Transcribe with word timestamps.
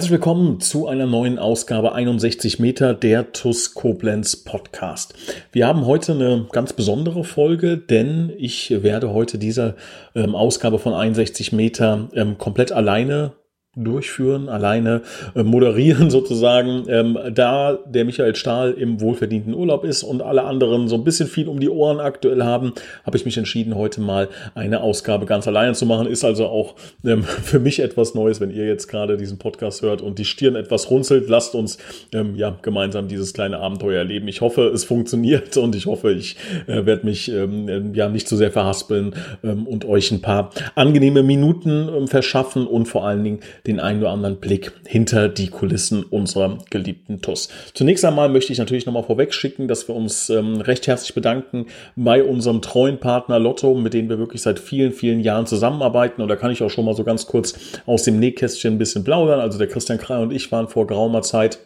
Herzlich 0.00 0.12
willkommen 0.12 0.60
zu 0.60 0.88
einer 0.88 1.04
neuen 1.04 1.38
Ausgabe 1.38 1.92
61 1.92 2.58
Meter 2.58 2.94
der 2.94 3.32
TUS 3.32 3.74
Koblenz 3.74 4.34
Podcast. 4.34 5.12
Wir 5.52 5.66
haben 5.66 5.84
heute 5.84 6.12
eine 6.12 6.46
ganz 6.50 6.72
besondere 6.72 7.22
Folge, 7.22 7.76
denn 7.76 8.32
ich 8.38 8.70
werde 8.82 9.12
heute 9.12 9.36
diese 9.36 9.74
ähm, 10.14 10.34
Ausgabe 10.34 10.78
von 10.78 10.94
61 10.94 11.52
Meter 11.52 12.08
ähm, 12.14 12.38
komplett 12.38 12.72
alleine 12.72 13.32
durchführen, 13.76 14.48
alleine 14.48 15.02
äh, 15.36 15.44
moderieren 15.44 16.10
sozusagen, 16.10 16.86
ähm, 16.88 17.16
da 17.32 17.78
der 17.86 18.04
Michael 18.04 18.34
Stahl 18.34 18.72
im 18.72 19.00
wohlverdienten 19.00 19.54
Urlaub 19.54 19.84
ist 19.84 20.02
und 20.02 20.22
alle 20.22 20.42
anderen 20.42 20.88
so 20.88 20.96
ein 20.96 21.04
bisschen 21.04 21.28
viel 21.28 21.46
um 21.46 21.60
die 21.60 21.68
Ohren 21.68 22.00
aktuell 22.00 22.42
haben, 22.42 22.72
habe 23.04 23.16
ich 23.16 23.24
mich 23.24 23.38
entschieden, 23.38 23.76
heute 23.76 24.00
mal 24.00 24.28
eine 24.56 24.80
Ausgabe 24.80 25.24
ganz 25.24 25.46
alleine 25.46 25.74
zu 25.74 25.86
machen. 25.86 26.08
Ist 26.08 26.24
also 26.24 26.46
auch 26.46 26.74
ähm, 27.04 27.22
für 27.44 27.60
mich 27.60 27.78
etwas 27.78 28.14
Neues, 28.14 28.40
wenn 28.40 28.50
ihr 28.50 28.66
jetzt 28.66 28.88
gerade 28.88 29.16
diesen 29.16 29.38
Podcast 29.38 29.82
hört 29.82 30.02
und 30.02 30.18
die 30.18 30.24
Stirn 30.24 30.56
etwas 30.56 30.90
runzelt. 30.90 31.28
Lasst 31.28 31.54
uns 31.54 31.78
ähm, 32.12 32.34
ja 32.34 32.58
gemeinsam 32.62 33.06
dieses 33.06 33.32
kleine 33.34 33.60
Abenteuer 33.60 33.98
erleben. 33.98 34.26
Ich 34.26 34.40
hoffe, 34.40 34.62
es 34.62 34.82
funktioniert 34.82 35.56
und 35.56 35.76
ich 35.76 35.86
hoffe, 35.86 36.10
ich 36.10 36.36
äh, 36.66 36.86
werde 36.86 37.06
mich 37.06 37.30
ähm, 37.30 37.68
ähm 37.68 37.94
ja 37.94 38.08
nicht 38.08 38.26
zu 38.26 38.36
sehr 38.36 38.50
verhaspeln 38.50 39.14
ähm, 39.44 39.68
und 39.68 39.84
euch 39.84 40.10
ein 40.10 40.22
paar 40.22 40.50
angenehme 40.74 41.22
Minuten 41.22 42.08
verschaffen 42.08 42.66
und 42.66 42.86
vor 42.86 43.06
allen 43.06 43.22
Dingen 43.22 43.40
den 43.66 43.80
einen 43.80 44.00
oder 44.00 44.10
anderen 44.10 44.36
Blick 44.36 44.72
hinter 44.86 45.28
die 45.28 45.48
Kulissen 45.48 46.02
unserer 46.04 46.58
geliebten 46.70 47.20
TUS. 47.20 47.48
Zunächst 47.74 48.04
einmal 48.04 48.28
möchte 48.28 48.52
ich 48.52 48.58
natürlich 48.58 48.86
nochmal 48.86 49.02
vorweg 49.02 49.34
schicken, 49.34 49.68
dass 49.68 49.88
wir 49.88 49.94
uns 49.94 50.30
ähm, 50.30 50.60
recht 50.60 50.86
herzlich 50.86 51.14
bedanken 51.14 51.66
bei 51.96 52.22
unserem 52.22 52.62
treuen 52.62 52.98
Partner 52.98 53.38
Lotto, 53.38 53.74
mit 53.74 53.94
dem 53.94 54.08
wir 54.08 54.18
wirklich 54.18 54.42
seit 54.42 54.58
vielen, 54.58 54.92
vielen 54.92 55.20
Jahren 55.20 55.46
zusammenarbeiten. 55.46 56.22
Und 56.22 56.28
da 56.28 56.36
kann 56.36 56.50
ich 56.50 56.62
auch 56.62 56.70
schon 56.70 56.84
mal 56.84 56.94
so 56.94 57.04
ganz 57.04 57.26
kurz 57.26 57.54
aus 57.86 58.04
dem 58.04 58.18
Nähkästchen 58.18 58.74
ein 58.74 58.78
bisschen 58.78 59.04
plaudern. 59.04 59.40
Also 59.40 59.58
der 59.58 59.68
Christian 59.68 59.98
Krei 59.98 60.18
und 60.18 60.32
ich 60.32 60.50
waren 60.52 60.68
vor 60.68 60.86
geraumer 60.86 61.22
Zeit 61.22 61.58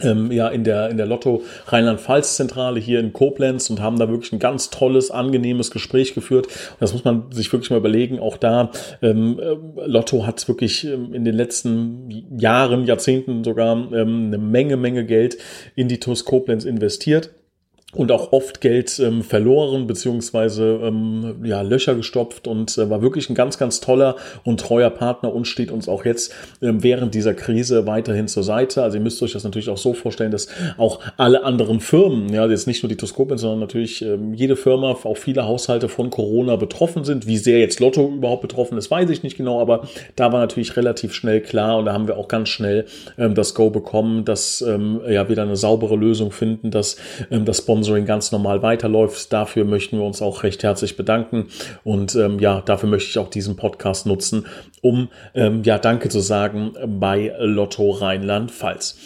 ähm, 0.00 0.32
ja 0.32 0.48
in 0.48 0.64
der 0.64 0.90
in 0.90 0.96
der 0.96 1.06
Lotto 1.06 1.42
Rheinland-Pfalz 1.66 2.36
Zentrale 2.36 2.80
hier 2.80 3.00
in 3.00 3.12
Koblenz 3.12 3.70
und 3.70 3.80
haben 3.80 3.98
da 3.98 4.08
wirklich 4.08 4.32
ein 4.32 4.38
ganz 4.38 4.70
tolles 4.70 5.10
angenehmes 5.10 5.70
Gespräch 5.70 6.14
geführt. 6.14 6.46
Und 6.46 6.80
das 6.80 6.92
muss 6.92 7.04
man 7.04 7.30
sich 7.30 7.52
wirklich 7.52 7.70
mal 7.70 7.76
überlegen. 7.76 8.18
Auch 8.18 8.36
da 8.36 8.70
ähm, 9.02 9.38
äh, 9.38 9.86
Lotto 9.86 10.26
hat 10.26 10.46
wirklich 10.48 10.84
ähm, 10.84 11.14
in 11.14 11.24
den 11.24 11.34
letzten 11.34 12.38
Jahren 12.38 12.84
Jahrzehnten 12.84 13.44
sogar 13.44 13.76
ähm, 13.92 14.26
eine 14.26 14.38
Menge 14.38 14.76
Menge 14.76 15.04
Geld 15.04 15.38
in 15.74 15.88
die 15.88 16.00
TUS 16.00 16.24
Koblenz 16.24 16.64
investiert 16.64 17.30
und 17.94 18.10
auch 18.12 18.32
oft 18.32 18.60
Geld 18.60 18.98
ähm, 18.98 19.22
verloren 19.22 19.86
beziehungsweise 19.86 20.80
ähm, 20.82 21.36
ja 21.44 21.62
Löcher 21.62 21.94
gestopft 21.94 22.46
und 22.46 22.76
äh, 22.78 22.90
war 22.90 23.02
wirklich 23.02 23.30
ein 23.30 23.34
ganz 23.34 23.58
ganz 23.58 23.80
toller 23.80 24.16
und 24.44 24.60
treuer 24.60 24.90
Partner 24.90 25.32
und 25.32 25.46
steht 25.46 25.70
uns 25.70 25.88
auch 25.88 26.04
jetzt 26.04 26.32
ähm, 26.62 26.82
während 26.82 27.14
dieser 27.14 27.34
Krise 27.34 27.86
weiterhin 27.86 28.28
zur 28.28 28.42
Seite. 28.42 28.82
Also 28.82 28.96
ihr 28.96 29.02
müsst 29.02 29.22
euch 29.22 29.32
das 29.32 29.44
natürlich 29.44 29.68
auch 29.68 29.78
so 29.78 29.94
vorstellen, 29.94 30.30
dass 30.30 30.48
auch 30.78 31.00
alle 31.16 31.44
anderen 31.44 31.80
Firmen, 31.80 32.32
ja 32.32 32.46
jetzt 32.46 32.66
nicht 32.66 32.82
nur 32.82 32.88
die 32.88 32.96
Toskopin, 32.96 33.38
sondern 33.38 33.60
natürlich 33.60 34.02
ähm, 34.02 34.34
jede 34.34 34.56
Firma, 34.56 34.96
auch 35.04 35.16
viele 35.16 35.46
Haushalte 35.46 35.88
von 35.88 36.10
Corona 36.10 36.56
betroffen 36.56 37.04
sind. 37.04 37.26
Wie 37.26 37.38
sehr 37.38 37.58
jetzt 37.58 37.80
Lotto 37.80 38.08
überhaupt 38.08 38.42
betroffen 38.42 38.78
ist, 38.78 38.90
weiß 38.90 39.10
ich 39.10 39.22
nicht 39.22 39.36
genau, 39.36 39.60
aber 39.60 39.86
da 40.16 40.32
war 40.32 40.40
natürlich 40.40 40.76
relativ 40.76 41.12
schnell 41.14 41.40
klar 41.40 41.78
und 41.78 41.86
da 41.86 41.92
haben 41.92 42.08
wir 42.08 42.16
auch 42.16 42.28
ganz 42.28 42.48
schnell 42.48 42.86
ähm, 43.18 43.34
das 43.34 43.54
Go 43.54 43.70
bekommen, 43.70 44.24
dass 44.24 44.62
ähm, 44.62 45.00
ja 45.08 45.28
wieder 45.28 45.42
eine 45.42 45.56
saubere 45.56 45.96
Lösung 45.96 46.30
finden, 46.30 46.70
dass 46.70 46.96
das 47.30 47.58
Sponsor 47.58 47.83
Sponsoring 47.84 48.06
ganz 48.06 48.32
normal 48.32 48.62
weiterläuft. 48.62 49.30
Dafür 49.30 49.66
möchten 49.66 49.98
wir 49.98 50.04
uns 50.06 50.22
auch 50.22 50.42
recht 50.42 50.62
herzlich 50.62 50.96
bedanken. 50.96 51.48
Und 51.84 52.14
ähm, 52.14 52.38
ja, 52.38 52.62
dafür 52.62 52.88
möchte 52.88 53.10
ich 53.10 53.18
auch 53.18 53.28
diesen 53.28 53.56
Podcast 53.56 54.06
nutzen, 54.06 54.46
um 54.80 55.08
ähm, 55.34 55.62
ja 55.64 55.78
Danke 55.78 56.08
zu 56.08 56.20
sagen 56.20 56.72
bei 56.86 57.34
Lotto 57.38 57.90
Rheinland-Pfalz. 57.90 58.96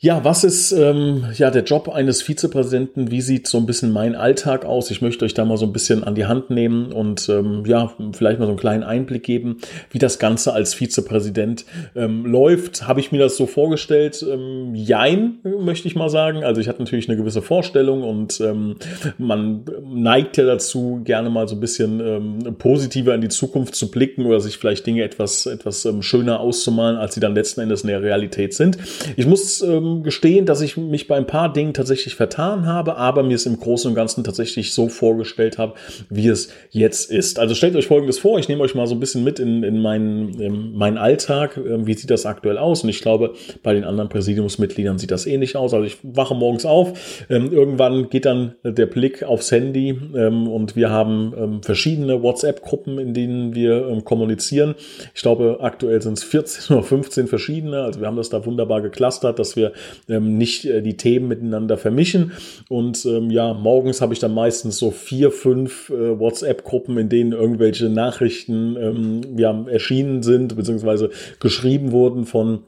Ja, 0.00 0.22
was 0.22 0.44
ist 0.44 0.70
ähm, 0.70 1.24
ja 1.34 1.50
der 1.50 1.64
Job 1.64 1.88
eines 1.88 2.22
Vizepräsidenten? 2.22 3.10
Wie 3.10 3.20
sieht 3.20 3.48
so 3.48 3.58
ein 3.58 3.66
bisschen 3.66 3.90
mein 3.90 4.14
Alltag 4.14 4.64
aus? 4.64 4.92
Ich 4.92 5.02
möchte 5.02 5.24
euch 5.24 5.34
da 5.34 5.44
mal 5.44 5.56
so 5.56 5.66
ein 5.66 5.72
bisschen 5.72 6.04
an 6.04 6.14
die 6.14 6.26
Hand 6.26 6.50
nehmen 6.50 6.92
und 6.92 7.28
ähm, 7.28 7.64
ja, 7.66 7.92
vielleicht 8.12 8.38
mal 8.38 8.44
so 8.44 8.52
einen 8.52 8.60
kleinen 8.60 8.84
Einblick 8.84 9.24
geben, 9.24 9.56
wie 9.90 9.98
das 9.98 10.20
Ganze 10.20 10.52
als 10.52 10.72
Vizepräsident 10.72 11.64
ähm, 11.96 12.24
läuft. 12.26 12.86
Habe 12.86 13.00
ich 13.00 13.10
mir 13.10 13.18
das 13.18 13.36
so 13.36 13.46
vorgestellt? 13.46 14.24
Ähm, 14.24 14.72
jein, 14.72 15.38
möchte 15.42 15.88
ich 15.88 15.96
mal 15.96 16.10
sagen. 16.10 16.44
Also 16.44 16.60
ich 16.60 16.68
hatte 16.68 16.80
natürlich 16.80 17.08
eine 17.08 17.18
gewisse 17.18 17.42
Vorstellung 17.42 18.04
und 18.04 18.40
ähm, 18.40 18.76
man 19.18 19.64
neigt 19.84 20.36
ja 20.36 20.44
dazu, 20.44 21.00
gerne 21.02 21.28
mal 21.28 21.48
so 21.48 21.56
ein 21.56 21.60
bisschen 21.60 21.98
ähm, 21.98 22.56
positiver 22.56 23.16
in 23.16 23.20
die 23.20 23.30
Zukunft 23.30 23.74
zu 23.74 23.90
blicken 23.90 24.26
oder 24.26 24.38
sich 24.38 24.58
vielleicht 24.58 24.86
Dinge 24.86 25.02
etwas, 25.02 25.46
etwas 25.46 25.84
ähm, 25.86 26.02
schöner 26.02 26.38
auszumalen, 26.38 26.98
als 26.98 27.14
sie 27.14 27.20
dann 27.20 27.34
letzten 27.34 27.62
Endes 27.62 27.82
in 27.82 27.88
der 27.88 28.00
Realität 28.00 28.54
sind. 28.54 28.78
Ich 29.16 29.26
muss 29.26 29.60
ähm, 29.60 29.87
gestehen, 30.02 30.46
dass 30.46 30.60
ich 30.60 30.76
mich 30.76 31.08
bei 31.08 31.16
ein 31.16 31.26
paar 31.26 31.52
Dingen 31.52 31.74
tatsächlich 31.74 32.14
vertan 32.14 32.66
habe, 32.66 32.96
aber 32.96 33.22
mir 33.22 33.34
es 33.34 33.46
im 33.46 33.58
Großen 33.58 33.88
und 33.90 33.94
Ganzen 33.94 34.24
tatsächlich 34.24 34.72
so 34.72 34.88
vorgestellt 34.88 35.58
habe, 35.58 35.74
wie 36.08 36.28
es 36.28 36.50
jetzt 36.70 37.10
ist. 37.10 37.38
Also 37.38 37.54
stellt 37.54 37.76
euch 37.76 37.86
Folgendes 37.86 38.18
vor, 38.18 38.38
ich 38.38 38.48
nehme 38.48 38.62
euch 38.62 38.74
mal 38.74 38.86
so 38.86 38.94
ein 38.94 39.00
bisschen 39.00 39.24
mit 39.24 39.38
in, 39.38 39.62
in 39.62 39.80
meinen, 39.80 40.40
in 40.40 40.72
meinen 40.74 40.98
Alltag. 40.98 41.56
Ähm, 41.56 41.86
wie 41.86 41.94
sieht 41.94 42.10
das 42.10 42.26
aktuell 42.26 42.58
aus? 42.58 42.82
Und 42.82 42.88
ich 42.88 43.00
glaube, 43.00 43.34
bei 43.62 43.74
den 43.74 43.84
anderen 43.84 44.08
Präsidiumsmitgliedern 44.08 44.98
sieht 44.98 45.10
das 45.10 45.26
ähnlich 45.26 45.56
aus. 45.56 45.74
Also 45.74 45.84
ich 45.84 45.98
wache 46.02 46.34
morgens 46.34 46.64
auf, 46.64 47.26
ähm, 47.28 47.52
irgendwann 47.52 48.08
geht 48.10 48.24
dann 48.24 48.54
der 48.62 48.86
Blick 48.86 49.22
aufs 49.22 49.50
Handy 49.50 49.98
ähm, 50.14 50.48
und 50.48 50.76
wir 50.76 50.90
haben 50.90 51.60
verschiedene 51.62 52.22
WhatsApp-Gruppen, 52.22 52.98
in 52.98 53.14
denen 53.14 53.54
wir 53.54 54.00
kommunizieren. 54.04 54.74
Ich 55.14 55.22
glaube, 55.22 55.58
aktuell 55.60 56.00
sind 56.02 56.18
es 56.18 56.24
14 56.24 56.76
oder 56.76 56.84
15 56.84 57.26
verschiedene. 57.26 57.82
Also 57.82 58.00
wir 58.00 58.06
haben 58.06 58.16
das 58.16 58.30
da 58.30 58.44
wunderbar 58.44 58.80
geklustert, 58.80 59.38
dass 59.38 59.56
wir 59.56 59.72
ähm, 60.08 60.38
nicht 60.38 60.64
äh, 60.64 60.82
die 60.82 60.96
Themen 60.96 61.28
miteinander 61.28 61.76
vermischen. 61.76 62.32
Und 62.68 63.04
ähm, 63.06 63.30
ja, 63.30 63.54
morgens 63.54 64.00
habe 64.00 64.12
ich 64.12 64.20
dann 64.20 64.34
meistens 64.34 64.78
so 64.78 64.90
vier, 64.90 65.30
fünf 65.30 65.90
äh, 65.90 66.18
WhatsApp-Gruppen, 66.18 66.98
in 66.98 67.08
denen 67.08 67.32
irgendwelche 67.32 67.88
Nachrichten 67.88 68.76
ähm, 68.76 69.38
ja, 69.38 69.66
erschienen 69.68 70.22
sind, 70.22 70.56
beziehungsweise 70.56 71.10
geschrieben 71.40 71.92
wurden 71.92 72.26
von 72.26 72.60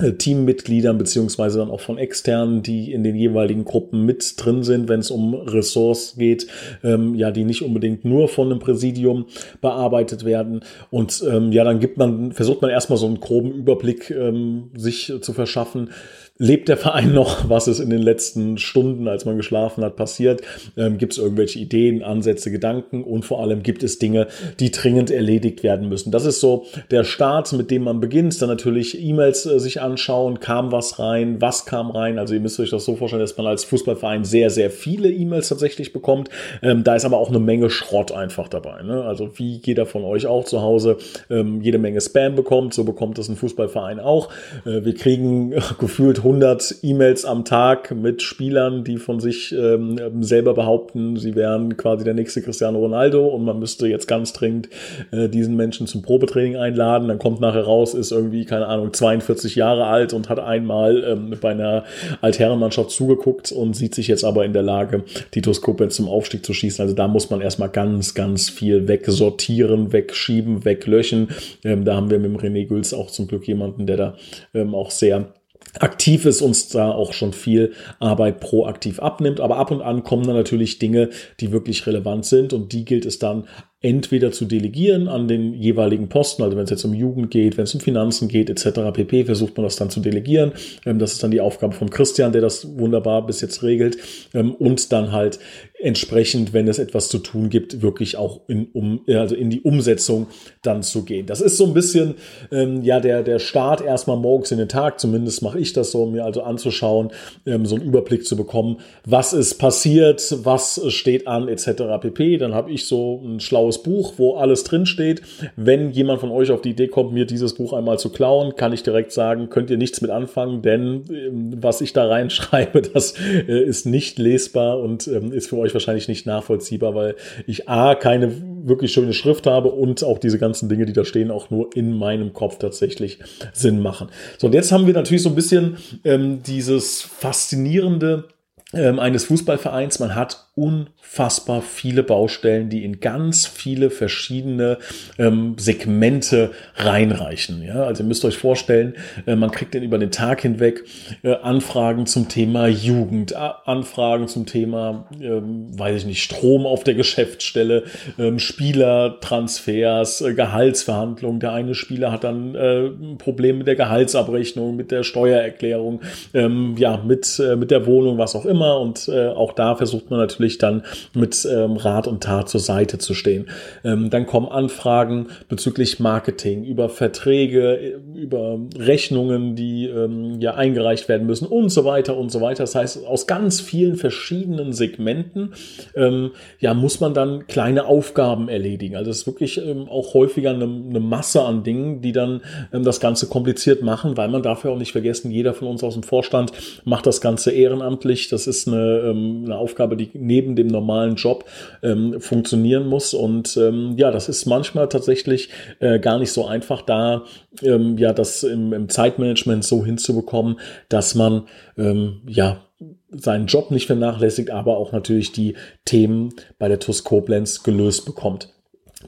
äh, 0.00 0.14
Teammitgliedern 0.14 0.98
beziehungsweise 0.98 1.58
dann 1.58 1.70
auch 1.70 1.80
von 1.80 1.98
externen, 1.98 2.62
die 2.62 2.92
in 2.92 3.04
den 3.04 3.14
jeweiligen 3.14 3.64
Gruppen 3.64 4.04
mit 4.04 4.34
drin 4.38 4.64
sind, 4.64 4.88
wenn 4.88 4.98
es 4.98 5.12
um 5.12 5.34
Ressorts 5.34 6.16
geht, 6.16 6.48
ähm, 6.82 7.14
ja, 7.14 7.30
die 7.30 7.44
nicht 7.44 7.62
unbedingt 7.62 8.04
nur 8.04 8.26
von 8.26 8.50
einem 8.50 8.58
Präsidium 8.58 9.26
bearbeitet 9.60 10.24
werden. 10.24 10.62
Und 10.90 11.22
ähm, 11.30 11.52
ja, 11.52 11.62
dann 11.62 11.78
gibt 11.78 11.96
man, 11.96 12.32
versucht 12.32 12.60
man 12.60 12.72
erstmal 12.72 12.98
so 12.98 13.06
einen 13.06 13.20
groben 13.20 13.52
Überblick 13.52 14.10
ähm, 14.10 14.70
sich 14.74 15.12
zu 15.20 15.32
verschaffen 15.32 15.90
lebt 16.36 16.68
der 16.68 16.76
Verein 16.76 17.12
noch? 17.12 17.48
Was 17.48 17.68
ist 17.68 17.78
in 17.78 17.90
den 17.90 18.02
letzten 18.02 18.58
Stunden, 18.58 19.06
als 19.06 19.24
man 19.24 19.36
geschlafen 19.36 19.84
hat, 19.84 19.94
passiert? 19.94 20.42
Ähm, 20.76 20.98
gibt 20.98 21.12
es 21.12 21.18
irgendwelche 21.18 21.60
Ideen, 21.60 22.02
Ansätze, 22.02 22.50
Gedanken? 22.50 23.04
Und 23.04 23.24
vor 23.24 23.40
allem 23.40 23.62
gibt 23.62 23.84
es 23.84 24.00
Dinge, 24.00 24.26
die 24.58 24.72
dringend 24.72 25.12
erledigt 25.12 25.62
werden 25.62 25.88
müssen. 25.88 26.10
Das 26.10 26.24
ist 26.24 26.40
so 26.40 26.66
der 26.90 27.04
Start, 27.04 27.52
mit 27.52 27.70
dem 27.70 27.84
man 27.84 28.00
beginnt. 28.00 28.42
Dann 28.42 28.48
natürlich 28.48 29.00
E-Mails 29.00 29.46
äh, 29.46 29.60
sich 29.60 29.80
anschauen. 29.80 30.40
Kam 30.40 30.72
was 30.72 30.98
rein? 30.98 31.40
Was 31.40 31.66
kam 31.66 31.92
rein? 31.92 32.18
Also 32.18 32.34
ihr 32.34 32.40
müsst 32.40 32.58
euch 32.58 32.70
das 32.70 32.84
so 32.84 32.96
vorstellen, 32.96 33.22
dass 33.22 33.36
man 33.36 33.46
als 33.46 33.62
Fußballverein 33.64 34.24
sehr, 34.24 34.50
sehr 34.50 34.70
viele 34.70 35.12
E-Mails 35.12 35.48
tatsächlich 35.48 35.92
bekommt. 35.92 36.30
Ähm, 36.62 36.82
da 36.82 36.96
ist 36.96 37.04
aber 37.04 37.18
auch 37.18 37.28
eine 37.28 37.38
Menge 37.38 37.70
Schrott 37.70 38.10
einfach 38.10 38.48
dabei. 38.48 38.82
Ne? 38.82 39.04
Also 39.04 39.38
wie 39.38 39.60
jeder 39.64 39.86
von 39.86 40.02
euch 40.02 40.26
auch 40.26 40.44
zu 40.44 40.60
Hause 40.62 40.96
ähm, 41.30 41.60
jede 41.60 41.78
Menge 41.78 42.00
Spam 42.00 42.34
bekommt, 42.34 42.74
so 42.74 42.82
bekommt 42.82 43.18
das 43.18 43.28
ein 43.28 43.36
Fußballverein 43.36 44.00
auch. 44.00 44.30
Äh, 44.66 44.84
wir 44.84 44.96
kriegen 44.96 45.54
gefühlt 45.78 46.23
100 46.24 46.76
E-Mails 46.82 47.26
am 47.26 47.44
Tag 47.44 47.94
mit 47.94 48.22
Spielern, 48.22 48.82
die 48.82 48.96
von 48.96 49.20
sich 49.20 49.52
ähm, 49.52 50.22
selber 50.22 50.54
behaupten, 50.54 51.16
sie 51.16 51.34
wären 51.34 51.76
quasi 51.76 52.02
der 52.02 52.14
nächste 52.14 52.40
Cristiano 52.40 52.78
Ronaldo 52.78 53.26
und 53.26 53.44
man 53.44 53.58
müsste 53.58 53.86
jetzt 53.86 54.08
ganz 54.08 54.32
dringend 54.32 54.70
äh, 55.10 55.28
diesen 55.28 55.54
Menschen 55.54 55.86
zum 55.86 56.00
Probetraining 56.00 56.56
einladen. 56.56 57.08
Dann 57.08 57.18
kommt 57.18 57.40
nachher 57.40 57.64
raus, 57.64 57.92
ist 57.92 58.10
irgendwie, 58.10 58.46
keine 58.46 58.66
Ahnung, 58.68 58.92
42 58.92 59.54
Jahre 59.54 59.84
alt 59.86 60.14
und 60.14 60.30
hat 60.30 60.40
einmal 60.40 61.04
ähm, 61.04 61.36
bei 61.40 61.50
einer 61.50 61.84
Altherrenmannschaft 62.22 62.90
zugeguckt 62.90 63.52
und 63.52 63.76
sieht 63.76 63.94
sich 63.94 64.08
jetzt 64.08 64.24
aber 64.24 64.46
in 64.46 64.54
der 64.54 64.62
Lage, 64.62 65.04
die 65.34 65.42
Toskope 65.42 65.90
zum 65.90 66.08
Aufstieg 66.08 66.44
zu 66.44 66.54
schießen. 66.54 66.82
Also 66.82 66.94
da 66.94 67.06
muss 67.06 67.28
man 67.28 67.42
erstmal 67.42 67.68
ganz, 67.68 68.14
ganz 68.14 68.48
viel 68.48 68.88
wegsortieren, 68.88 69.92
wegschieben, 69.92 70.64
weglöschen. 70.64 71.28
Ähm, 71.64 71.84
da 71.84 71.96
haben 71.96 72.08
wir 72.08 72.18
mit 72.18 72.30
dem 72.30 72.38
René 72.38 72.66
Güls 72.66 72.94
auch 72.94 73.10
zum 73.10 73.28
Glück 73.28 73.46
jemanden, 73.46 73.86
der 73.86 73.96
da 73.98 74.16
ähm, 74.54 74.74
auch 74.74 74.90
sehr 74.90 75.34
aktiv 75.80 76.24
ist, 76.26 76.42
uns 76.42 76.68
da 76.68 76.90
auch 76.90 77.12
schon 77.12 77.32
viel 77.32 77.72
Arbeit 77.98 78.40
proaktiv 78.40 79.00
abnimmt. 79.00 79.40
Aber 79.40 79.56
ab 79.56 79.70
und 79.70 79.82
an 79.82 80.04
kommen 80.04 80.26
dann 80.26 80.36
natürlich 80.36 80.78
Dinge, 80.78 81.10
die 81.40 81.52
wirklich 81.52 81.86
relevant 81.86 82.24
sind 82.26 82.52
und 82.52 82.72
die 82.72 82.84
gilt 82.84 83.06
es 83.06 83.18
dann 83.18 83.44
entweder 83.84 84.32
zu 84.32 84.46
delegieren 84.46 85.08
an 85.08 85.28
den 85.28 85.52
jeweiligen 85.52 86.08
Posten, 86.08 86.42
also 86.42 86.56
wenn 86.56 86.64
es 86.64 86.70
jetzt 86.70 86.86
um 86.86 86.94
Jugend 86.94 87.30
geht, 87.30 87.58
wenn 87.58 87.64
es 87.64 87.74
um 87.74 87.80
Finanzen 87.80 88.28
geht, 88.28 88.48
etc. 88.48 88.80
pp, 88.94 89.26
versucht 89.26 89.58
man 89.58 89.64
das 89.64 89.76
dann 89.76 89.90
zu 89.90 90.00
delegieren. 90.00 90.52
Ähm, 90.86 90.98
das 90.98 91.12
ist 91.12 91.22
dann 91.22 91.30
die 91.30 91.42
Aufgabe 91.42 91.74
von 91.74 91.90
Christian, 91.90 92.32
der 92.32 92.40
das 92.40 92.78
wunderbar 92.78 93.26
bis 93.26 93.42
jetzt 93.42 93.62
regelt. 93.62 93.98
Ähm, 94.32 94.54
und 94.54 94.90
dann 94.90 95.12
halt 95.12 95.38
entsprechend, 95.80 96.52
wenn 96.52 96.68
es 96.68 96.78
etwas 96.78 97.08
zu 97.08 97.18
tun 97.18 97.50
gibt, 97.50 97.82
wirklich 97.82 98.16
auch 98.16 98.40
in, 98.46 98.68
um, 98.72 99.00
also 99.08 99.34
in 99.34 99.50
die 99.50 99.60
Umsetzung 99.62 100.28
dann 100.62 100.82
zu 100.82 101.04
gehen. 101.04 101.26
Das 101.26 101.40
ist 101.40 101.56
so 101.56 101.66
ein 101.66 101.74
bisschen 101.74 102.14
ähm, 102.52 102.82
ja 102.82 103.00
der, 103.00 103.22
der 103.22 103.40
Start 103.40 103.80
erstmal 103.80 104.16
morgens 104.16 104.52
in 104.52 104.58
den 104.58 104.68
Tag, 104.68 105.00
zumindest 105.00 105.42
mache 105.42 105.58
ich 105.58 105.72
das 105.72 105.90
so, 105.90 106.06
mir 106.06 106.24
also 106.24 106.42
anzuschauen, 106.42 107.10
ähm, 107.44 107.66
so 107.66 107.74
einen 107.74 107.84
Überblick 107.84 108.24
zu 108.24 108.36
bekommen, 108.36 108.78
was 109.04 109.32
ist 109.32 109.54
passiert, 109.56 110.36
was 110.44 110.80
steht 110.88 111.26
an, 111.26 111.48
etc. 111.48 111.82
pp. 112.00 112.38
Dann 112.38 112.54
habe 112.54 112.70
ich 112.70 112.86
so 112.86 113.20
ein 113.24 113.40
schlaues 113.40 113.82
Buch, 113.82 114.14
wo 114.16 114.36
alles 114.36 114.62
drin 114.64 114.86
steht. 114.86 115.22
Wenn 115.56 115.90
jemand 115.90 116.20
von 116.20 116.30
euch 116.30 116.52
auf 116.52 116.62
die 116.62 116.70
Idee 116.70 116.88
kommt, 116.88 117.12
mir 117.12 117.26
dieses 117.26 117.54
Buch 117.54 117.72
einmal 117.72 117.98
zu 117.98 118.10
klauen, 118.10 118.54
kann 118.54 118.72
ich 118.72 118.84
direkt 118.84 119.12
sagen, 119.12 119.50
könnt 119.50 119.70
ihr 119.70 119.76
nichts 119.76 120.00
mit 120.00 120.12
anfangen, 120.12 120.62
denn 120.62 121.02
ähm, 121.10 121.52
was 121.60 121.80
ich 121.80 121.92
da 121.92 122.06
reinschreibe, 122.06 122.80
das 122.94 123.14
äh, 123.48 123.60
ist 123.60 123.86
nicht 123.86 124.18
lesbar 124.18 124.78
und 124.78 125.08
ähm, 125.08 125.32
ist 125.32 125.48
für 125.48 125.58
euch 125.58 125.63
wahrscheinlich 125.72 126.08
nicht 126.08 126.26
nachvollziehbar, 126.26 126.94
weil 126.94 127.16
ich 127.46 127.68
A, 127.68 127.94
keine 127.94 128.30
wirklich 128.64 128.92
schöne 128.92 129.12
Schrift 129.12 129.46
habe 129.46 129.70
und 129.70 130.02
auch 130.04 130.18
diese 130.18 130.38
ganzen 130.38 130.68
Dinge, 130.68 130.84
die 130.84 130.92
da 130.92 131.04
stehen, 131.04 131.30
auch 131.30 131.50
nur 131.50 131.74
in 131.74 131.96
meinem 131.96 132.32
Kopf 132.32 132.58
tatsächlich 132.58 133.18
Sinn 133.52 133.80
machen. 133.80 134.08
So, 134.38 134.48
und 134.48 134.52
jetzt 134.52 134.72
haben 134.72 134.86
wir 134.86 134.94
natürlich 134.94 135.22
so 135.22 135.28
ein 135.28 135.34
bisschen 135.34 135.76
ähm, 136.04 136.42
dieses 136.42 137.02
faszinierende 137.02 138.28
ähm, 138.72 138.98
eines 138.98 139.24
Fußballvereins. 139.24 139.98
Man 140.00 140.14
hat 140.14 140.43
unfassbar 140.56 141.62
viele 141.62 142.04
Baustellen, 142.04 142.68
die 142.68 142.84
in 142.84 143.00
ganz 143.00 143.44
viele 143.44 143.90
verschiedene 143.90 144.78
ähm, 145.18 145.56
Segmente 145.58 146.52
reinreichen. 146.76 147.60
Ja, 147.64 147.82
also 147.82 148.04
ihr 148.04 148.06
müsst 148.06 148.24
euch 148.24 148.38
vorstellen, 148.38 148.94
äh, 149.26 149.34
man 149.34 149.50
kriegt 149.50 149.74
dann 149.74 149.82
über 149.82 149.98
den 149.98 150.12
Tag 150.12 150.42
hinweg 150.42 150.84
äh, 151.24 151.34
Anfragen 151.34 152.06
zum 152.06 152.28
Thema 152.28 152.68
Jugend, 152.68 153.34
Anfragen 153.34 154.28
zum 154.28 154.46
Thema, 154.46 155.08
ähm, 155.20 155.76
weiß 155.76 156.02
ich 156.02 156.06
nicht, 156.06 156.22
Strom 156.22 156.66
auf 156.66 156.84
der 156.84 156.94
Geschäftsstelle, 156.94 157.82
ähm, 158.16 158.38
Spielertransfers, 158.38 160.20
äh, 160.20 160.34
Gehaltsverhandlungen. 160.34 161.40
Der 161.40 161.52
eine 161.52 161.74
Spieler 161.74 162.12
hat 162.12 162.22
dann 162.22 162.54
äh, 162.54 162.90
Probleme 163.18 163.58
mit 163.58 163.66
der 163.66 163.76
Gehaltsabrechnung, 163.76 164.76
mit 164.76 164.92
der 164.92 165.02
Steuererklärung, 165.02 166.00
ähm, 166.32 166.76
ja, 166.78 167.02
mit, 167.04 167.40
äh, 167.40 167.56
mit 167.56 167.72
der 167.72 167.86
Wohnung, 167.86 168.18
was 168.18 168.36
auch 168.36 168.46
immer. 168.46 168.78
Und 168.78 169.08
äh, 169.08 169.26
auch 169.26 169.52
da 169.52 169.74
versucht 169.74 170.10
man 170.10 170.20
natürlich 170.20 170.43
wirklich 170.44 170.58
dann 170.58 170.82
mit 171.14 171.46
ähm, 171.50 171.76
Rat 171.76 172.06
und 172.06 172.22
Tat 172.22 172.48
zur 172.48 172.60
Seite 172.60 172.98
zu 172.98 173.14
stehen. 173.14 173.46
Ähm, 173.82 174.10
dann 174.10 174.26
kommen 174.26 174.46
Anfragen 174.46 175.28
bezüglich 175.48 176.00
Marketing, 176.00 176.64
über 176.64 176.88
Verträge, 176.90 178.00
über 178.14 178.58
Rechnungen, 178.76 179.56
die 179.56 179.86
ähm, 179.86 180.40
ja 180.40 180.54
eingereicht 180.54 181.08
werden 181.08 181.26
müssen 181.26 181.46
und 181.46 181.70
so 181.70 181.84
weiter 181.84 182.16
und 182.16 182.30
so 182.30 182.40
weiter. 182.40 182.64
Das 182.64 182.74
heißt, 182.74 183.06
aus 183.06 183.26
ganz 183.26 183.60
vielen 183.60 183.96
verschiedenen 183.96 184.72
Segmenten 184.72 185.54
ähm, 185.96 186.32
ja 186.60 186.74
muss 186.74 187.00
man 187.00 187.14
dann 187.14 187.46
kleine 187.46 187.86
Aufgaben 187.86 188.48
erledigen. 188.48 188.96
Also 188.96 189.10
es 189.10 189.18
ist 189.18 189.26
wirklich 189.26 189.58
ähm, 189.58 189.88
auch 189.88 190.12
häufiger 190.12 190.50
eine, 190.50 190.64
eine, 190.64 191.00
Masse 191.00 191.42
an 191.42 191.62
Dingen, 191.62 192.02
die 192.02 192.12
dann 192.12 192.42
ähm, 192.72 192.84
das 192.84 193.00
Ganze 193.00 193.28
kompliziert 193.28 193.82
machen, 193.82 194.16
weil 194.16 194.28
man 194.28 194.42
dafür 194.42 194.72
auch 194.72 194.78
nicht 194.78 194.92
vergessen, 194.92 195.30
jeder 195.30 195.54
von 195.54 195.68
uns 195.68 195.82
aus 195.82 195.94
dem 195.94 196.02
Vorstand 196.02 196.52
macht 196.84 197.06
das 197.06 197.20
Ganze 197.20 197.50
ehrenamtlich. 197.50 198.28
Das 198.28 198.46
ist 198.46 198.68
eine, 198.68 199.14
eine 199.44 199.56
Aufgabe, 199.56 199.96
die 199.96 200.10
neben 200.14 200.33
dem 200.42 200.66
normalen 200.66 201.16
Job 201.16 201.44
ähm, 201.82 202.20
funktionieren 202.20 202.86
muss. 202.86 203.14
Und 203.14 203.56
ähm, 203.56 203.94
ja, 203.96 204.10
das 204.10 204.28
ist 204.28 204.46
manchmal 204.46 204.88
tatsächlich 204.88 205.50
äh, 205.80 205.98
gar 205.98 206.18
nicht 206.18 206.32
so 206.32 206.46
einfach, 206.46 206.82
da 206.82 207.24
ähm, 207.62 207.98
ja 207.98 208.12
das 208.12 208.42
im, 208.42 208.72
im 208.72 208.88
Zeitmanagement 208.88 209.64
so 209.64 209.84
hinzubekommen, 209.84 210.58
dass 210.88 211.14
man 211.14 211.44
ähm, 211.76 212.22
ja 212.26 212.62
seinen 213.10 213.46
Job 213.46 213.70
nicht 213.70 213.86
vernachlässigt, 213.86 214.50
aber 214.50 214.76
auch 214.76 214.92
natürlich 214.92 215.32
die 215.32 215.56
Themen 215.84 216.34
bei 216.58 216.68
der 216.68 216.80
TUS 216.80 217.04
Koblenz 217.04 217.62
gelöst 217.62 218.04
bekommt. 218.04 218.48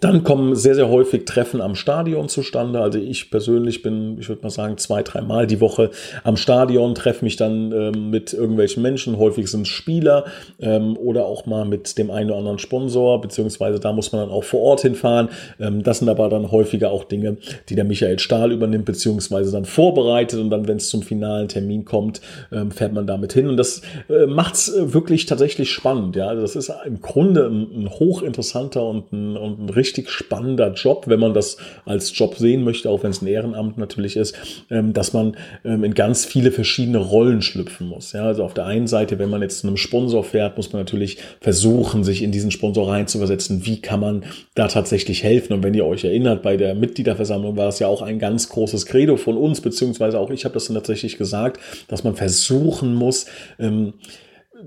Dann 0.00 0.24
kommen 0.24 0.54
sehr, 0.54 0.74
sehr 0.74 0.88
häufig 0.88 1.24
Treffen 1.24 1.60
am 1.60 1.74
Stadion 1.74 2.28
zustande. 2.28 2.80
Also 2.80 2.98
ich 2.98 3.30
persönlich 3.30 3.82
bin, 3.82 4.18
ich 4.20 4.28
würde 4.28 4.42
mal 4.42 4.50
sagen, 4.50 4.76
zwei, 4.76 5.02
dreimal 5.02 5.46
die 5.46 5.60
Woche 5.60 5.90
am 6.22 6.36
Stadion, 6.36 6.94
treffe 6.94 7.24
mich 7.24 7.36
dann 7.36 7.72
ähm, 7.72 8.10
mit 8.10 8.32
irgendwelchen 8.32 8.82
Menschen. 8.82 9.18
Häufig 9.18 9.48
sind 9.48 9.62
es 9.62 9.68
Spieler 9.68 10.24
ähm, 10.60 10.96
oder 10.96 11.24
auch 11.24 11.46
mal 11.46 11.64
mit 11.64 11.96
dem 11.98 12.10
einen 12.10 12.30
oder 12.30 12.38
anderen 12.38 12.58
Sponsor, 12.58 13.20
beziehungsweise 13.20 13.80
da 13.80 13.92
muss 13.92 14.12
man 14.12 14.22
dann 14.22 14.30
auch 14.30 14.44
vor 14.44 14.60
Ort 14.60 14.82
hinfahren. 14.82 15.30
Ähm, 15.58 15.82
das 15.82 16.00
sind 16.00 16.08
aber 16.08 16.28
dann 16.28 16.50
häufiger 16.50 16.90
auch 16.90 17.04
Dinge, 17.04 17.38
die 17.68 17.74
der 17.74 17.84
Michael 17.84 18.18
Stahl 18.18 18.52
übernimmt, 18.52 18.84
beziehungsweise 18.84 19.50
dann 19.50 19.64
vorbereitet 19.64 20.40
und 20.40 20.50
dann, 20.50 20.68
wenn 20.68 20.76
es 20.76 20.88
zum 20.88 21.02
finalen 21.02 21.48
Termin 21.48 21.84
kommt, 21.84 22.20
ähm, 22.52 22.70
fährt 22.70 22.92
man 22.92 23.06
damit 23.06 23.32
hin. 23.32 23.48
Und 23.48 23.56
das 23.56 23.80
äh, 24.08 24.26
macht 24.26 24.54
es 24.56 24.74
äh, 24.74 24.92
wirklich 24.92 25.26
tatsächlich 25.26 25.70
spannend. 25.70 26.16
Ja, 26.16 26.28
also 26.28 26.42
das 26.42 26.56
ist 26.56 26.72
im 26.84 27.00
Grunde 27.00 27.46
ein, 27.46 27.84
ein 27.84 27.90
hochinteressanter 27.90 28.84
und 28.84 29.12
ein, 29.12 29.36
und 29.36 29.60
ein 29.60 29.68
richtig 29.70 29.85
richtig 29.86 30.10
spannender 30.10 30.72
Job, 30.72 31.04
wenn 31.06 31.20
man 31.20 31.32
das 31.32 31.56
als 31.84 32.16
Job 32.16 32.36
sehen 32.36 32.64
möchte, 32.64 32.90
auch 32.90 33.02
wenn 33.02 33.10
es 33.12 33.22
ein 33.22 33.26
Ehrenamt 33.28 33.78
natürlich 33.78 34.16
ist, 34.16 34.36
ähm, 34.70 34.92
dass 34.92 35.12
man 35.12 35.36
ähm, 35.64 35.84
in 35.84 35.94
ganz 35.94 36.24
viele 36.24 36.50
verschiedene 36.50 36.98
Rollen 36.98 37.40
schlüpfen 37.40 37.86
muss. 37.86 38.12
Ja, 38.12 38.24
also 38.24 38.44
auf 38.44 38.54
der 38.54 38.66
einen 38.66 38.88
Seite, 38.88 39.18
wenn 39.18 39.30
man 39.30 39.42
jetzt 39.42 39.60
zu 39.60 39.68
einem 39.68 39.76
Sponsor 39.76 40.24
fährt, 40.24 40.56
muss 40.56 40.72
man 40.72 40.82
natürlich 40.82 41.18
versuchen, 41.40 42.02
sich 42.02 42.22
in 42.22 42.32
diesen 42.32 42.50
Sponsor 42.50 42.90
reinzuversetzen. 42.90 43.64
Wie 43.64 43.80
kann 43.80 44.00
man 44.00 44.24
da 44.54 44.68
tatsächlich 44.68 45.22
helfen? 45.22 45.52
Und 45.52 45.62
wenn 45.62 45.74
ihr 45.74 45.86
euch 45.86 46.04
erinnert, 46.04 46.42
bei 46.42 46.56
der 46.56 46.74
Mitgliederversammlung 46.74 47.56
war 47.56 47.68
es 47.68 47.78
ja 47.78 47.86
auch 47.86 48.02
ein 48.02 48.18
ganz 48.18 48.48
großes 48.48 48.86
Credo 48.86 49.16
von 49.16 49.36
uns, 49.36 49.60
beziehungsweise 49.60 50.18
auch 50.18 50.30
ich 50.30 50.44
habe 50.44 50.54
das 50.54 50.66
dann 50.66 50.74
tatsächlich 50.74 51.16
gesagt, 51.16 51.60
dass 51.88 52.02
man 52.02 52.16
versuchen 52.16 52.94
muss, 52.94 53.26
ähm, 53.58 53.94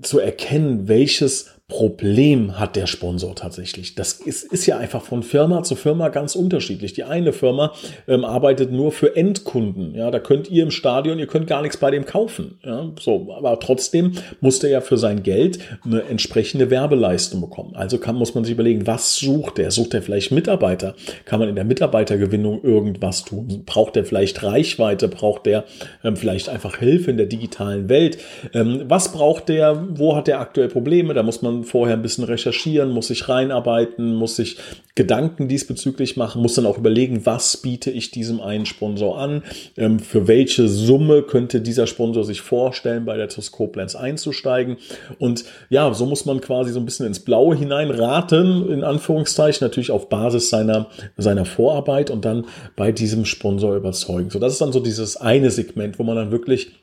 zu 0.01 0.19
erkennen, 0.19 0.87
welches 0.87 1.58
Problem 1.69 2.59
hat 2.59 2.75
der 2.75 2.87
Sponsor 2.87 3.35
tatsächlich. 3.35 3.93
Das 3.93 4.13
ist, 4.13 4.51
ist 4.51 4.65
ja 4.65 4.79
einfach 4.79 5.03
von 5.03 5.21
Firma 5.21 5.61
zu 5.61 5.75
Firma 5.75 6.09
ganz 6.09 6.35
unterschiedlich. 6.35 6.93
Die 6.93 7.03
eine 7.03 7.31
Firma 7.31 7.73
ähm, 8.07 8.25
arbeitet 8.25 8.71
nur 8.71 8.91
für 8.91 9.15
Endkunden. 9.15 9.93
Ja, 9.93 10.09
da 10.09 10.19
könnt 10.19 10.49
ihr 10.49 10.63
im 10.63 10.71
Stadion, 10.71 11.19
ihr 11.19 11.27
könnt 11.27 11.45
gar 11.45 11.61
nichts 11.61 11.77
bei 11.77 11.91
dem 11.91 12.05
kaufen. 12.05 12.57
Ja, 12.65 12.89
so, 12.99 13.31
aber 13.37 13.59
trotzdem 13.59 14.13
muss 14.41 14.57
der 14.57 14.71
ja 14.71 14.81
für 14.81 14.97
sein 14.97 15.21
Geld 15.21 15.59
eine 15.85 16.01
entsprechende 16.01 16.71
Werbeleistung 16.71 17.39
bekommen. 17.39 17.75
Also 17.75 17.99
kann, 17.99 18.15
muss 18.15 18.33
man 18.33 18.43
sich 18.43 18.53
überlegen, 18.53 18.87
was 18.87 19.17
sucht 19.17 19.59
der? 19.59 19.69
Sucht 19.69 19.93
er 19.93 20.01
vielleicht 20.01 20.31
Mitarbeiter? 20.31 20.95
Kann 21.25 21.39
man 21.39 21.49
in 21.49 21.55
der 21.55 21.65
Mitarbeitergewinnung 21.65 22.63
irgendwas 22.63 23.25
tun? 23.25 23.61
Braucht 23.67 23.95
er 23.95 24.05
vielleicht 24.05 24.41
Reichweite? 24.41 25.07
Braucht 25.07 25.45
der 25.45 25.65
ähm, 26.03 26.15
vielleicht 26.15 26.49
einfach 26.49 26.77
Hilfe 26.77 27.11
in 27.11 27.17
der 27.17 27.27
digitalen 27.27 27.89
Welt? 27.89 28.17
Ähm, 28.55 28.85
was 28.87 29.11
braucht 29.11 29.49
der? 29.49 29.85
Wo 29.91 30.15
hat 30.15 30.25
der 30.25 30.39
aktuell 30.39 30.69
Probleme? 30.69 31.13
Da 31.13 31.21
muss 31.21 31.43
man 31.43 31.58
vorher 31.63 31.95
ein 31.95 32.01
bisschen 32.01 32.23
recherchieren, 32.23 32.91
muss 32.91 33.07
sich 33.07 33.29
reinarbeiten, 33.29 34.15
muss 34.15 34.35
sich 34.35 34.57
Gedanken 34.95 35.47
diesbezüglich 35.47 36.17
machen, 36.17 36.41
muss 36.41 36.55
dann 36.55 36.65
auch 36.65 36.77
überlegen, 36.77 37.25
was 37.25 37.57
biete 37.57 37.89
ich 37.89 38.11
diesem 38.11 38.41
einen 38.41 38.65
Sponsor 38.65 39.17
an, 39.17 39.43
ähm, 39.77 39.99
für 39.99 40.27
welche 40.27 40.67
Summe 40.67 41.21
könnte 41.23 41.61
dieser 41.61 41.87
Sponsor 41.87 42.25
sich 42.25 42.41
vorstellen, 42.41 43.05
bei 43.05 43.15
der 43.15 43.29
TUS 43.29 43.51
Koblenz 43.51 43.95
einzusteigen. 43.95 44.77
Und 45.17 45.45
ja, 45.69 45.93
so 45.93 46.05
muss 46.05 46.25
man 46.25 46.41
quasi 46.41 46.71
so 46.71 46.79
ein 46.79 46.85
bisschen 46.85 47.05
ins 47.05 47.21
Blaue 47.21 47.55
hineinraten, 47.55 48.69
in 48.69 48.83
Anführungszeichen, 48.83 49.65
natürlich 49.65 49.91
auf 49.91 50.09
Basis 50.09 50.49
seiner, 50.49 50.87
seiner 51.15 51.45
Vorarbeit 51.45 52.11
und 52.11 52.25
dann 52.25 52.45
bei 52.75 52.91
diesem 52.91 53.23
Sponsor 53.23 53.75
überzeugen. 53.75 54.29
So, 54.29 54.39
das 54.39 54.53
ist 54.53 54.61
dann 54.61 54.73
so 54.73 54.81
dieses 54.81 55.15
eine 55.15 55.49
Segment, 55.49 55.97
wo 55.97 56.03
man 56.03 56.17
dann 56.17 56.31
wirklich 56.31 56.73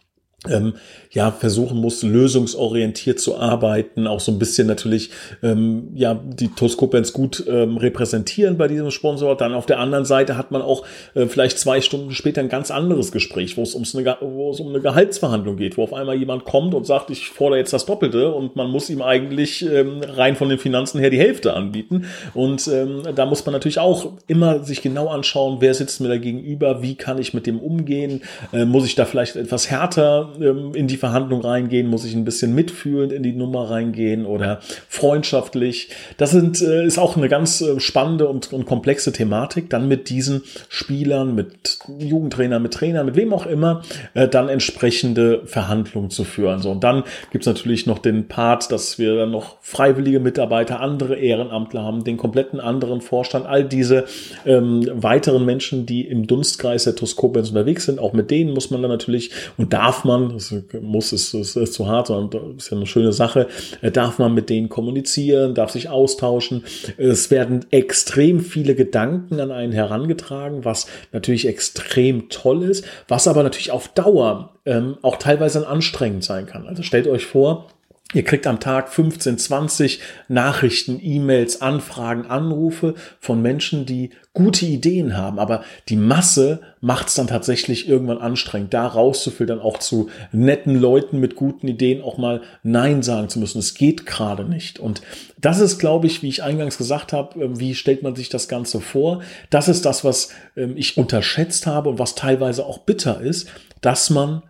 ähm, 0.49 0.75
ja 1.11 1.31
versuchen 1.31 1.78
muss, 1.78 2.02
lösungsorientiert 2.02 3.19
zu 3.19 3.38
arbeiten, 3.38 4.07
auch 4.07 4.21
so 4.21 4.33
ein 4.33 4.38
bisschen 4.38 4.66
natürlich 4.66 5.11
ähm, 5.43 5.88
ja 5.95 6.14
die 6.14 6.49
Toskopens 6.49 7.12
gut 7.12 7.45
ähm, 7.49 7.78
repräsentieren 7.78 8.59
bei 8.59 8.69
diesem 8.69 8.90
Sponsor. 8.90 9.37
Dann 9.37 9.55
auf 9.55 9.66
der 9.66 9.78
anderen 9.78 10.05
Seite 10.05 10.37
hat 10.37 10.50
man 10.50 10.62
auch 10.62 10.85
äh, 11.14 11.26
vielleicht 11.26 11.59
zwei 11.59 11.81
Stunden 11.81 12.12
später 12.12 12.43
ein 12.43 12.49
ganz 12.49 12.71
anderes 12.71 13.12
Gespräch, 13.12 13.57
wo 13.57 13.62
es, 13.62 13.75
ums 13.75 13.97
eine, 13.97 14.16
wo 14.21 14.50
es 14.50 14.61
um 14.61 14.69
eine 14.69 14.81
Gehaltsverhandlung 14.81 15.57
geht, 15.57 15.76
wo 15.78 15.85
auf 15.85 15.95
einmal 15.95 16.16
jemand 16.16 16.45
kommt 16.45 16.75
und 16.75 16.87
sagt, 16.87 17.11
ich 17.11 17.28
fordere 17.28 17.59
jetzt 17.59 17.73
das 17.73 17.87
Doppelte 17.87 18.33
und 18.33 18.57
man 18.57 18.71
muss 18.71 18.90
ihm 18.90 19.02
eigentlich 19.02 19.64
ähm, 19.64 20.02
rein 20.07 20.37
von 20.37 20.49
den 20.49 20.59
Finanzen 20.59 21.00
her 21.00 21.11
die 21.11 21.19
Hälfte 21.19 21.55
anbieten. 21.55 22.05
Und 22.35 22.69
ähm, 22.69 23.02
da 23.14 23.26
muss 23.26 23.45
man 23.47 23.55
natürlich 23.55 23.78
auch 23.78 24.12
immer 24.26 24.62
sich 24.62 24.83
genau 24.83 25.09
anschauen, 25.09 25.57
wer 25.61 25.73
sitzt 25.75 26.00
mir 26.00 26.09
da 26.09 26.19
gegenüber, 26.19 26.83
wie 26.83 26.95
kann 26.95 27.19
ich 27.19 27.33
mit 27.33 27.47
dem 27.47 27.59
umgehen, 27.59 28.23
äh, 28.52 28.64
muss 28.64 28.85
ich 28.85 28.95
da 28.95 29.07
vielleicht 29.07 29.37
etwas 29.37 29.71
härter 29.71 30.25
Ähm, 30.40 30.73
in 30.75 30.87
die 30.87 30.97
Verhandlung 30.97 31.40
reingehen? 31.40 31.88
Muss 31.88 32.04
ich 32.04 32.14
ein 32.14 32.25
bisschen 32.25 32.54
mitfühlend 32.54 33.12
in 33.12 33.23
die 33.23 33.33
Nummer 33.33 33.71
reingehen 33.71 34.26
oder 34.26 34.61
freundschaftlich? 34.88 35.90
Das 36.16 36.30
sind, 36.30 36.61
äh, 36.62 36.85
ist 36.85 36.99
auch 36.99 37.16
eine 37.16 37.28
ganz 37.28 37.61
äh, 37.61 37.80
spannende 37.80 38.28
und, 38.28 38.52
und 38.52 38.66
komplexe 38.66 39.12
Thematik. 39.12 39.71
Dann 39.71 39.88
mit 39.88 40.09
diesen 40.09 40.42
Spielern, 40.68 41.35
mit 41.35 41.78
Jugendtrainer, 41.99 42.59
mit 42.59 42.75
Trainern, 42.75 43.06
mit 43.06 43.16
wem 43.16 43.33
auch 43.33 43.47
immer, 43.47 43.83
äh, 44.14 44.28
dann 44.28 44.49
entsprechende 44.49 45.42
Verhandlungen 45.47 46.11
zu 46.11 46.25
führen. 46.25 46.61
So, 46.61 46.71
und 46.71 46.85
dann 46.85 47.04
gibt's 47.30 47.47
natürlich 47.47 47.87
noch 47.87 47.99
den 47.99 48.28
Part, 48.28 48.73
dass 48.73 48.99
wir 48.99 49.16
dann 49.16 49.30
noch 49.30 49.56
freiwillige 49.61 50.21
Mitarbeiter, 50.21 50.80
andere 50.80 51.16
Ehrenamtler 51.16 51.83
haben, 51.83 52.04
den 52.04 52.16
kompletten 52.16 52.61
anderen 52.61 53.00
Vorstand, 53.00 53.47
all 53.47 53.64
diese 53.64 54.04
ähm, 54.45 54.88
weiteren 54.92 55.45
Menschen, 55.45 55.87
die 55.87 56.02
im 56.02 56.26
Dunstkreis 56.26 56.85
der 56.85 56.95
TUS 56.95 57.16
Koblenz 57.16 57.49
unterwegs 57.49 57.87
sind. 57.87 57.99
Auch 57.99 58.12
mit 58.12 58.30
denen 58.30 58.52
muss 58.52 58.71
man 58.71 58.83
dann 58.83 58.90
natürlich 58.90 59.30
und 59.56 59.73
darf 59.73 60.04
man, 60.04 60.15
das 60.16 60.54
muss 60.80 61.12
ist, 61.12 61.35
ist, 61.35 61.56
ist 61.56 61.75
zu 61.75 61.87
hart, 61.87 62.08
sondern 62.08 62.56
ist 62.56 62.70
ja 62.70 62.76
eine 62.76 62.87
schöne 62.87 63.12
Sache, 63.12 63.49
äh, 63.82 63.90
darf 63.90 64.18
man 64.18 64.35
mit 64.35 64.50
denen 64.50 64.68
kommunizieren, 64.68 65.54
darf 65.54 65.70
sich 65.70 65.88
austauschen. 65.88 66.64
Es 66.96 67.30
werden 67.30 67.64
extrem 67.70 68.40
viele 68.40 68.75
Gedanken 68.75 69.40
an 69.40 69.50
einen 69.50 69.73
herangetragen, 69.73 70.64
was 70.64 70.87
natürlich 71.12 71.46
extrem 71.46 72.28
toll 72.28 72.62
ist, 72.62 72.85
was 73.08 73.28
aber 73.28 73.42
natürlich 73.42 73.70
auf 73.70 73.88
Dauer 73.88 74.50
ähm, 74.64 74.96
auch 75.02 75.16
teilweise 75.16 75.66
anstrengend 75.66 76.25
sein 76.25 76.46
kann. 76.46 76.66
Also 76.66 76.82
stellt 76.82 77.06
euch 77.06 77.26
vor, 77.26 77.68
Ihr 78.14 78.22
kriegt 78.22 78.46
am 78.46 78.60
Tag 78.60 78.88
15, 78.88 79.36
20 79.36 80.00
Nachrichten, 80.28 81.00
E-Mails, 81.02 81.60
Anfragen, 81.60 82.26
Anrufe 82.26 82.94
von 83.18 83.42
Menschen, 83.42 83.84
die 83.84 84.10
gute 84.32 84.64
Ideen 84.64 85.16
haben. 85.16 85.40
Aber 85.40 85.64
die 85.88 85.96
Masse 85.96 86.60
macht 86.80 87.08
es 87.08 87.14
dann 87.14 87.26
tatsächlich 87.26 87.88
irgendwann 87.88 88.18
anstrengend, 88.18 88.72
da 88.72 88.86
rauszufiltern, 88.86 89.58
auch 89.58 89.78
zu 89.78 90.08
netten 90.30 90.76
Leuten 90.76 91.18
mit 91.18 91.34
guten 91.34 91.66
Ideen 91.66 92.00
auch 92.00 92.16
mal 92.16 92.42
Nein 92.62 93.02
sagen 93.02 93.28
zu 93.28 93.40
müssen. 93.40 93.58
Es 93.58 93.75
geht 93.75 94.06
gerade 94.06 94.44
nicht. 94.44 94.78
Und 94.78 95.02
das 95.40 95.58
ist, 95.58 95.78
glaube 95.78 96.06
ich, 96.06 96.22
wie 96.22 96.28
ich 96.28 96.44
eingangs 96.44 96.78
gesagt 96.78 97.12
habe, 97.12 97.42
ähm, 97.42 97.58
wie 97.58 97.75
stellt 97.75 98.04
man 98.04 98.14
sich 98.14 98.28
das 98.28 98.46
Ganze 98.46 98.80
vor? 98.80 99.22
Das 99.50 99.66
ist 99.66 99.84
das, 99.84 100.04
was 100.04 100.28
ähm, 100.56 100.76
ich 100.76 100.96
unterschätzt 100.96 101.66
habe 101.66 101.88
und 101.88 101.98
was 101.98 102.14
teilweise 102.14 102.66
auch 102.66 102.78
bitter 102.78 103.20
ist, 103.20 103.48
dass 103.80 104.10
man 104.10 104.42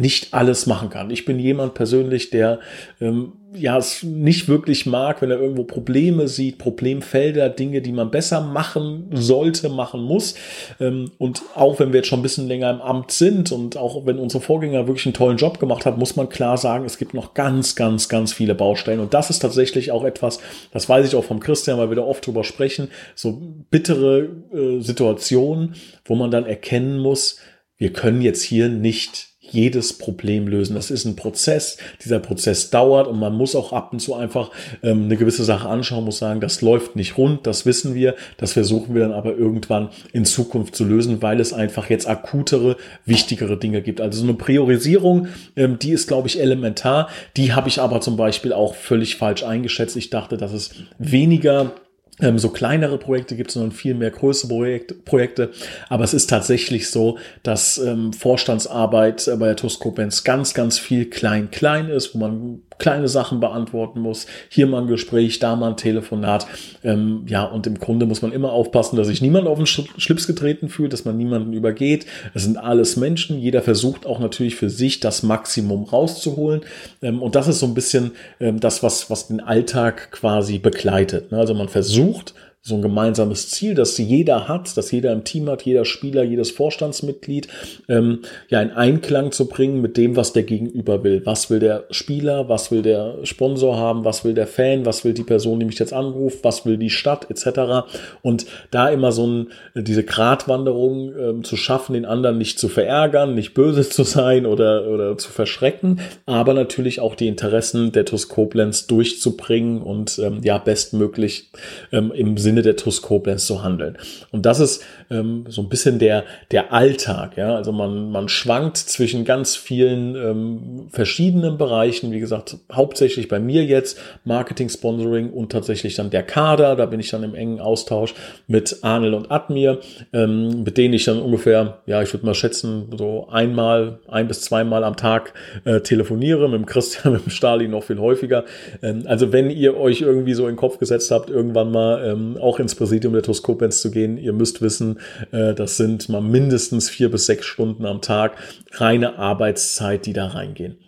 nicht 0.00 0.32
alles 0.32 0.66
machen 0.66 0.90
kann. 0.90 1.10
Ich 1.10 1.24
bin 1.24 1.38
jemand 1.38 1.74
persönlich, 1.74 2.30
der 2.30 2.60
ähm, 3.00 3.32
ja 3.52 3.76
es 3.76 4.02
nicht 4.02 4.48
wirklich 4.48 4.86
mag, 4.86 5.22
wenn 5.22 5.30
er 5.30 5.40
irgendwo 5.40 5.64
Probleme 5.64 6.28
sieht, 6.28 6.58
Problemfelder, 6.58 7.48
Dinge, 7.48 7.82
die 7.82 7.92
man 7.92 8.10
besser 8.10 8.40
machen 8.40 9.10
sollte, 9.12 9.68
machen 9.68 10.02
muss. 10.02 10.34
Ähm, 10.80 11.10
und 11.18 11.42
auch 11.54 11.78
wenn 11.78 11.92
wir 11.92 11.98
jetzt 11.98 12.08
schon 12.08 12.20
ein 12.20 12.22
bisschen 12.24 12.48
länger 12.48 12.70
im 12.70 12.80
Amt 12.80 13.10
sind 13.10 13.52
und 13.52 13.76
auch 13.76 14.06
wenn 14.06 14.18
unsere 14.18 14.42
Vorgänger 14.42 14.86
wirklich 14.86 15.06
einen 15.06 15.14
tollen 15.14 15.36
Job 15.36 15.58
gemacht 15.58 15.84
haben, 15.84 15.98
muss 15.98 16.16
man 16.16 16.28
klar 16.28 16.56
sagen, 16.56 16.84
es 16.84 16.98
gibt 16.98 17.14
noch 17.14 17.34
ganz, 17.34 17.76
ganz, 17.76 18.08
ganz 18.08 18.32
viele 18.32 18.54
Baustellen. 18.54 19.00
Und 19.00 19.14
das 19.14 19.30
ist 19.30 19.40
tatsächlich 19.40 19.90
auch 19.92 20.04
etwas, 20.04 20.40
das 20.72 20.88
weiß 20.88 21.06
ich 21.06 21.14
auch 21.14 21.24
vom 21.24 21.40
Christian, 21.40 21.78
weil 21.78 21.90
wir 21.90 21.96
da 21.96 22.02
oft 22.02 22.26
drüber 22.26 22.44
sprechen, 22.44 22.88
so 23.14 23.40
bittere 23.70 24.28
äh, 24.52 24.80
Situationen, 24.80 25.74
wo 26.04 26.14
man 26.14 26.30
dann 26.30 26.46
erkennen 26.46 26.98
muss, 26.98 27.38
wir 27.76 27.92
können 27.94 28.20
jetzt 28.20 28.42
hier 28.42 28.68
nicht 28.68 29.29
jedes 29.50 29.92
Problem 29.92 30.46
lösen. 30.48 30.74
Das 30.74 30.90
ist 30.90 31.04
ein 31.04 31.16
Prozess. 31.16 31.76
Dieser 32.02 32.18
Prozess 32.18 32.70
dauert 32.70 33.06
und 33.08 33.18
man 33.18 33.34
muss 33.34 33.54
auch 33.54 33.72
ab 33.72 33.92
und 33.92 34.00
zu 34.00 34.14
einfach 34.14 34.50
ähm, 34.82 35.04
eine 35.04 35.16
gewisse 35.16 35.44
Sache 35.44 35.68
anschauen, 35.68 36.04
muss 36.04 36.18
sagen, 36.18 36.40
das 36.40 36.62
läuft 36.62 36.96
nicht 36.96 37.18
rund, 37.18 37.46
das 37.46 37.66
wissen 37.66 37.94
wir, 37.94 38.14
das 38.36 38.52
versuchen 38.52 38.94
wir 38.94 39.02
dann 39.02 39.12
aber 39.12 39.36
irgendwann 39.36 39.90
in 40.12 40.24
Zukunft 40.24 40.74
zu 40.74 40.84
lösen, 40.84 41.22
weil 41.22 41.40
es 41.40 41.52
einfach 41.52 41.90
jetzt 41.90 42.08
akutere, 42.08 42.76
wichtigere 43.04 43.58
Dinge 43.58 43.82
gibt. 43.82 44.00
Also 44.00 44.20
so 44.20 44.24
eine 44.24 44.34
Priorisierung, 44.34 45.28
ähm, 45.56 45.78
die 45.78 45.92
ist, 45.92 46.08
glaube 46.08 46.28
ich, 46.28 46.40
elementar. 46.40 47.08
Die 47.36 47.52
habe 47.52 47.68
ich 47.68 47.80
aber 47.80 48.00
zum 48.00 48.16
Beispiel 48.16 48.52
auch 48.52 48.74
völlig 48.74 49.16
falsch 49.16 49.42
eingeschätzt. 49.42 49.96
Ich 49.96 50.10
dachte, 50.10 50.36
dass 50.36 50.52
es 50.52 50.70
weniger 50.98 51.72
ähm, 52.20 52.38
so 52.38 52.50
kleinere 52.50 52.98
Projekte 52.98 53.36
gibt 53.36 53.50
es, 53.50 53.54
sondern 53.54 53.72
viel 53.72 53.94
mehr 53.94 54.10
größere 54.10 54.48
Projekt, 54.48 55.04
Projekte. 55.04 55.50
Aber 55.88 56.04
es 56.04 56.14
ist 56.14 56.28
tatsächlich 56.28 56.90
so, 56.90 57.18
dass 57.42 57.78
ähm, 57.78 58.12
Vorstandsarbeit 58.12 59.30
bei 59.38 59.46
der 59.46 59.56
TUS 59.56 59.78
Koblenz 59.78 60.24
ganz, 60.24 60.54
ganz 60.54 60.78
viel 60.78 61.08
klein-klein 61.08 61.88
ist, 61.88 62.14
wo 62.14 62.18
man 62.18 62.62
kleine 62.80 63.06
Sachen 63.06 63.38
beantworten 63.38 64.00
muss. 64.00 64.26
Hier 64.48 64.66
mal 64.66 64.82
ein 64.82 64.88
Gespräch, 64.88 65.38
da 65.38 65.54
mal 65.54 65.70
ein 65.70 65.76
Telefonat. 65.76 66.46
Ähm, 66.82 67.24
ja, 67.28 67.44
und 67.44 67.68
im 67.68 67.78
Grunde 67.78 68.06
muss 68.06 68.22
man 68.22 68.32
immer 68.32 68.52
aufpassen, 68.52 68.96
dass 68.96 69.06
sich 69.06 69.22
niemand 69.22 69.46
auf 69.46 69.58
den 69.58 69.66
Schlips 69.66 70.26
getreten 70.26 70.68
fühlt, 70.68 70.92
dass 70.92 71.04
man 71.04 71.16
niemanden 71.16 71.52
übergeht. 71.52 72.06
Es 72.34 72.42
sind 72.42 72.56
alles 72.56 72.96
Menschen. 72.96 73.38
Jeder 73.38 73.62
versucht 73.62 74.06
auch 74.06 74.18
natürlich 74.18 74.56
für 74.56 74.70
sich 74.70 74.98
das 74.98 75.22
Maximum 75.22 75.84
rauszuholen. 75.84 76.62
Ähm, 77.02 77.22
und 77.22 77.36
das 77.36 77.46
ist 77.46 77.60
so 77.60 77.66
ein 77.66 77.74
bisschen 77.74 78.12
ähm, 78.40 78.58
das, 78.58 78.82
was, 78.82 79.10
was 79.10 79.28
den 79.28 79.40
Alltag 79.40 80.10
quasi 80.10 80.58
begleitet. 80.58 81.30
Ne? 81.30 81.38
Also 81.38 81.54
man 81.54 81.68
versucht, 81.68 82.34
so 82.62 82.74
ein 82.74 82.82
gemeinsames 82.82 83.48
Ziel, 83.48 83.74
das 83.74 83.96
jeder 83.96 84.46
hat, 84.46 84.76
das 84.76 84.90
jeder 84.90 85.14
im 85.14 85.24
Team 85.24 85.48
hat, 85.48 85.62
jeder 85.62 85.86
Spieler, 85.86 86.22
jedes 86.22 86.50
Vorstandsmitglied, 86.50 87.48
ähm, 87.88 88.20
ja, 88.50 88.60
in 88.60 88.70
Einklang 88.70 89.32
zu 89.32 89.48
bringen 89.48 89.80
mit 89.80 89.96
dem, 89.96 90.14
was 90.14 90.34
der 90.34 90.42
Gegenüber 90.42 91.02
will. 91.02 91.22
Was 91.24 91.48
will 91.48 91.58
der 91.58 91.84
Spieler, 91.90 92.50
was 92.50 92.70
will 92.70 92.82
der 92.82 93.16
Sponsor 93.22 93.78
haben, 93.78 94.04
was 94.04 94.24
will 94.26 94.34
der 94.34 94.46
Fan, 94.46 94.84
was 94.84 95.06
will 95.06 95.14
die 95.14 95.22
Person, 95.22 95.58
die 95.58 95.64
mich 95.64 95.78
jetzt 95.78 95.94
anruft, 95.94 96.44
was 96.44 96.66
will 96.66 96.76
die 96.76 96.90
Stadt, 96.90 97.30
etc. 97.30 97.88
Und 98.20 98.44
da 98.70 98.90
immer 98.90 99.10
so 99.12 99.26
ein, 99.26 99.46
diese 99.74 100.04
Gratwanderung 100.04 101.14
ähm, 101.18 101.44
zu 101.44 101.56
schaffen, 101.56 101.94
den 101.94 102.04
anderen 102.04 102.36
nicht 102.36 102.58
zu 102.58 102.68
verärgern, 102.68 103.34
nicht 103.34 103.54
böse 103.54 103.88
zu 103.88 104.02
sein 104.02 104.44
oder, 104.44 104.86
oder 104.86 105.16
zu 105.16 105.30
verschrecken, 105.30 106.00
aber 106.26 106.52
natürlich 106.52 107.00
auch 107.00 107.14
die 107.14 107.28
Interessen 107.28 107.90
der 107.92 108.04
TUS 108.04 108.28
Koblenz 108.28 108.86
durchzubringen 108.86 109.80
und 109.80 110.18
ähm, 110.18 110.40
ja, 110.42 110.58
bestmöglich 110.58 111.50
ähm, 111.90 112.12
im 112.14 112.36
Sinne 112.36 112.49
Sinne 112.50 112.62
der 112.62 112.74
TUS 112.74 113.00
Koblenz 113.00 113.46
zu 113.46 113.62
handeln. 113.62 113.96
Und 114.32 114.44
das 114.44 114.58
ist 114.58 114.82
ähm, 115.08 115.44
so 115.48 115.62
ein 115.62 115.68
bisschen 115.68 116.00
der, 116.00 116.24
der 116.50 116.72
Alltag. 116.72 117.36
Ja? 117.36 117.54
Also 117.54 117.70
man, 117.70 118.10
man 118.10 118.28
schwankt 118.28 118.76
zwischen 118.76 119.24
ganz 119.24 119.54
vielen 119.54 120.16
ähm, 120.16 120.88
verschiedenen 120.90 121.58
Bereichen. 121.58 122.10
Wie 122.10 122.18
gesagt, 122.18 122.56
hauptsächlich 122.72 123.28
bei 123.28 123.38
mir 123.38 123.64
jetzt 123.64 124.00
Marketing, 124.24 124.68
Sponsoring 124.68 125.30
und 125.30 125.52
tatsächlich 125.52 125.94
dann 125.94 126.10
der 126.10 126.24
Kader. 126.24 126.74
Da 126.74 126.86
bin 126.86 126.98
ich 126.98 127.10
dann 127.10 127.22
im 127.22 127.36
engen 127.36 127.60
Austausch 127.60 128.14
mit 128.48 128.78
Arnel 128.82 129.14
und 129.14 129.30
Admir, 129.30 129.78
ähm, 130.12 130.64
mit 130.64 130.76
denen 130.76 130.94
ich 130.94 131.04
dann 131.04 131.20
ungefähr, 131.20 131.78
ja, 131.86 132.02
ich 132.02 132.12
würde 132.12 132.26
mal 132.26 132.34
schätzen, 132.34 132.88
so 132.98 133.28
einmal, 133.30 134.00
ein 134.08 134.26
bis 134.26 134.42
zweimal 134.42 134.82
am 134.82 134.96
Tag 134.96 135.34
äh, 135.64 135.80
telefoniere. 135.82 136.48
Mit 136.48 136.58
dem 136.58 136.66
Christian, 136.66 137.12
mit 137.12 137.26
dem 137.26 137.30
Stalin 137.30 137.70
noch 137.70 137.84
viel 137.84 138.00
häufiger. 138.00 138.44
Ähm, 138.82 139.04
also 139.06 139.32
wenn 139.32 139.50
ihr 139.50 139.76
euch 139.76 140.00
irgendwie 140.00 140.34
so 140.34 140.48
in 140.48 140.54
den 140.54 140.56
Kopf 140.56 140.78
gesetzt 140.78 141.12
habt, 141.12 141.30
irgendwann 141.30 141.70
mal 141.70 142.04
ähm, 142.04 142.36
auch 142.40 142.58
ins 142.58 142.74
Präsidium 142.74 143.12
der 143.12 143.22
TUS 143.22 143.42
Koblenz 143.42 143.80
zu 143.80 143.90
gehen. 143.90 144.16
Ihr 144.16 144.32
müsst 144.32 144.62
wissen, 144.62 144.98
äh, 145.32 145.54
das 145.54 145.76
sind 145.76 146.08
mal 146.08 146.20
mindestens 146.20 146.90
vier 146.90 147.10
bis 147.10 147.26
sechs 147.26 147.46
Stunden 147.46 147.86
am 147.86 148.00
Tag 148.00 148.36
reine 148.72 149.18
Arbeitszeit, 149.18 150.06
die 150.06 150.12
da 150.12 150.28
reingehen. 150.28 150.78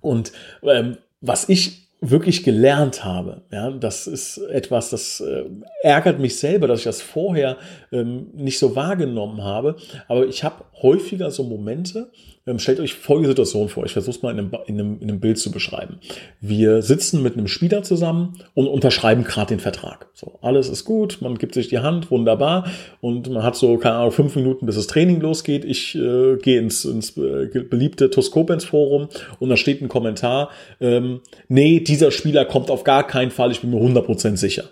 Und 0.00 0.32
ähm, 0.62 0.98
was 1.20 1.48
ich 1.48 1.88
wirklich 2.00 2.44
gelernt 2.44 3.04
habe. 3.04 3.42
Ja, 3.50 3.70
das 3.70 4.06
ist 4.06 4.38
etwas, 4.38 4.90
das 4.90 5.20
äh, 5.20 5.44
ärgert 5.82 6.20
mich 6.20 6.38
selber, 6.38 6.68
dass 6.68 6.80
ich 6.80 6.84
das 6.84 7.02
vorher 7.02 7.56
ähm, 7.90 8.28
nicht 8.34 8.58
so 8.58 8.76
wahrgenommen 8.76 9.42
habe. 9.42 9.76
Aber 10.06 10.26
ich 10.26 10.44
habe 10.44 10.64
häufiger 10.82 11.30
so 11.30 11.44
Momente, 11.44 12.10
ähm, 12.46 12.58
stellt 12.58 12.80
euch 12.80 12.94
folgende 12.94 13.30
Situation 13.30 13.68
vor. 13.68 13.84
Ich 13.84 13.92
versuche 13.92 14.16
es 14.16 14.22
mal 14.22 14.30
in 14.30 14.38
einem, 14.38 14.52
in, 14.66 14.80
einem, 14.80 14.98
in 15.00 15.10
einem 15.10 15.20
Bild 15.20 15.38
zu 15.38 15.50
beschreiben. 15.50 15.98
Wir 16.40 16.82
sitzen 16.82 17.22
mit 17.22 17.34
einem 17.34 17.48
Spieler 17.48 17.82
zusammen 17.82 18.38
und 18.54 18.66
unterschreiben 18.66 19.24
gerade 19.24 19.48
den 19.48 19.60
Vertrag. 19.60 20.08
So, 20.14 20.38
alles 20.40 20.68
ist 20.68 20.84
gut, 20.84 21.18
man 21.20 21.36
gibt 21.36 21.54
sich 21.54 21.68
die 21.68 21.78
Hand, 21.78 22.10
wunderbar. 22.10 22.70
Und 23.00 23.30
man 23.30 23.42
hat 23.42 23.56
so, 23.56 23.76
keine 23.76 23.96
Ahnung, 23.96 24.12
fünf 24.12 24.34
Minuten, 24.36 24.66
bis 24.66 24.76
das 24.76 24.86
Training 24.86 25.20
losgeht. 25.20 25.64
Ich 25.64 25.94
äh, 25.94 26.36
gehe 26.36 26.58
ins, 26.58 26.84
ins 26.84 27.16
äh, 27.16 27.48
beliebte 27.68 28.10
Toskopens 28.10 28.64
Forum 28.64 29.08
und 29.38 29.48
da 29.48 29.56
steht 29.56 29.82
ein 29.82 29.88
Kommentar, 29.88 30.50
ähm, 30.80 31.20
nee, 31.48 31.80
dieser 31.80 32.10
Spieler 32.10 32.44
kommt 32.44 32.70
auf 32.70 32.84
gar 32.84 33.06
keinen 33.06 33.30
Fall, 33.30 33.50
ich 33.50 33.60
bin 33.60 33.70
mir 33.70 33.80
100% 33.80 34.36
sicher. 34.36 34.64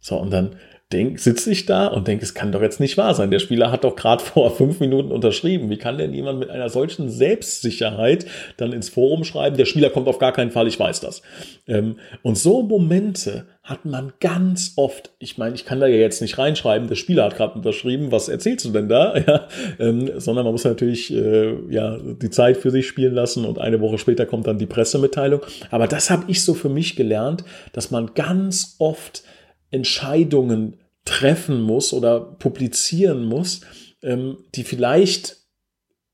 So, 0.00 0.16
und 0.16 0.32
dann 0.32 0.56
denk, 0.92 1.20
sitze 1.20 1.52
ich 1.52 1.66
da 1.66 1.86
und 1.86 2.08
denke, 2.08 2.24
es 2.24 2.34
kann 2.34 2.50
doch 2.50 2.62
jetzt 2.62 2.80
nicht 2.80 2.96
wahr 2.96 3.14
sein. 3.14 3.30
Der 3.30 3.38
Spieler 3.38 3.70
hat 3.70 3.84
doch 3.84 3.94
gerade 3.94 4.22
vor 4.24 4.50
fünf 4.50 4.80
Minuten 4.80 5.12
unterschrieben. 5.12 5.70
Wie 5.70 5.78
kann 5.78 5.98
denn 5.98 6.12
jemand 6.12 6.38
mit 6.38 6.50
einer 6.50 6.68
solchen 6.68 7.08
Selbstsicherheit 7.08 8.26
dann 8.56 8.72
ins 8.72 8.88
Forum 8.88 9.24
schreiben, 9.24 9.56
der 9.56 9.66
Spieler 9.66 9.90
kommt 9.90 10.08
auf 10.08 10.18
gar 10.18 10.32
keinen 10.32 10.50
Fall, 10.50 10.66
ich 10.66 10.78
weiß 10.78 11.00
das. 11.00 11.22
Ähm, 11.68 11.96
und 12.22 12.36
so 12.36 12.62
Momente 12.62 13.46
hat 13.62 13.84
man 13.84 14.12
ganz 14.18 14.72
oft, 14.76 15.10
ich 15.20 15.38
meine, 15.38 15.54
ich 15.54 15.64
kann 15.64 15.78
da 15.78 15.86
ja 15.86 15.96
jetzt 15.96 16.20
nicht 16.20 16.38
reinschreiben, 16.38 16.88
der 16.88 16.96
Spieler 16.96 17.24
hat 17.24 17.36
gerade 17.36 17.54
unterschrieben, 17.54 18.10
was 18.10 18.28
erzählst 18.28 18.64
du 18.64 18.70
denn 18.70 18.88
da? 18.88 19.14
Ja, 19.26 19.48
ähm, 19.78 20.10
sondern 20.16 20.44
man 20.44 20.52
muss 20.52 20.64
natürlich 20.64 21.12
äh, 21.12 21.54
ja 21.68 21.98
die 21.98 22.30
Zeit 22.30 22.56
für 22.56 22.70
sich 22.70 22.88
spielen 22.88 23.12
lassen 23.12 23.44
und 23.44 23.58
eine 23.58 23.80
Woche 23.80 23.98
später 23.98 24.24
kommt 24.24 24.46
dann 24.46 24.58
die 24.58 24.66
Pressemitteilung. 24.66 25.42
Aber 25.70 25.86
das 25.86 26.08
habe 26.08 26.24
ich 26.28 26.42
so 26.42 26.54
für 26.54 26.70
mich 26.70 26.96
gelernt, 26.96 27.44
dass 27.72 27.90
man 27.90 28.14
ganz 28.14 28.76
oft 28.78 29.22
Entscheidungen 29.70 30.79
treffen 31.04 31.62
muss 31.62 31.92
oder 31.92 32.20
publizieren 32.20 33.24
muss, 33.24 33.62
ähm, 34.02 34.38
die 34.54 34.64
vielleicht 34.64 35.38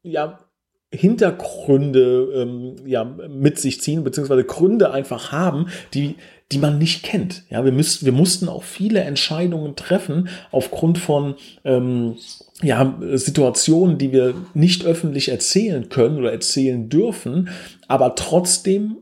ja 0.02 0.47
Hintergründe 0.93 2.33
ähm, 2.35 2.76
ja, 2.87 3.05
mit 3.05 3.59
sich 3.59 3.81
ziehen, 3.81 4.05
beziehungsweise 4.05 4.45
Gründe 4.45 4.93
einfach 4.93 5.33
haben, 5.33 5.66
die, 5.95 6.14
die 6.52 6.59
man 6.59 6.78
nicht 6.78 7.02
kennt. 7.02 7.43
Ja, 7.50 7.64
wir, 7.64 7.73
müssten, 7.73 8.07
wir 8.07 8.12
mussten 8.12 8.49
auch 8.49 8.62
viele 8.62 9.00
Entscheidungen 9.00 9.75
treffen 9.75 10.28
aufgrund 10.52 10.99
von 10.99 11.35
ähm, 11.64 12.16
ja, 12.62 12.97
Situationen, 13.14 13.99
die 13.99 14.12
wir 14.12 14.35
nicht 14.55 14.85
öffentlich 14.85 15.28
erzählen 15.28 15.88
können 15.88 16.19
oder 16.19 16.33
erzählen 16.33 16.88
dürfen, 16.88 17.49
aber 17.88 18.14
trotzdem, 18.14 18.99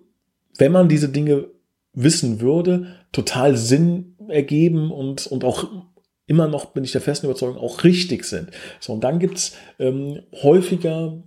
wenn 0.56 0.72
man 0.72 0.88
diese 0.88 1.10
Dinge 1.10 1.48
wissen 1.92 2.40
würde, 2.40 2.86
total 3.12 3.56
Sinn 3.56 4.13
ergeben 4.28 4.90
und, 4.90 5.26
und 5.26 5.44
auch 5.44 5.68
immer 6.26 6.48
noch, 6.48 6.66
bin 6.66 6.84
ich 6.84 6.92
der 6.92 7.02
festen 7.02 7.26
Überzeugung, 7.26 7.58
auch 7.58 7.84
richtig 7.84 8.24
sind. 8.24 8.50
So, 8.80 8.94
und 8.94 9.04
dann 9.04 9.18
gibt's 9.18 9.56
ähm, 9.78 10.20
häufiger 10.42 11.22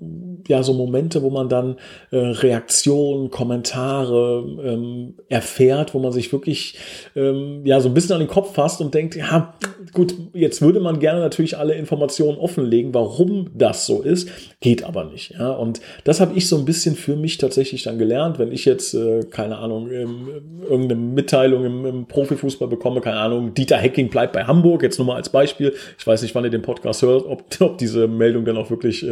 ja 0.48 0.64
so 0.64 0.74
Momente, 0.74 1.22
wo 1.22 1.30
man 1.30 1.50
dann 1.50 1.78
äh, 2.12 2.18
Reaktionen, 2.18 3.30
Kommentare 3.30 4.44
ähm, 4.64 5.16
erfährt, 5.30 5.94
wo 5.94 6.00
man 6.00 6.12
sich 6.12 6.32
wirklich 6.32 6.78
ähm, 7.16 7.62
ja 7.64 7.80
so 7.80 7.90
ein 7.90 7.94
bisschen 7.94 8.14
an 8.14 8.20
den 8.20 8.28
Kopf 8.28 8.54
fasst 8.56 8.82
und 8.82 8.94
denkt, 8.94 9.16
ja, 9.16 9.54
gut, 9.94 10.16
jetzt 10.34 10.62
würde 10.62 10.80
man 10.80 11.00
gerne 11.00 11.20
natürlich 11.20 11.58
alle 11.58 11.76
Informationen 11.76 12.38
offenlegen, 12.38 12.94
warum 12.94 13.52
das 13.54 13.86
so 13.86 14.02
ist, 14.02 14.30
geht 14.62 14.84
aber 14.84 15.06
nicht. 15.06 15.32
Ja, 15.32 15.52
und 15.52 15.80
das 16.06 16.20
habe 16.20 16.36
ich 16.36 16.48
so 16.48 16.58
ein 16.58 16.66
bisschen 16.66 16.96
für 16.96 17.16
mich 17.16 17.38
tatsächlich 17.38 17.84
dann 17.84 18.00
gelernt, 18.00 18.40
wenn 18.40 18.52
ich 18.52 18.66
jetzt, 18.66 18.94
äh, 18.94 19.24
keine 19.30 19.58
Ahnung, 19.58 19.92
ähm, 19.92 20.30
irgendeine 20.64 21.02
Mitteilung 21.02 21.66
im, 21.66 21.86
im 21.86 22.08
Profifußball 22.08 22.68
bekomme, 22.68 23.02
keine 23.02 23.20
Ahnung, 23.20 23.54
Dieter 23.54 23.78
Hecking 23.78 24.10
bleibt 24.10 24.34
bei 24.34 24.46
Hamburg, 24.46 24.87
jetzt 24.88 24.98
nur 24.98 25.08
mal 25.08 25.16
als 25.16 25.30
Beispiel. 25.30 25.74
Ich 25.98 26.08
weiß 26.08 26.22
nicht, 26.22 26.36
wann 26.36 26.44
ihr 26.44 26.50
den 26.50 26.62
Podcast 26.62 27.02
hört, 27.02 27.26
ob, 27.26 27.46
ob 27.62 27.78
diese 27.78 28.08
Meldung 28.08 28.46
dann 28.46 28.58
auch 28.58 28.70
wirklich 28.70 29.04
äh, 29.04 29.12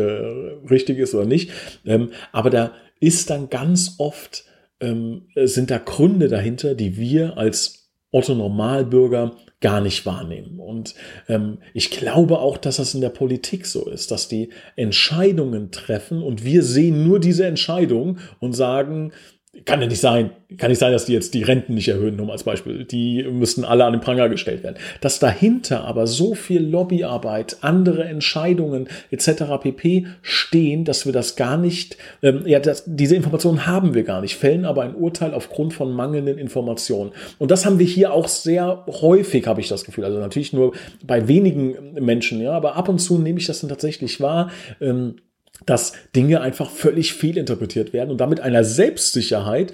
richtig 0.70 0.98
ist 0.98 1.14
oder 1.14 1.26
nicht. 1.26 1.52
Ähm, 1.86 2.12
aber 2.32 2.50
da 2.50 2.72
ist 3.00 3.30
dann 3.30 3.50
ganz 3.50 3.96
oft, 3.98 4.46
ähm, 4.80 5.28
sind 5.36 5.72
da 5.72 5.78
Gründe 5.78 6.28
dahinter, 6.28 6.76
die 6.76 6.98
wir 6.98 7.38
als 7.38 7.86
Otto 8.12 8.34
Normalbürger 8.34 9.36
gar 9.60 9.82
nicht 9.82 10.06
wahrnehmen. 10.06 10.60
Und 10.60 10.96
ähm, 11.28 11.58
ich 11.74 11.92
glaube 11.92 12.40
auch, 12.40 12.58
dass 12.58 12.78
das 12.78 12.94
in 12.94 13.02
der 13.02 13.10
Politik 13.10 13.66
so 13.66 13.90
ist, 13.90 14.12
dass 14.12 14.28
die 14.28 14.50
Entscheidungen 14.76 15.72
treffen 15.72 16.22
und 16.22 16.46
wir 16.46 16.64
sehen 16.64 17.06
nur 17.06 17.20
diese 17.20 17.46
Entscheidung 17.46 18.20
und 18.40 18.54
sagen, 18.54 19.12
kann 19.64 19.82
ja 19.82 19.88
nicht 19.88 20.02
sein, 20.02 20.32
kann 20.58 20.70
nicht 20.70 20.80
sein, 20.80 20.92
dass 20.92 21.06
die 21.06 21.14
jetzt 21.14 21.34
die 21.34 21.44
Renten 21.44 21.76
nicht 21.76 21.88
erhöhen, 21.88 22.18
nur 22.18 22.32
als 22.32 22.44
Beispiel. 22.44 22.84
Die 22.84 23.24
müssten 23.24 23.64
alle 23.64 23.86
an 23.86 23.94
den 23.94 24.02
Pranger 24.02 24.28
gestellt 24.28 24.64
werden. 24.64 24.76
Dass 25.00 25.20
dahinter 25.20 25.86
aber 25.86 26.08
so 26.08 26.36
viel 26.36 26.62
Lobbyarbeit, 26.62 27.58
andere 27.62 28.04
Entscheidungen 28.04 28.88
etc. 29.12 29.44
pp. 29.62 30.08
stehen, 30.22 30.84
dass 30.84 31.06
wir 31.06 31.14
das 31.14 31.36
gar 31.38 31.58
nicht, 31.58 31.98
ähm, 32.22 32.44
ja, 32.46 32.60
das, 32.60 32.84
diese 32.86 33.16
Informationen 33.16 33.66
haben 33.66 33.94
wir 33.94 34.04
gar 34.04 34.22
nicht, 34.22 34.36
fällen 34.36 34.66
aber 34.66 34.84
ein 34.84 34.96
Urteil 34.96 35.34
aufgrund 35.34 35.74
von 35.74 35.94
mangelnden 35.94 36.38
Informationen. 36.38 37.12
Und 37.40 37.50
das 37.50 37.66
haben 37.66 37.80
wir 37.80 37.88
hier 37.88 38.14
auch 38.14 38.28
sehr 38.28 38.86
häufig, 38.88 39.48
habe 39.48 39.62
ich 39.62 39.70
das 39.70 39.86
Gefühl. 39.86 40.04
Also 40.04 40.20
natürlich 40.20 40.52
nur 40.52 40.74
bei 41.04 41.28
wenigen 41.30 41.94
Menschen, 41.94 42.42
ja, 42.42 42.52
aber 42.52 42.76
ab 42.76 42.90
und 42.90 43.00
zu 43.00 43.18
nehme 43.18 43.40
ich 43.40 43.48
das 43.48 43.62
dann 43.62 43.70
tatsächlich 43.70 44.20
wahr. 44.20 44.52
Ähm, 44.82 45.16
dass 45.66 45.94
Dinge 46.16 46.42
einfach 46.42 46.70
völlig 46.70 47.14
fehlinterpretiert 47.14 47.94
werden 47.94 48.12
und 48.12 48.18
damit 48.20 48.40
einer 48.40 48.64
Selbstsicherheit 48.64 49.74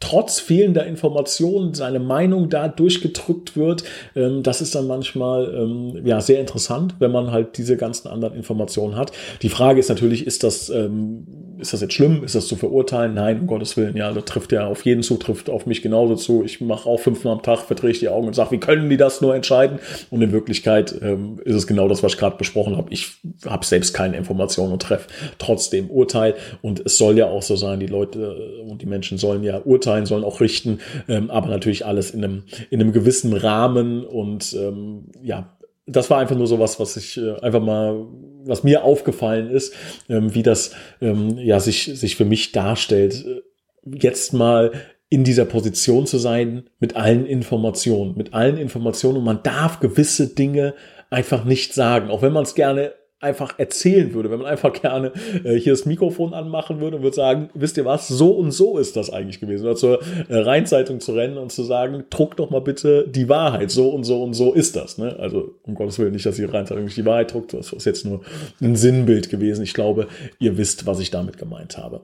trotz 0.00 0.38
fehlender 0.38 0.86
Informationen 0.86 1.74
seine 1.74 1.98
Meinung 1.98 2.48
da 2.48 2.68
durchgedrückt 2.68 3.56
wird. 3.56 3.84
Ähm, 4.14 4.42
das 4.42 4.60
ist 4.60 4.74
dann 4.74 4.86
manchmal 4.86 5.52
ähm, 5.54 6.06
ja 6.06 6.20
sehr 6.20 6.40
interessant, 6.40 6.94
wenn 6.98 7.10
man 7.10 7.32
halt 7.32 7.58
diese 7.58 7.76
ganzen 7.76 8.08
anderen 8.08 8.34
Informationen 8.34 8.96
hat. 8.96 9.12
Die 9.42 9.48
Frage 9.48 9.80
ist 9.80 9.88
natürlich, 9.88 10.26
ist 10.26 10.44
das 10.44 10.70
ähm, 10.70 11.26
ist 11.58 11.72
das 11.72 11.80
jetzt 11.80 11.94
schlimm? 11.94 12.22
Ist 12.24 12.34
das 12.34 12.46
zu 12.46 12.56
verurteilen? 12.56 13.14
Nein, 13.14 13.40
um 13.40 13.46
Gottes 13.46 13.76
Willen. 13.76 13.96
Ja, 13.96 14.12
das 14.12 14.24
trifft 14.24 14.52
ja 14.52 14.66
auf 14.66 14.84
jeden 14.84 15.02
zu, 15.02 15.16
trifft 15.16 15.50
auf 15.50 15.66
mich 15.66 15.82
genauso 15.82 16.14
zu. 16.14 16.44
Ich 16.44 16.60
mache 16.60 16.88
auch 16.88 17.00
fünfmal 17.00 17.34
am 17.34 17.42
Tag, 17.42 17.60
verdrehe 17.60 17.90
ich 17.90 17.98
die 17.98 18.08
Augen 18.08 18.26
und 18.26 18.34
sage, 18.34 18.52
wie 18.52 18.58
können 18.58 18.88
die 18.88 18.96
das 18.96 19.20
nur 19.20 19.34
entscheiden? 19.34 19.78
Und 20.10 20.22
in 20.22 20.32
Wirklichkeit 20.32 20.94
ähm, 21.02 21.40
ist 21.44 21.54
es 21.54 21.66
genau 21.66 21.88
das, 21.88 22.02
was 22.02 22.12
ich 22.12 22.18
gerade 22.18 22.36
besprochen 22.36 22.76
habe. 22.76 22.92
Ich 22.92 23.18
habe 23.46 23.66
selbst 23.66 23.92
keine 23.92 24.16
Informationen 24.16 24.72
und 24.72 24.82
treffe 24.82 25.08
trotzdem 25.38 25.90
Urteil. 25.90 26.34
Und 26.62 26.80
es 26.84 26.98
soll 26.98 27.18
ja 27.18 27.26
auch 27.26 27.42
so 27.42 27.56
sein, 27.56 27.80
die 27.80 27.86
Leute 27.86 28.62
und 28.66 28.82
die 28.82 28.86
Menschen 28.86 29.18
sollen 29.18 29.42
ja 29.42 29.60
urteilen, 29.64 30.06
sollen 30.06 30.24
auch 30.24 30.40
richten, 30.40 30.78
ähm, 31.08 31.30
aber 31.30 31.48
natürlich 31.48 31.84
alles 31.84 32.12
in 32.12 32.24
einem, 32.24 32.44
in 32.70 32.80
einem 32.80 32.92
gewissen 32.92 33.32
Rahmen 33.32 34.04
und 34.04 34.54
ähm, 34.54 35.06
ja, 35.22 35.57
das 35.88 36.10
war 36.10 36.18
einfach 36.18 36.36
nur 36.36 36.46
so 36.46 36.58
was, 36.58 36.78
was 36.78 36.96
ich 36.96 37.16
äh, 37.16 37.40
einfach 37.40 37.62
mal, 37.62 38.06
was 38.44 38.62
mir 38.62 38.84
aufgefallen 38.84 39.50
ist, 39.50 39.74
ähm, 40.08 40.34
wie 40.34 40.42
das 40.42 40.72
ähm, 41.00 41.38
ja 41.38 41.60
sich 41.60 41.84
sich 41.84 42.16
für 42.16 42.24
mich 42.24 42.52
darstellt. 42.52 43.24
Jetzt 43.84 44.32
mal 44.32 44.72
in 45.08 45.24
dieser 45.24 45.46
Position 45.46 46.06
zu 46.06 46.18
sein 46.18 46.68
mit 46.78 46.96
allen 46.96 47.24
Informationen, 47.24 48.16
mit 48.16 48.34
allen 48.34 48.58
Informationen 48.58 49.18
und 49.18 49.24
man 49.24 49.42
darf 49.42 49.80
gewisse 49.80 50.34
Dinge 50.34 50.74
einfach 51.10 51.44
nicht 51.44 51.72
sagen, 51.72 52.10
auch 52.10 52.20
wenn 52.20 52.32
man 52.32 52.42
es 52.42 52.54
gerne 52.54 52.92
einfach 53.20 53.58
erzählen 53.58 54.14
würde, 54.14 54.30
wenn 54.30 54.38
man 54.38 54.46
einfach 54.46 54.72
gerne 54.72 55.12
äh, 55.44 55.54
hier 55.54 55.72
das 55.72 55.86
Mikrofon 55.86 56.34
anmachen 56.34 56.80
würde 56.80 56.96
und 56.96 57.02
würde 57.02 57.16
sagen, 57.16 57.50
wisst 57.54 57.76
ihr 57.76 57.84
was, 57.84 58.06
so 58.08 58.30
und 58.32 58.52
so 58.52 58.78
ist 58.78 58.96
das 58.96 59.10
eigentlich 59.10 59.40
gewesen. 59.40 59.64
Oder 59.64 59.76
zur 59.76 60.00
äh, 60.28 60.38
Rheinzeitung 60.38 61.00
zu 61.00 61.12
rennen 61.12 61.36
und 61.36 61.50
zu 61.50 61.64
sagen, 61.64 62.04
druck 62.10 62.36
doch 62.36 62.50
mal 62.50 62.60
bitte 62.60 63.08
die 63.08 63.28
Wahrheit, 63.28 63.70
so 63.70 63.90
und 63.90 64.04
so 64.04 64.22
und 64.22 64.34
so 64.34 64.52
ist 64.52 64.76
das. 64.76 64.98
Ne? 64.98 65.16
Also 65.18 65.54
um 65.64 65.74
Gottes 65.74 65.98
Willen 65.98 66.12
nicht, 66.12 66.26
dass 66.26 66.36
die 66.36 66.44
Rheinzeitung 66.44 66.84
nicht 66.84 66.96
die 66.96 67.06
Wahrheit 67.06 67.32
druckt, 67.32 67.54
das 67.54 67.72
ist 67.72 67.86
jetzt 67.86 68.04
nur 68.04 68.20
ein 68.60 68.76
Sinnbild 68.76 69.30
gewesen. 69.30 69.62
Ich 69.62 69.74
glaube, 69.74 70.06
ihr 70.38 70.56
wisst, 70.56 70.86
was 70.86 71.00
ich 71.00 71.10
damit 71.10 71.38
gemeint 71.38 71.76
habe. 71.76 72.02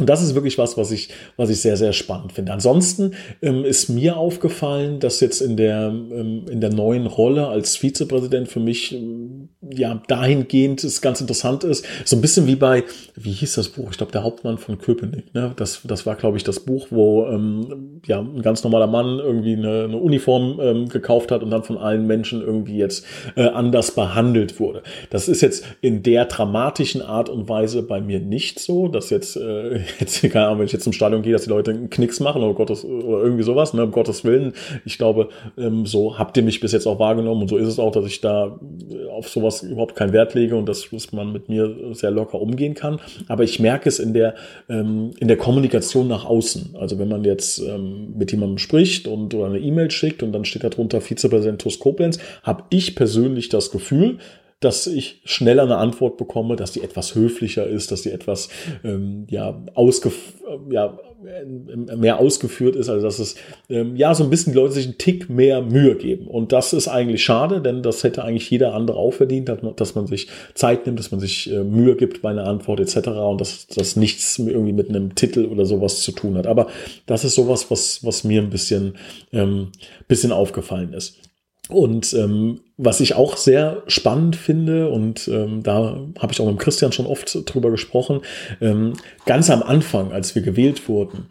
Und 0.00 0.08
das 0.08 0.22
ist 0.22 0.34
wirklich 0.34 0.56
was, 0.56 0.78
was 0.78 0.90
ich, 0.90 1.10
was 1.36 1.50
ich 1.50 1.60
sehr, 1.60 1.76
sehr 1.76 1.92
spannend 1.92 2.32
finde. 2.32 2.52
Ansonsten 2.52 3.12
ähm, 3.42 3.66
ist 3.66 3.90
mir 3.90 4.16
aufgefallen, 4.16 4.98
dass 4.98 5.20
jetzt 5.20 5.42
in 5.42 5.58
der, 5.58 5.88
ähm, 5.88 6.46
in 6.50 6.62
der 6.62 6.72
neuen 6.72 7.06
Rolle 7.06 7.48
als 7.48 7.76
Vizepräsident 7.76 8.48
für 8.48 8.60
mich 8.60 8.94
ähm, 8.94 9.50
ja 9.60 10.00
dahingehend 10.08 10.82
es 10.84 11.02
ganz 11.02 11.20
interessant 11.20 11.64
ist. 11.64 11.84
So 12.06 12.16
ein 12.16 12.22
bisschen 12.22 12.46
wie 12.46 12.56
bei, 12.56 12.84
wie 13.14 13.32
hieß 13.32 13.56
das 13.56 13.68
Buch? 13.68 13.90
Ich 13.90 13.98
glaube, 13.98 14.12
der 14.12 14.22
Hauptmann 14.22 14.56
von 14.56 14.78
Köpenick. 14.78 15.34
Ne? 15.34 15.52
Das, 15.56 15.82
das 15.84 16.06
war, 16.06 16.16
glaube 16.16 16.38
ich, 16.38 16.44
das 16.44 16.60
Buch, 16.60 16.86
wo 16.88 17.26
ähm, 17.26 18.00
ja 18.06 18.20
ein 18.20 18.40
ganz 18.40 18.64
normaler 18.64 18.86
Mann 18.86 19.18
irgendwie 19.18 19.52
eine, 19.52 19.84
eine 19.84 19.98
Uniform 19.98 20.58
ähm, 20.62 20.88
gekauft 20.88 21.30
hat 21.30 21.42
und 21.42 21.50
dann 21.50 21.62
von 21.62 21.76
allen 21.76 22.06
Menschen 22.06 22.40
irgendwie 22.40 22.78
jetzt 22.78 23.04
äh, 23.36 23.48
anders 23.48 23.94
behandelt 23.94 24.58
wurde. 24.58 24.82
Das 25.10 25.28
ist 25.28 25.42
jetzt 25.42 25.66
in 25.82 26.02
der 26.02 26.24
dramatischen 26.24 27.02
Art 27.02 27.28
und 27.28 27.50
Weise 27.50 27.82
bei 27.82 28.00
mir 28.00 28.20
nicht 28.20 28.60
so, 28.60 28.88
dass 28.88 29.10
jetzt 29.10 29.36
äh, 29.36 29.80
jetzt, 30.00 30.22
keine 30.30 30.58
wenn 30.58 30.66
ich 30.66 30.72
jetzt 30.72 30.84
zum 30.84 30.92
Stadion 30.92 31.22
gehe, 31.22 31.32
dass 31.32 31.44
die 31.44 31.50
Leute 31.50 31.70
einen 31.70 31.90
Knicks 31.90 32.20
machen 32.20 32.42
oder, 32.42 32.54
Gottes, 32.54 32.84
oder 32.84 33.22
irgendwie 33.22 33.42
sowas, 33.42 33.74
ne, 33.74 33.84
um 33.84 33.90
Gottes 33.90 34.24
Willen. 34.24 34.52
Ich 34.84 34.98
glaube, 34.98 35.28
ähm, 35.58 35.86
so 35.86 36.18
habt 36.18 36.36
ihr 36.36 36.42
mich 36.42 36.60
bis 36.60 36.72
jetzt 36.72 36.86
auch 36.86 36.98
wahrgenommen 36.98 37.42
und 37.42 37.48
so 37.48 37.56
ist 37.56 37.68
es 37.68 37.78
auch, 37.78 37.92
dass 37.92 38.06
ich 38.06 38.20
da 38.20 38.58
auf 39.10 39.28
sowas 39.28 39.62
überhaupt 39.62 39.96
keinen 39.96 40.12
Wert 40.12 40.34
lege 40.34 40.56
und 40.56 40.66
dass, 40.66 40.90
man 41.12 41.32
mit 41.32 41.48
mir 41.48 41.74
sehr 41.92 42.10
locker 42.10 42.40
umgehen 42.40 42.74
kann. 42.74 43.00
Aber 43.28 43.44
ich 43.44 43.58
merke 43.58 43.88
es 43.88 43.98
in 43.98 44.12
der, 44.12 44.34
ähm, 44.68 45.12
in 45.18 45.28
der 45.28 45.36
Kommunikation 45.36 46.08
nach 46.08 46.24
außen. 46.24 46.76
Also 46.78 46.98
wenn 46.98 47.08
man 47.08 47.24
jetzt 47.24 47.58
ähm, 47.58 48.14
mit 48.16 48.32
jemandem 48.32 48.58
spricht 48.58 49.08
und 49.08 49.34
oder 49.34 49.46
eine 49.46 49.58
E-Mail 49.58 49.90
schickt 49.90 50.22
und 50.22 50.32
dann 50.32 50.44
steht 50.44 50.64
da 50.64 50.68
drunter 50.68 51.00
Vizepräsident 51.00 51.60
TUS 51.60 51.78
Koblenz, 51.78 52.18
habe 52.42 52.64
ich 52.70 52.94
persönlich 52.94 53.48
das 53.48 53.70
Gefühl, 53.70 54.18
dass 54.60 54.86
ich 54.86 55.20
schneller 55.24 55.62
eine 55.62 55.78
Antwort 55.78 56.18
bekomme, 56.18 56.56
dass 56.56 56.72
die 56.72 56.82
etwas 56.82 57.14
höflicher 57.14 57.66
ist, 57.66 57.90
dass 57.90 58.02
die 58.02 58.10
etwas 58.10 58.50
ähm, 58.84 59.26
ja, 59.28 59.62
ausgef 59.74 60.34
ja, 60.70 60.98
mehr 61.96 62.18
ausgeführt 62.18 62.76
ist, 62.76 62.88
also 62.88 63.04
dass 63.04 63.18
es 63.18 63.36
ähm, 63.68 63.96
ja 63.96 64.14
so 64.14 64.24
ein 64.24 64.30
bisschen 64.30 64.52
die 64.52 64.58
Leute 64.58 64.72
sich 64.72 64.86
einen 64.86 64.98
Tick 64.98 65.28
mehr 65.28 65.62
Mühe 65.62 65.94
geben. 65.96 66.26
Und 66.26 66.52
das 66.52 66.72
ist 66.72 66.88
eigentlich 66.88 67.22
schade, 67.22 67.60
denn 67.60 67.82
das 67.82 68.02
hätte 68.04 68.24
eigentlich 68.24 68.50
jeder 68.50 68.74
andere 68.74 68.98
auch 68.98 69.12
verdient, 69.12 69.48
dass 69.48 69.62
man, 69.62 69.76
dass 69.76 69.94
man 69.94 70.06
sich 70.06 70.28
Zeit 70.54 70.86
nimmt, 70.86 70.98
dass 70.98 71.10
man 71.10 71.20
sich 71.20 71.52
äh, 71.52 71.62
Mühe 71.62 71.96
gibt 71.96 72.22
bei 72.22 72.30
einer 72.30 72.46
Antwort 72.46 72.80
etc. 72.80 73.08
und 73.08 73.40
dass 73.40 73.66
das 73.66 73.96
nichts 73.96 74.38
irgendwie 74.38 74.72
mit 74.72 74.88
einem 74.88 75.14
Titel 75.14 75.44
oder 75.46 75.66
sowas 75.66 76.00
zu 76.00 76.12
tun 76.12 76.36
hat. 76.36 76.46
Aber 76.46 76.68
das 77.06 77.24
ist 77.24 77.34
sowas, 77.34 77.70
was, 77.70 78.04
was 78.04 78.24
mir 78.24 78.40
ein 78.40 78.50
bisschen, 78.50 78.94
ähm, 79.32 79.68
bisschen 80.08 80.32
aufgefallen 80.32 80.92
ist. 80.92 81.29
Und 81.70 82.12
ähm, 82.14 82.60
was 82.76 83.00
ich 83.00 83.14
auch 83.14 83.36
sehr 83.36 83.82
spannend 83.86 84.36
finde, 84.36 84.88
und 84.90 85.28
ähm, 85.28 85.62
da 85.62 85.98
habe 86.18 86.32
ich 86.32 86.40
auch 86.40 86.46
mit 86.46 86.58
Christian 86.58 86.92
schon 86.92 87.06
oft 87.06 87.38
drüber 87.52 87.70
gesprochen, 87.70 88.20
ähm, 88.60 88.94
ganz 89.26 89.50
am 89.50 89.62
Anfang, 89.62 90.12
als 90.12 90.34
wir 90.34 90.42
gewählt 90.42 90.88
wurden, 90.88 91.26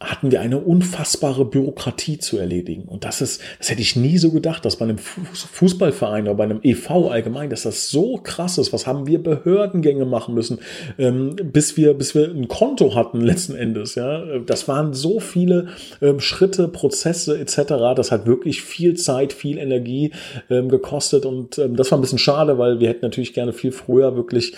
hatten 0.00 0.30
wir 0.30 0.40
eine 0.40 0.58
unfassbare 0.58 1.44
Bürokratie 1.44 2.16
zu 2.16 2.38
erledigen. 2.38 2.84
Und 2.84 3.04
das 3.04 3.20
ist, 3.20 3.42
das 3.58 3.68
hätte 3.68 3.82
ich 3.82 3.96
nie 3.96 4.16
so 4.16 4.30
gedacht, 4.30 4.64
dass 4.64 4.76
bei 4.76 4.86
einem 4.86 4.96
Fußballverein 4.96 6.24
oder 6.24 6.34
bei 6.34 6.44
einem 6.44 6.60
EV 6.62 7.10
allgemein, 7.10 7.50
dass 7.50 7.64
das 7.64 7.90
so 7.90 8.16
krass 8.16 8.56
ist. 8.56 8.72
Was 8.72 8.86
haben 8.86 9.06
wir 9.06 9.22
Behördengänge 9.22 10.06
machen 10.06 10.34
müssen, 10.34 10.60
ähm, 10.98 11.36
bis 11.36 11.76
wir, 11.76 11.92
bis 11.92 12.14
wir 12.14 12.30
ein 12.30 12.48
Konto 12.48 12.94
hatten 12.94 13.20
letzten 13.20 13.54
Endes. 13.54 13.94
Ja, 13.94 14.38
das 14.38 14.68
waren 14.68 14.94
so 14.94 15.20
viele 15.20 15.68
ähm, 16.00 16.18
Schritte, 16.18 16.68
Prozesse 16.68 17.38
etc. 17.38 17.94
Das 17.94 18.10
hat 18.10 18.24
wirklich 18.24 18.62
viel 18.62 18.94
Zeit, 18.94 19.34
viel 19.34 19.58
Energie 19.58 20.12
ähm, 20.48 20.70
gekostet 20.70 21.26
und 21.26 21.58
das 21.58 21.90
war 21.90 21.98
ein 21.98 22.00
bisschen 22.00 22.18
schade, 22.18 22.56
weil 22.56 22.80
wir 22.80 22.88
hätten 22.88 23.04
natürlich 23.04 23.34
gerne 23.34 23.52
viel 23.52 23.72
früher 23.72 24.16
wirklich 24.16 24.54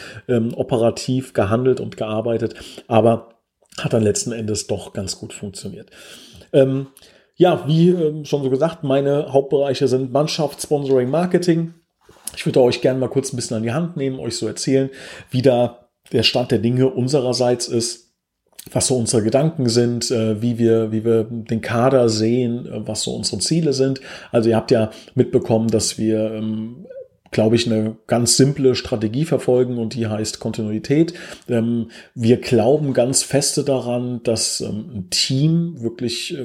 operativ 0.54 1.32
gehandelt 1.32 1.80
und 1.80 1.96
gearbeitet. 1.96 2.54
Aber 2.86 3.32
hat 3.78 3.92
dann 3.92 4.02
letzten 4.02 4.32
Endes 4.32 4.66
doch 4.66 4.92
ganz 4.92 5.18
gut 5.18 5.32
funktioniert. 5.32 5.90
Ähm, 6.52 6.88
ja, 7.36 7.66
wie 7.66 7.90
ähm, 7.90 8.24
schon 8.24 8.42
so 8.42 8.50
gesagt, 8.50 8.84
meine 8.84 9.32
Hauptbereiche 9.32 9.88
sind 9.88 10.12
Mannschaft, 10.12 10.62
Sponsoring, 10.62 11.10
Marketing. 11.10 11.74
Ich 12.36 12.46
würde 12.46 12.60
euch 12.60 12.80
gerne 12.80 12.98
mal 12.98 13.08
kurz 13.08 13.32
ein 13.32 13.36
bisschen 13.36 13.56
an 13.56 13.62
die 13.62 13.72
Hand 13.72 13.96
nehmen, 13.96 14.18
euch 14.18 14.36
so 14.36 14.46
erzählen, 14.46 14.90
wie 15.30 15.42
da 15.42 15.88
der 16.12 16.22
Stand 16.22 16.50
der 16.50 16.58
Dinge 16.58 16.88
unsererseits 16.88 17.68
ist, 17.68 18.12
was 18.70 18.86
so 18.86 18.96
unsere 18.96 19.22
Gedanken 19.22 19.68
sind, 19.68 20.10
äh, 20.10 20.40
wie 20.40 20.58
wir, 20.58 20.92
wie 20.92 21.04
wir 21.04 21.24
den 21.24 21.60
Kader 21.60 22.08
sehen, 22.08 22.66
äh, 22.66 22.86
was 22.86 23.02
so 23.02 23.14
unsere 23.14 23.38
Ziele 23.40 23.72
sind. 23.72 24.00
Also 24.30 24.50
ihr 24.50 24.56
habt 24.56 24.70
ja 24.70 24.90
mitbekommen, 25.14 25.68
dass 25.68 25.98
wir 25.98 26.32
ähm, 26.32 26.86
glaube 27.32 27.56
ich, 27.56 27.66
eine 27.66 27.96
ganz 28.06 28.36
simple 28.36 28.76
Strategie 28.76 29.24
verfolgen 29.24 29.78
und 29.78 29.94
die 29.94 30.06
heißt 30.06 30.38
Kontinuität. 30.38 31.14
Ähm, 31.48 31.90
wir 32.14 32.36
glauben 32.36 32.92
ganz 32.92 33.24
feste 33.24 33.64
daran, 33.64 34.22
dass 34.22 34.60
ähm, 34.60 34.90
ein 34.94 35.10
Team 35.10 35.80
wirklich 35.80 36.36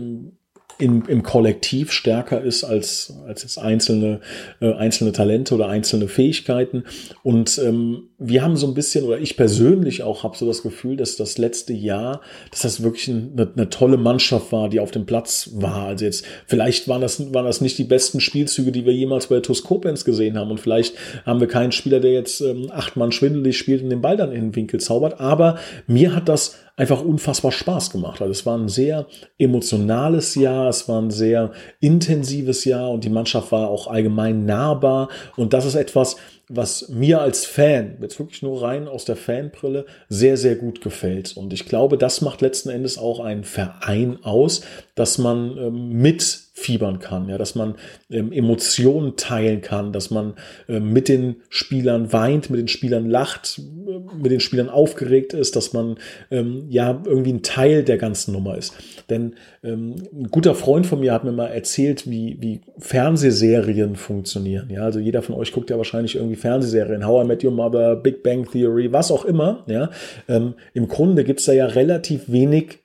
in, 0.79 1.03
im 1.05 1.23
Kollektiv 1.23 1.91
stärker 1.91 2.41
ist 2.41 2.63
als, 2.63 3.13
als 3.27 3.43
jetzt 3.43 3.57
einzelne, 3.57 4.21
äh, 4.61 4.73
einzelne 4.73 5.11
Talente 5.11 5.55
oder 5.55 5.69
einzelne 5.69 6.07
Fähigkeiten. 6.07 6.83
Und 7.23 7.59
ähm, 7.63 8.09
wir 8.19 8.43
haben 8.43 8.57
so 8.57 8.67
ein 8.67 8.73
bisschen, 8.73 9.05
oder 9.05 9.19
ich 9.19 9.37
persönlich 9.37 10.03
auch 10.03 10.23
habe 10.23 10.37
so 10.37 10.45
das 10.45 10.61
Gefühl, 10.61 10.95
dass 10.95 11.15
das 11.15 11.37
letzte 11.37 11.73
Jahr, 11.73 12.21
dass 12.51 12.61
das 12.61 12.83
wirklich 12.83 13.09
eine, 13.09 13.51
eine 13.55 13.69
tolle 13.69 13.97
Mannschaft 13.97 14.51
war, 14.51 14.69
die 14.69 14.79
auf 14.79 14.91
dem 14.91 15.05
Platz 15.05 15.49
war. 15.53 15.87
Also 15.87 16.05
jetzt, 16.05 16.25
vielleicht 16.45 16.87
waren 16.87 17.01
das, 17.01 17.33
waren 17.33 17.45
das 17.45 17.61
nicht 17.61 17.77
die 17.77 17.83
besten 17.83 18.19
Spielzüge, 18.19 18.71
die 18.71 18.85
wir 18.85 18.93
jemals 18.93 19.27
bei 19.27 19.39
TuS 19.39 19.63
Koblenz 19.63 20.05
gesehen 20.05 20.37
haben. 20.37 20.51
Und 20.51 20.59
vielleicht 20.59 20.95
haben 21.25 21.39
wir 21.39 21.47
keinen 21.47 21.71
Spieler, 21.71 21.99
der 21.99 22.13
jetzt 22.13 22.41
ähm, 22.41 22.69
acht 22.71 22.95
Mann 22.97 23.11
schwindelig 23.11 23.57
spielt 23.57 23.83
und 23.83 23.89
den 23.89 24.01
Ball 24.01 24.17
dann 24.17 24.31
in 24.31 24.49
den 24.49 24.55
Winkel 24.55 24.79
zaubert. 24.79 25.19
Aber 25.19 25.57
mir 25.87 26.15
hat 26.15 26.29
das 26.29 26.55
einfach 26.77 27.03
unfassbar 27.03 27.51
Spaß 27.51 27.89
gemacht. 27.89 28.21
Also 28.21 28.31
es 28.31 28.45
war 28.45 28.57
ein 28.57 28.69
sehr 28.69 29.07
emotionales 29.37 30.35
Jahr, 30.35 30.69
es 30.69 30.87
war 30.87 31.01
ein 31.01 31.11
sehr 31.11 31.51
intensives 31.81 32.63
Jahr 32.63 32.91
und 32.91 33.03
die 33.03 33.09
Mannschaft 33.09 33.51
war 33.51 33.69
auch 33.69 33.87
allgemein 33.87 34.45
nahbar. 34.45 35.09
Und 35.35 35.53
das 35.53 35.65
ist 35.65 35.75
etwas, 35.75 36.15
was 36.49 36.87
mir 36.87 37.19
als 37.19 37.45
Fan, 37.45 37.97
jetzt 38.01 38.19
wirklich 38.19 38.41
nur 38.43 38.61
rein 38.61 38.87
aus 38.87 39.05
der 39.05 39.17
Fanbrille, 39.17 39.85
sehr, 40.07 40.37
sehr 40.37 40.55
gut 40.55 40.79
gefällt. 40.79 41.35
Und 41.35 41.51
ich 41.51 41.65
glaube, 41.65 41.97
das 41.97 42.21
macht 42.21 42.41
letzten 42.41 42.69
Endes 42.69 42.97
auch 42.97 43.19
einen 43.19 43.43
Verein 43.43 44.19
aus, 44.23 44.61
dass 44.95 45.17
man 45.17 45.57
ähm, 45.57 45.89
mit 45.89 46.46
fiebern 46.57 46.97
kann, 46.97 47.29
ja, 47.29 47.37
dass 47.37 47.53
man 47.53 47.75
ähm, 48.09 48.31
Emotionen 48.31 49.15
teilen 49.15 49.61
kann, 49.61 49.93
dass 49.93 50.09
man 50.09 50.33
ähm, 50.67 50.91
mit 50.91 51.07
den 51.07 51.35
Spielern 51.49 52.11
weint, 52.11 52.49
mit 52.49 52.59
den 52.59 52.67
Spielern 52.67 53.07
lacht, 53.07 53.59
äh, 53.59 53.99
mit 54.17 54.31
den 54.31 54.39
Spielern 54.39 54.67
aufgeregt 54.67 55.33
ist, 55.33 55.55
dass 55.55 55.73
man 55.73 55.97
ähm, 56.31 56.65
ja 56.67 56.99
irgendwie 57.05 57.33
ein 57.33 57.43
Teil 57.43 57.83
der 57.83 57.99
ganzen 57.99 58.33
Nummer 58.33 58.57
ist. 58.57 58.73
Denn 59.07 59.35
ähm, 59.63 59.97
ein 60.11 60.29
guter 60.31 60.55
Freund 60.55 60.87
von 60.87 60.99
mir 60.99 61.13
hat 61.13 61.23
mir 61.23 61.31
mal 61.31 61.45
erzählt, 61.45 62.09
wie, 62.09 62.37
wie 62.39 62.61
Fernsehserien 62.79 63.95
funktionieren. 63.95 64.71
Ja, 64.71 64.81
also 64.81 64.97
jeder 64.97 65.21
von 65.21 65.35
euch 65.35 65.51
guckt 65.51 65.69
ja 65.69 65.77
wahrscheinlich 65.77 66.15
irgendwie 66.15 66.37
Fernsehserien, 66.37 67.05
How 67.05 67.23
I 67.23 67.27
Met 67.27 67.43
Your 67.43 67.51
Mother, 67.51 67.95
Big 67.95 68.23
Bang 68.23 68.49
Theory, 68.51 68.91
was 68.91 69.11
auch 69.11 69.25
immer. 69.25 69.63
Ja, 69.67 69.91
ähm, 70.27 70.55
im 70.73 70.87
Grunde 70.87 71.23
gibt's 71.23 71.45
da 71.45 71.53
ja 71.53 71.67
relativ 71.67 72.31
wenig 72.31 72.79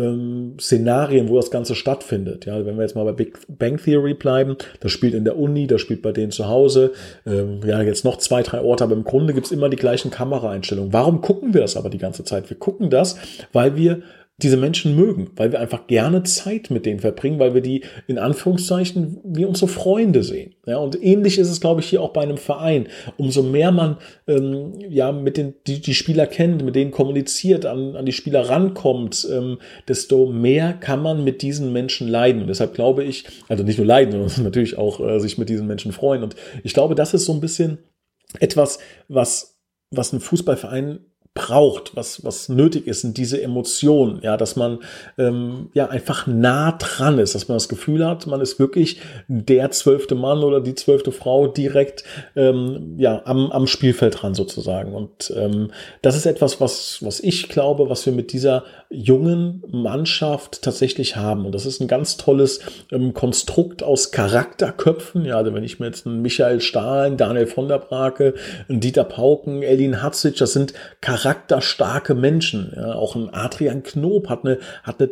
ähm, 0.00 0.54
Szenarien, 0.58 1.28
wo 1.28 1.36
das 1.36 1.50
Ganze 1.50 1.74
stattfindet. 1.74 2.46
Ja, 2.46 2.64
wenn 2.64 2.76
wir 2.76 2.82
jetzt 2.82 2.96
mal 2.96 3.04
bei 3.04 3.12
Big 3.12 3.38
Bang 3.48 3.76
Theory 3.76 4.14
bleiben, 4.14 4.56
das 4.80 4.92
spielt 4.92 5.14
in 5.14 5.24
der 5.24 5.38
Uni, 5.38 5.66
das 5.66 5.80
spielt 5.80 6.02
bei 6.02 6.12
denen 6.12 6.32
zu 6.32 6.48
Hause, 6.48 6.92
ähm, 7.26 7.60
ja, 7.66 7.80
jetzt 7.82 8.04
noch 8.04 8.16
zwei, 8.16 8.42
drei 8.42 8.60
Orte, 8.60 8.84
aber 8.84 8.94
im 8.94 9.04
Grunde 9.04 9.34
gibt's 9.34 9.50
immer 9.50 9.68
die 9.68 9.76
gleichen 9.76 10.10
Kameraeinstellungen. 10.10 10.92
Warum 10.92 11.20
gucken 11.20 11.54
wir 11.54 11.60
das 11.60 11.76
aber 11.76 11.90
die 11.90 11.98
ganze 11.98 12.24
Zeit? 12.24 12.50
Wir 12.50 12.58
gucken 12.58 12.90
das, 12.90 13.16
weil 13.52 13.76
wir 13.76 14.02
diese 14.42 14.56
Menschen 14.56 14.96
mögen, 14.96 15.30
weil 15.36 15.52
wir 15.52 15.60
einfach 15.60 15.86
gerne 15.86 16.22
Zeit 16.22 16.70
mit 16.70 16.86
denen 16.86 17.00
verbringen, 17.00 17.38
weil 17.38 17.54
wir 17.54 17.60
die 17.60 17.84
in 18.06 18.18
Anführungszeichen 18.18 19.18
wie 19.24 19.44
unsere 19.44 19.68
Freunde 19.68 20.22
sehen. 20.22 20.54
Ja, 20.66 20.78
und 20.78 21.02
ähnlich 21.02 21.38
ist 21.38 21.50
es, 21.50 21.60
glaube 21.60 21.80
ich, 21.80 21.88
hier 21.88 22.02
auch 22.02 22.12
bei 22.12 22.22
einem 22.22 22.36
Verein. 22.36 22.88
Umso 23.16 23.42
mehr 23.42 23.70
man 23.70 23.96
ähm, 24.26 24.72
ja 24.88 25.12
mit 25.12 25.36
den 25.36 25.54
die, 25.66 25.80
die 25.80 25.94
Spieler 25.94 26.26
kennt, 26.26 26.64
mit 26.64 26.74
denen 26.74 26.90
kommuniziert, 26.90 27.66
an, 27.66 27.96
an 27.96 28.06
die 28.06 28.12
Spieler 28.12 28.48
rankommt, 28.48 29.28
ähm, 29.30 29.58
desto 29.88 30.26
mehr 30.26 30.72
kann 30.72 31.02
man 31.02 31.24
mit 31.24 31.42
diesen 31.42 31.72
Menschen 31.72 32.08
leiden. 32.08 32.42
Und 32.42 32.48
deshalb 32.48 32.74
glaube 32.74 33.04
ich, 33.04 33.24
also 33.48 33.64
nicht 33.64 33.78
nur 33.78 33.86
leiden, 33.86 34.12
sondern 34.28 34.44
natürlich 34.44 34.78
auch 34.78 35.00
äh, 35.00 35.20
sich 35.20 35.38
mit 35.38 35.48
diesen 35.48 35.66
Menschen 35.66 35.92
freuen. 35.92 36.22
Und 36.22 36.36
ich 36.64 36.74
glaube, 36.74 36.94
das 36.94 37.14
ist 37.14 37.24
so 37.24 37.32
ein 37.32 37.40
bisschen 37.40 37.78
etwas, 38.38 38.78
was 39.08 39.60
was 39.90 40.12
ein 40.12 40.20
Fußballverein 40.20 41.00
braucht, 41.32 41.94
was, 41.94 42.24
was 42.24 42.48
nötig 42.48 42.88
ist, 42.88 43.02
sind 43.02 43.16
diese 43.16 43.40
Emotionen, 43.40 44.20
ja, 44.22 44.36
dass 44.36 44.56
man 44.56 44.80
ähm, 45.16 45.70
ja 45.74 45.88
einfach 45.88 46.26
nah 46.26 46.72
dran 46.72 47.20
ist, 47.20 47.36
dass 47.36 47.46
man 47.46 47.54
das 47.54 47.68
Gefühl 47.68 48.04
hat, 48.04 48.26
man 48.26 48.40
ist 48.40 48.58
wirklich 48.58 49.00
der 49.28 49.70
zwölfte 49.70 50.16
Mann 50.16 50.42
oder 50.42 50.60
die 50.60 50.74
zwölfte 50.74 51.12
Frau 51.12 51.46
direkt 51.46 52.02
ähm, 52.34 52.96
ja, 52.98 53.22
am, 53.26 53.52
am 53.52 53.68
Spielfeld 53.68 54.20
dran 54.20 54.34
sozusagen. 54.34 54.92
Und 54.92 55.32
ähm, 55.36 55.70
das 56.02 56.16
ist 56.16 56.26
etwas, 56.26 56.60
was, 56.60 56.98
was 57.00 57.20
ich 57.20 57.48
glaube, 57.48 57.88
was 57.88 58.04
wir 58.06 58.12
mit 58.12 58.32
dieser 58.32 58.64
jungen 58.90 59.62
Mannschaft 59.70 60.62
tatsächlich 60.62 61.14
haben. 61.14 61.46
Und 61.46 61.54
das 61.54 61.64
ist 61.64 61.80
ein 61.80 61.86
ganz 61.86 62.16
tolles 62.16 62.58
ähm, 62.90 63.14
Konstrukt 63.14 63.84
aus 63.84 64.10
Charakterköpfen. 64.10 65.24
Ja, 65.24 65.36
also 65.36 65.54
wenn 65.54 65.62
ich 65.62 65.78
mir 65.78 65.86
jetzt 65.86 66.08
einen 66.08 66.22
Michael 66.22 66.60
Stahl, 66.60 67.14
Daniel 67.14 67.46
von 67.46 67.68
der 67.68 67.78
Brake, 67.78 68.34
einen 68.68 68.80
Dieter 68.80 69.04
Pauken, 69.04 69.62
Elin 69.62 70.02
Hatzic, 70.02 70.36
das 70.36 70.54
sind 70.54 70.74
Charakter 71.00 71.19
charakterstarke 71.20 72.14
Menschen. 72.14 72.72
Ja, 72.74 72.94
auch 72.94 73.14
ein 73.14 73.32
Adrian 73.32 73.82
Knob 73.82 74.28
hat 74.28 74.44
eine, 74.44 74.58
hat 74.82 75.00
eine 75.00 75.10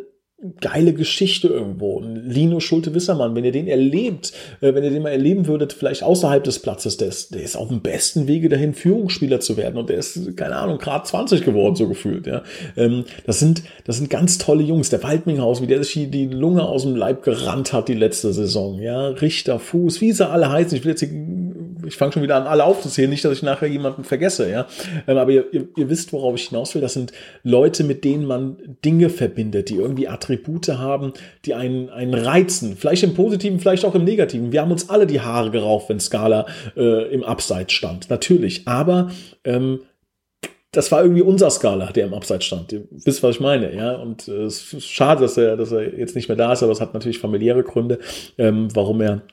geile 0.61 0.93
Geschichte 0.93 1.49
irgendwo. 1.49 2.01
Lino 2.01 2.61
Schulte-Wissermann, 2.61 3.35
wenn 3.35 3.43
ihr 3.43 3.51
den 3.51 3.67
erlebt, 3.67 4.31
äh, 4.61 4.73
wenn 4.73 4.85
ihr 4.85 4.89
den 4.89 5.03
mal 5.03 5.09
erleben 5.09 5.47
würdet, 5.47 5.73
vielleicht 5.73 6.01
außerhalb 6.01 6.43
des 6.43 6.59
Platzes, 6.59 6.95
der 6.95 7.09
ist, 7.09 7.35
der 7.35 7.43
ist 7.43 7.57
auf 7.57 7.67
dem 7.67 7.81
besten 7.81 8.27
Wege 8.27 8.47
dahin, 8.47 8.73
Führungsspieler 8.73 9.41
zu 9.41 9.57
werden 9.57 9.77
und 9.77 9.89
der 9.89 9.97
ist, 9.97 10.37
keine 10.37 10.55
Ahnung, 10.55 10.77
gerade 10.77 11.05
20 11.05 11.43
geworden, 11.43 11.75
so 11.75 11.89
gefühlt, 11.89 12.25
ja. 12.25 12.43
Ähm, 12.77 13.03
das 13.25 13.39
sind, 13.39 13.63
das 13.83 13.97
sind 13.97 14.09
ganz 14.09 14.37
tolle 14.37 14.63
Jungs. 14.63 14.89
Der 14.89 15.03
Waldminghaus, 15.03 15.61
wie 15.61 15.67
der 15.67 15.83
sich 15.83 16.09
die 16.09 16.27
Lunge 16.27 16.63
aus 16.63 16.83
dem 16.83 16.95
Leib 16.95 17.23
gerannt 17.23 17.73
hat 17.73 17.89
die 17.89 17.93
letzte 17.93 18.31
Saison, 18.31 18.79
ja. 18.79 19.09
Richter, 19.09 19.59
Fuß, 19.59 19.99
wie 19.99 20.13
sie 20.13 20.25
alle 20.25 20.49
heißen. 20.49 20.77
Ich 20.77 20.85
will 20.85 20.91
jetzt 20.91 21.01
hier 21.01 21.09
ich 21.89 21.97
fange 21.97 22.13
schon 22.13 22.23
wieder 22.23 22.35
an, 22.35 22.47
alle 22.47 22.63
aufzuzählen, 22.63 23.09
nicht, 23.09 23.25
dass 23.25 23.33
ich 23.33 23.43
nachher 23.43 23.67
jemanden 23.67 24.03
vergesse, 24.03 24.49
ja. 24.49 24.67
Ähm, 25.07 25.17
aber 25.17 25.31
ihr, 25.31 25.45
ihr, 25.51 25.67
ihr 25.75 25.89
wisst, 25.89 26.13
worauf 26.13 26.35
ich 26.35 26.49
hinaus 26.49 26.73
will. 26.75 26.81
Das 26.81 26.93
sind 26.93 27.11
Leute, 27.43 27.83
mit 27.83 28.03
denen 28.03 28.25
man 28.25 28.77
Dinge 28.85 29.09
verbindet, 29.09 29.69
die 29.69 29.75
irgendwie 29.75 30.07
Attribute 30.07 30.69
haben, 30.69 31.13
die 31.45 31.55
einen, 31.55 31.89
einen 31.89 32.13
reizen. 32.13 32.77
Vielleicht 32.77 33.03
im 33.03 33.13
Positiven, 33.13 33.59
vielleicht 33.59 33.85
auch 33.85 33.95
im 33.95 34.03
Negativen. 34.03 34.51
Wir 34.51 34.61
haben 34.61 34.71
uns 34.71 34.89
alle 34.89 35.07
die 35.07 35.21
Haare 35.21 35.51
gerauft, 35.51 35.89
wenn 35.89 35.99
Scala 35.99 36.45
äh, 36.77 37.11
im 37.13 37.23
Abseits 37.23 37.73
stand. 37.73 38.09
Natürlich. 38.09 38.67
Aber 38.67 39.09
ähm, 39.43 39.79
das 40.71 40.91
war 40.91 41.01
irgendwie 41.01 41.23
unser 41.23 41.49
Skala, 41.49 41.91
der 41.91 42.05
im 42.05 42.13
Abseits 42.13 42.45
stand. 42.45 42.71
Ihr 42.71 42.83
wisst, 42.91 43.23
was 43.23 43.35
ich 43.35 43.41
meine, 43.41 43.75
ja. 43.75 43.95
Und 43.95 44.27
äh, 44.27 44.43
es 44.43 44.73
ist 44.73 44.87
schade, 44.87 45.21
dass 45.21 45.37
er, 45.37 45.57
dass 45.57 45.71
er 45.71 45.97
jetzt 45.97 46.15
nicht 46.15 46.27
mehr 46.27 46.37
da 46.37 46.53
ist, 46.53 46.61
aber 46.61 46.71
es 46.71 46.81
hat 46.81 46.93
natürlich 46.93 47.19
familiäre 47.19 47.63
Gründe, 47.63 47.99
ähm, 48.37 48.67
warum 48.75 49.01
er 49.01 49.23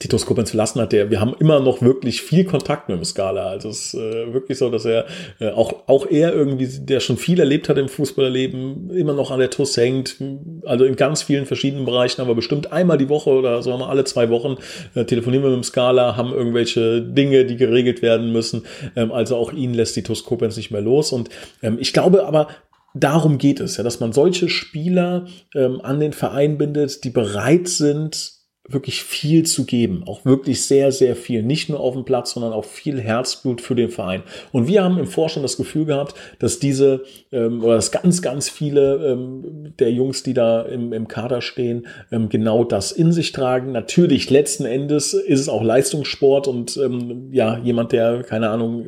Titus 0.00 0.26
Koblenz 0.26 0.50
verlassen 0.50 0.80
hat, 0.80 0.92
der, 0.92 1.10
wir 1.10 1.20
haben 1.20 1.34
immer 1.38 1.60
noch 1.60 1.80
wirklich 1.80 2.20
viel 2.20 2.44
Kontakt 2.44 2.88
mit 2.88 2.98
dem 2.98 3.04
Skala. 3.04 3.46
Also 3.46 3.68
es 3.68 3.86
ist 3.86 3.94
äh, 3.94 4.32
wirklich 4.32 4.58
so, 4.58 4.68
dass 4.68 4.84
er 4.84 5.06
äh, 5.38 5.50
auch, 5.50 5.84
auch 5.86 6.06
er 6.06 6.34
irgendwie, 6.34 6.66
der 6.66 6.98
schon 6.98 7.16
viel 7.16 7.38
erlebt 7.38 7.68
hat 7.68 7.78
im 7.78 7.88
Fußballerleben, 7.88 8.90
immer 8.90 9.14
noch 9.14 9.30
an 9.30 9.38
der 9.38 9.50
TUS 9.50 9.76
hängt. 9.76 10.16
Also 10.64 10.84
in 10.84 10.96
ganz 10.96 11.22
vielen 11.22 11.46
verschiedenen 11.46 11.84
Bereichen, 11.84 12.20
aber 12.20 12.34
bestimmt 12.34 12.72
einmal 12.72 12.98
die 12.98 13.08
Woche 13.08 13.30
oder 13.30 13.62
so 13.62 13.72
haben 13.72 13.80
wir 13.80 13.88
alle 13.88 14.04
zwei 14.04 14.30
Wochen 14.30 14.56
äh, 14.94 15.04
telefonieren 15.04 15.44
wir 15.44 15.50
mit 15.50 15.58
dem 15.58 15.64
Skala, 15.64 16.16
haben 16.16 16.32
irgendwelche 16.32 17.00
Dinge, 17.00 17.44
die 17.44 17.56
geregelt 17.56 18.02
werden 18.02 18.32
müssen. 18.32 18.66
Ähm, 18.96 19.12
also 19.12 19.36
auch 19.36 19.52
ihn 19.52 19.74
lässt 19.74 19.94
die 19.94 20.02
TUS 20.02 20.24
Koblenz 20.24 20.56
nicht 20.56 20.72
mehr 20.72 20.82
los. 20.82 21.12
Und 21.12 21.30
ähm, 21.62 21.78
ich 21.80 21.92
glaube 21.92 22.26
aber, 22.26 22.48
darum 22.94 23.38
geht 23.38 23.60
es, 23.60 23.76
ja, 23.76 23.84
dass 23.84 24.00
man 24.00 24.12
solche 24.12 24.48
Spieler 24.48 25.26
ähm, 25.54 25.80
an 25.82 26.00
den 26.00 26.12
Verein 26.12 26.58
bindet, 26.58 27.04
die 27.04 27.10
bereit 27.10 27.68
sind, 27.68 28.33
wirklich 28.66 29.02
viel 29.02 29.44
zu 29.44 29.66
geben, 29.66 30.04
auch 30.06 30.24
wirklich 30.24 30.64
sehr, 30.64 30.90
sehr 30.90 31.16
viel, 31.16 31.42
nicht 31.42 31.68
nur 31.68 31.80
auf 31.80 31.92
dem 31.94 32.06
Platz, 32.06 32.32
sondern 32.32 32.54
auch 32.54 32.64
viel 32.64 32.98
Herzblut 32.98 33.60
für 33.60 33.74
den 33.74 33.90
Verein. 33.90 34.22
Und 34.52 34.68
wir 34.68 34.82
haben 34.82 34.98
im 34.98 35.06
Vorstand 35.06 35.44
das 35.44 35.58
Gefühl 35.58 35.84
gehabt, 35.84 36.14
dass 36.38 36.60
diese 36.60 37.04
ähm, 37.30 37.62
oder 37.62 37.74
dass 37.74 37.92
ganz, 37.92 38.22
ganz 38.22 38.48
viele 38.48 39.12
ähm, 39.12 39.74
der 39.78 39.92
Jungs, 39.92 40.22
die 40.22 40.32
da 40.32 40.62
im, 40.62 40.94
im 40.94 41.08
Kader 41.08 41.42
stehen, 41.42 41.86
ähm, 42.10 42.30
genau 42.30 42.64
das 42.64 42.90
in 42.90 43.12
sich 43.12 43.32
tragen. 43.32 43.72
Natürlich, 43.72 44.30
letzten 44.30 44.64
Endes 44.64 45.12
ist 45.12 45.40
es 45.40 45.48
auch 45.50 45.62
Leistungssport 45.62 46.48
und 46.48 46.78
ähm, 46.78 47.28
ja, 47.32 47.58
jemand, 47.58 47.92
der, 47.92 48.22
keine 48.22 48.48
Ahnung, 48.48 48.86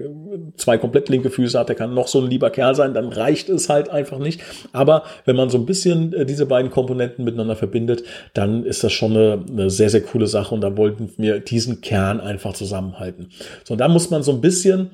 zwei 0.57 0.79
komplett 0.79 1.11
linke 1.11 1.29
Füße 1.29 1.59
hat, 1.59 1.69
der 1.69 1.77
kann 1.77 1.93
noch 1.93 2.09
so 2.09 2.23
ein 2.23 2.31
lieber 2.31 2.49
Kerl 2.49 2.75
sein, 2.75 2.95
dann 2.95 3.09
reicht 3.09 3.51
es 3.51 3.69
halt 3.69 3.91
einfach 3.91 4.19
nicht. 4.19 4.41
Aber 4.73 5.03
wenn 5.27 5.37
man 5.37 5.51
so 5.51 5.59
ein 5.59 5.67
bisschen 5.67 6.15
äh, 6.15 6.25
diese 6.25 6.47
beiden 6.47 6.71
Komponenten 6.71 7.27
miteinander 7.27 7.57
verbindet, 7.57 8.05
dann 8.33 8.65
ist 8.65 8.83
das 8.83 8.93
schon 8.95 9.12
eine, 9.12 9.45
eine 9.47 9.65
sehr, 9.68 9.90
sehr 9.90 10.02
coole 10.02 10.26
Sache 10.26 10.55
und 10.55 10.61
da 10.61 10.76
wollten 10.76 11.11
wir 11.16 11.40
diesen 11.40 11.81
Kern 11.81 12.20
einfach 12.20 12.55
zusammenhalten. 12.55 13.31
So, 13.64 13.74
und 13.74 13.79
da 13.79 13.88
muss 13.88 14.11
man 14.11 14.22
so 14.22 14.33
ein 14.33 14.40
bisschen 14.40 14.90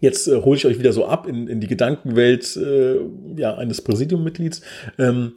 Jetzt 0.00 0.28
äh, 0.28 0.42
hole 0.42 0.56
ich 0.56 0.66
euch 0.66 0.78
wieder 0.78 0.92
so 0.92 1.06
ab 1.06 1.26
in, 1.26 1.48
in 1.48 1.60
die 1.60 1.66
Gedankenwelt 1.66 2.56
äh, 2.56 3.00
ja, 3.36 3.56
eines 3.56 3.82
Präsidiummitglieds. 3.82 4.62
Ähm, 4.98 5.32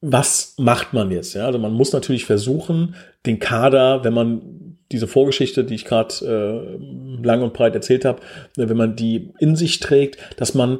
was 0.00 0.54
macht 0.58 0.92
man 0.92 1.10
jetzt? 1.10 1.34
Ja, 1.34 1.46
also 1.46 1.58
man 1.58 1.72
muss 1.72 1.92
natürlich 1.92 2.24
versuchen, 2.24 2.94
den 3.26 3.38
Kader, 3.38 4.04
wenn 4.04 4.14
man 4.14 4.78
diese 4.90 5.06
Vorgeschichte, 5.06 5.64
die 5.64 5.74
ich 5.74 5.84
gerade 5.84 6.14
äh, 6.24 7.22
lang 7.24 7.42
und 7.42 7.52
breit 7.52 7.74
erzählt 7.74 8.04
habe, 8.04 8.20
wenn 8.56 8.76
man 8.76 8.96
die 8.96 9.32
in 9.38 9.54
sich 9.54 9.80
trägt, 9.80 10.18
dass 10.38 10.54
man 10.54 10.78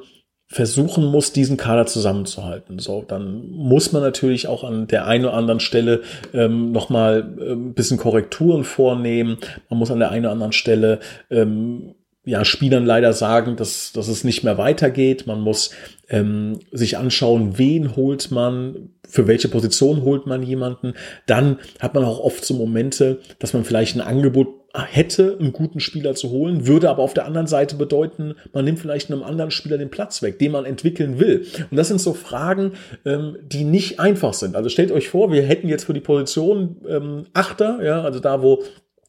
versuchen 0.51 1.05
muss, 1.05 1.33
diesen 1.33 1.59
Kader 1.59 1.87
zusammenzuhalten. 1.87 2.79
So, 2.79 3.05
dann 3.07 3.51
muss 3.51 3.93
man 3.93 4.03
natürlich 4.03 4.49
auch 4.49 4.65
an 4.65 4.87
der 4.87 5.07
einen 5.07 5.27
oder 5.27 5.35
anderen 5.35 5.61
Stelle 5.61 6.01
ähm, 6.33 6.73
nochmal 6.73 7.37
äh, 7.39 7.53
ein 7.53 7.75
bisschen 7.75 7.99
Korrekturen 7.99 8.65
vornehmen. 8.65 9.37
Man 9.69 9.79
muss 9.79 9.91
an 9.91 9.99
der 9.99 10.11
einen 10.11 10.25
oder 10.25 10.33
anderen 10.33 10.53
Stelle 10.53 11.01
ähm, 11.31 11.95
ja, 12.25 12.45
Spielern 12.45 12.85
leider 12.85 13.13
sagen, 13.13 13.57
dass, 13.57 13.93
dass 13.93 14.09
es 14.09 14.25
nicht 14.25 14.43
mehr 14.43 14.59
weitergeht. 14.59 15.27
Man 15.27 15.41
muss 15.41 15.71
ähm, 16.09 16.61
sich 16.73 16.97
anschauen, 16.97 17.59
wen 17.59 17.97
holt 17.97 18.31
man, 18.31 18.91
für 19.09 19.27
welche 19.27 19.49
Position 19.49 20.03
holt 20.03 20.27
man 20.27 20.43
jemanden. 20.43 20.95
Dann 21.27 21.59
hat 21.79 21.95
man 21.95 22.05
auch 22.05 22.21
oft 22.21 22.45
so 22.45 22.55
Momente, 22.55 23.21
dass 23.39 23.53
man 23.53 23.65
vielleicht 23.65 23.97
ein 23.97 24.03
Angebot 24.03 24.49
hätte, 24.75 25.37
einen 25.41 25.53
guten 25.53 25.81
Spieler 25.81 26.15
zu 26.15 26.31
holen, 26.31 26.67
würde 26.67 26.91
aber 26.91 27.03
auf 27.03 27.15
der 27.15 27.25
anderen 27.25 27.47
Seite 27.47 27.77
bedeuten, 27.77 28.35
man 28.53 28.65
nimmt 28.65 28.79
vielleicht 28.79 29.11
einem 29.11 29.23
anderen 29.23 29.51
Spieler 29.51 29.79
den 29.79 29.91
Platz 29.91 30.23
weg, 30.23 30.39
den 30.39 30.53
man 30.53 30.65
entwickeln 30.65 31.19
will. 31.19 31.47
Und 31.71 31.77
das 31.77 31.89
sind 31.89 32.01
so 32.01 32.13
Fragen, 32.13 32.73
ähm, 33.05 33.37
die 33.43 33.65
nicht 33.65 33.99
einfach 33.99 34.35
sind. 34.35 34.57
Also 34.57 34.69
stellt 34.69 34.93
euch 34.93 35.09
vor, 35.09 35.33
wir 35.33 35.43
hätten 35.43 35.69
jetzt 35.69 35.85
für 35.85 35.95
die 35.95 36.01
Position 36.01 36.77
ähm, 36.87 37.25
Achter, 37.33 37.83
ja, 37.83 38.03
also 38.03 38.21
da, 38.21 38.43
wo 38.43 38.63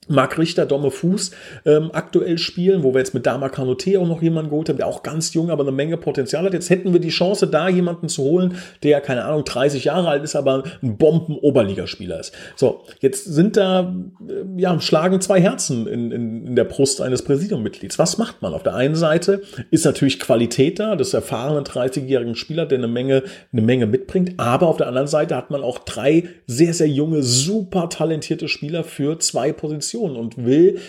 Marc 0.10 0.38
Richter, 0.38 0.66
Domme 0.66 0.92
Fuß 0.92 1.32
ähm, 1.66 1.92
aktuell 1.94 2.38
spielen, 2.38 2.84
wo 2.84 2.94
wir 2.94 3.00
jetzt 3.00 3.14
mit 3.14 3.26
Dama 3.26 3.50
Kanote 3.50 4.00
auch 4.00 4.08
noch 4.08 4.22
jemanden 4.22 4.50
geholt 4.50 4.70
haben, 4.70 4.78
der 4.78 4.88
auch 4.88 5.04
ganz 5.04 5.34
jung, 5.34 5.52
aber 5.52 5.64
eine 5.64 5.72
Menge 5.72 5.98
Potenzial 5.98 6.44
hat. 6.44 6.54
Jetzt 6.54 6.70
hätten 6.70 6.94
wir 6.94 7.00
die 7.00 7.10
Chance, 7.10 7.48
da 7.48 7.70
jemanden 7.70 8.10
zu 8.10 8.24
holen, 8.24 8.56
der, 8.84 9.02
keine 9.02 9.26
Ahnung, 9.26 9.46
30 9.46 9.86
Jahre 9.86 10.10
alt 10.10 10.24
ist, 10.24 10.36
aber 10.36 10.64
ein 10.82 10.98
Bomben-Oberligaspieler 10.98 12.20
ist. 12.20 12.34
So, 12.56 12.82
jetzt 13.00 13.26
sind 13.26 13.56
da, 13.56 13.96
äh, 14.28 14.60
ja, 14.60 14.80
schlagen 14.82 15.22
zwei 15.22 15.40
Herzen 15.40 15.88
in, 15.88 16.12
in, 16.12 16.48
in 16.48 16.56
der 16.56 16.64
Brust 16.64 17.02
eines 17.02 17.22
Präsidiummitglieds. 17.22 18.00
Was 18.00 18.18
macht 18.18 18.42
man? 18.42 18.54
Auf 18.54 18.64
der 18.64 18.76
einen 18.76 18.96
Seite 18.96 19.42
ist 19.70 19.86
natürlich 19.86 20.20
Qualität 20.20 20.80
da, 20.80 20.96
des 20.96 21.14
erfahrenen 21.14 21.64
30-jährigen 21.64 22.36
Spieler, 22.36 22.66
der 22.66 22.80
eine 22.80 22.88
Menge, 22.88 23.24
eine 23.54 23.62
Menge 23.62 23.86
mitbringt, 23.86 24.34
aber 24.38 24.68
auf 24.68 24.78
der 24.78 24.88
anderen 24.88 25.08
Seite 25.08 25.36
hat 25.36 25.52
man 25.52 25.62
auch 25.62 25.80
drei 25.80 26.24
sehr, 26.48 26.74
sehr 26.74 26.88
junge, 26.88 27.22
super 27.22 27.90
talentierte 27.90 28.48
Spieler 28.48 28.84
für 28.84 29.20
zwei 29.20 29.54
Positionen 29.54 29.99
Position 30.00 30.16
und 30.16 30.46
will 30.46 30.80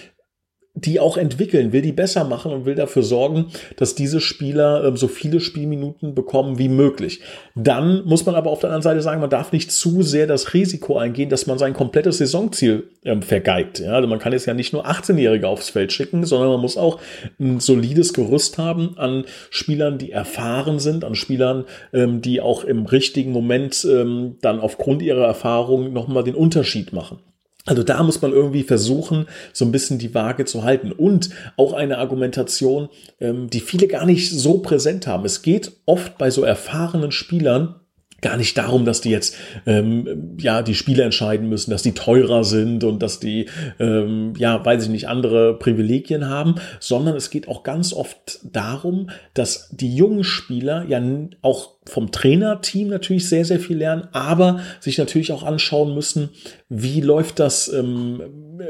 die 0.76 1.00
auch 1.00 1.16
entwickeln, 1.16 1.72
will 1.72 1.82
die 1.82 1.92
besser 1.92 2.22
machen 2.24 2.52
und 2.52 2.64
will 2.64 2.76
dafür 2.76 3.02
sorgen, 3.02 3.46
dass 3.76 3.96
diese 3.96 4.20
Spieler 4.20 4.84
äh, 4.84 4.96
so 4.96 5.08
viele 5.08 5.40
Spielminuten 5.40 6.14
bekommen 6.14 6.58
wie 6.58 6.68
möglich. 6.68 7.20
Dann 7.56 8.04
muss 8.04 8.24
man 8.24 8.36
aber 8.36 8.50
auf 8.50 8.60
der 8.60 8.70
anderen 8.70 8.84
Seite 8.84 9.02
sagen, 9.02 9.20
man 9.20 9.28
darf 9.28 9.52
nicht 9.52 9.72
zu 9.72 10.02
sehr 10.02 10.28
das 10.28 10.54
Risiko 10.54 10.96
eingehen, 10.96 11.28
dass 11.28 11.48
man 11.48 11.58
sein 11.58 11.74
komplettes 11.74 12.18
Saisonziel 12.18 12.84
ähm, 13.04 13.20
vergeigt. 13.20 13.80
Ja, 13.80 13.94
also 13.94 14.06
man 14.06 14.20
kann 14.20 14.32
jetzt 14.32 14.46
ja 14.46 14.54
nicht 14.54 14.72
nur 14.72 14.86
18-Jährige 14.86 15.48
aufs 15.48 15.70
Feld 15.70 15.92
schicken, 15.92 16.24
sondern 16.24 16.50
man 16.50 16.60
muss 16.60 16.76
auch 16.76 17.00
ein 17.40 17.58
solides 17.58 18.12
Gerüst 18.12 18.56
haben 18.56 18.96
an 18.96 19.24
Spielern, 19.50 19.98
die 19.98 20.12
erfahren 20.12 20.78
sind, 20.78 21.04
an 21.04 21.16
Spielern, 21.16 21.64
ähm, 21.92 22.22
die 22.22 22.40
auch 22.40 22.62
im 22.62 22.86
richtigen 22.86 23.32
Moment 23.32 23.84
ähm, 23.90 24.36
dann 24.40 24.60
aufgrund 24.60 25.02
ihrer 25.02 25.26
Erfahrung 25.26 25.92
nochmal 25.92 26.22
den 26.22 26.36
Unterschied 26.36 26.92
machen. 26.92 27.18
Also 27.66 27.82
da 27.82 28.02
muss 28.02 28.22
man 28.22 28.32
irgendwie 28.32 28.62
versuchen, 28.62 29.26
so 29.52 29.64
ein 29.64 29.72
bisschen 29.72 29.98
die 29.98 30.14
Waage 30.14 30.44
zu 30.44 30.64
halten. 30.64 30.92
Und 30.92 31.30
auch 31.56 31.72
eine 31.72 31.98
Argumentation, 31.98 32.88
ähm, 33.20 33.50
die 33.50 33.60
viele 33.60 33.86
gar 33.86 34.06
nicht 34.06 34.30
so 34.30 34.58
präsent 34.58 35.06
haben. 35.06 35.24
Es 35.24 35.42
geht 35.42 35.72
oft 35.86 36.16
bei 36.16 36.30
so 36.30 36.42
erfahrenen 36.42 37.12
Spielern 37.12 37.76
gar 38.20 38.36
nicht 38.36 38.56
darum, 38.58 38.84
dass 38.84 39.00
die 39.00 39.10
jetzt 39.10 39.36
ähm, 39.66 40.36
ja 40.38 40.62
die 40.62 40.74
Spiele 40.74 41.02
entscheiden 41.02 41.48
müssen, 41.48 41.70
dass 41.70 41.82
die 41.82 41.94
teurer 41.94 42.44
sind 42.44 42.84
und 42.84 43.02
dass 43.02 43.20
die 43.20 43.46
ähm, 43.78 44.34
ja 44.36 44.64
weiß 44.64 44.84
ich 44.84 44.90
nicht 44.90 45.08
andere 45.08 45.58
Privilegien 45.58 46.28
haben, 46.28 46.56
sondern 46.80 47.16
es 47.16 47.30
geht 47.30 47.48
auch 47.48 47.62
ganz 47.62 47.92
oft 47.92 48.40
darum, 48.42 49.10
dass 49.34 49.70
die 49.72 49.94
jungen 49.94 50.24
Spieler 50.24 50.84
ja 50.86 51.00
auch 51.42 51.79
vom 51.90 52.12
Trainerteam 52.12 52.88
natürlich 52.88 53.28
sehr 53.28 53.44
sehr 53.44 53.60
viel 53.60 53.78
lernen, 53.78 54.08
aber 54.12 54.60
sich 54.80 54.98
natürlich 54.98 55.32
auch 55.32 55.42
anschauen 55.42 55.94
müssen, 55.94 56.30
wie 56.68 57.00
läuft 57.00 57.38
das 57.38 57.72
ähm, 57.72 58.22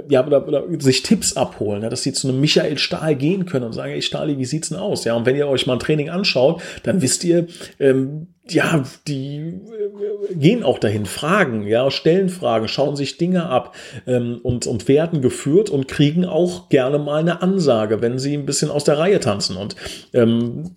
ja 0.08 0.26
oder, 0.26 0.46
oder 0.46 0.64
sich 0.80 1.02
Tipps 1.02 1.36
abholen, 1.36 1.82
ja, 1.82 1.88
dass 1.88 2.02
sie 2.02 2.12
zu 2.12 2.28
einem 2.28 2.40
Michael 2.40 2.78
Stahl 2.78 3.14
gehen 3.14 3.46
können 3.46 3.66
und 3.66 3.72
sagen, 3.72 3.92
ey 3.92 4.02
Stahli, 4.02 4.38
wie 4.38 4.44
sieht's 4.44 4.70
denn 4.70 4.78
aus? 4.78 5.04
Ja, 5.04 5.14
und 5.14 5.26
wenn 5.26 5.36
ihr 5.36 5.48
euch 5.48 5.66
mal 5.66 5.74
ein 5.74 5.80
Training 5.80 6.10
anschaut, 6.10 6.62
dann 6.82 7.02
wisst 7.02 7.24
ihr 7.24 7.46
ähm, 7.78 8.28
ja, 8.52 8.82
die 9.06 9.36
äh, 9.36 10.34
gehen 10.34 10.62
auch 10.62 10.78
dahin, 10.78 11.06
fragen, 11.06 11.66
ja, 11.66 11.90
stellen 11.90 12.28
Fragen, 12.28 12.68
schauen 12.68 12.96
sich 12.96 13.18
Dinge 13.18 13.46
ab 13.46 13.74
ähm, 14.06 14.40
und, 14.42 14.66
und 14.66 14.88
werden 14.88 15.22
geführt 15.22 15.70
und 15.70 15.88
kriegen 15.88 16.24
auch 16.24 16.68
gerne 16.68 16.98
mal 16.98 17.20
eine 17.20 17.42
Ansage, 17.42 18.00
wenn 18.02 18.18
sie 18.18 18.34
ein 18.34 18.46
bisschen 18.46 18.70
aus 18.70 18.84
der 18.84 18.98
Reihe 18.98 19.20
tanzen. 19.20 19.56
Und 19.56 19.76
ähm, 20.12 20.70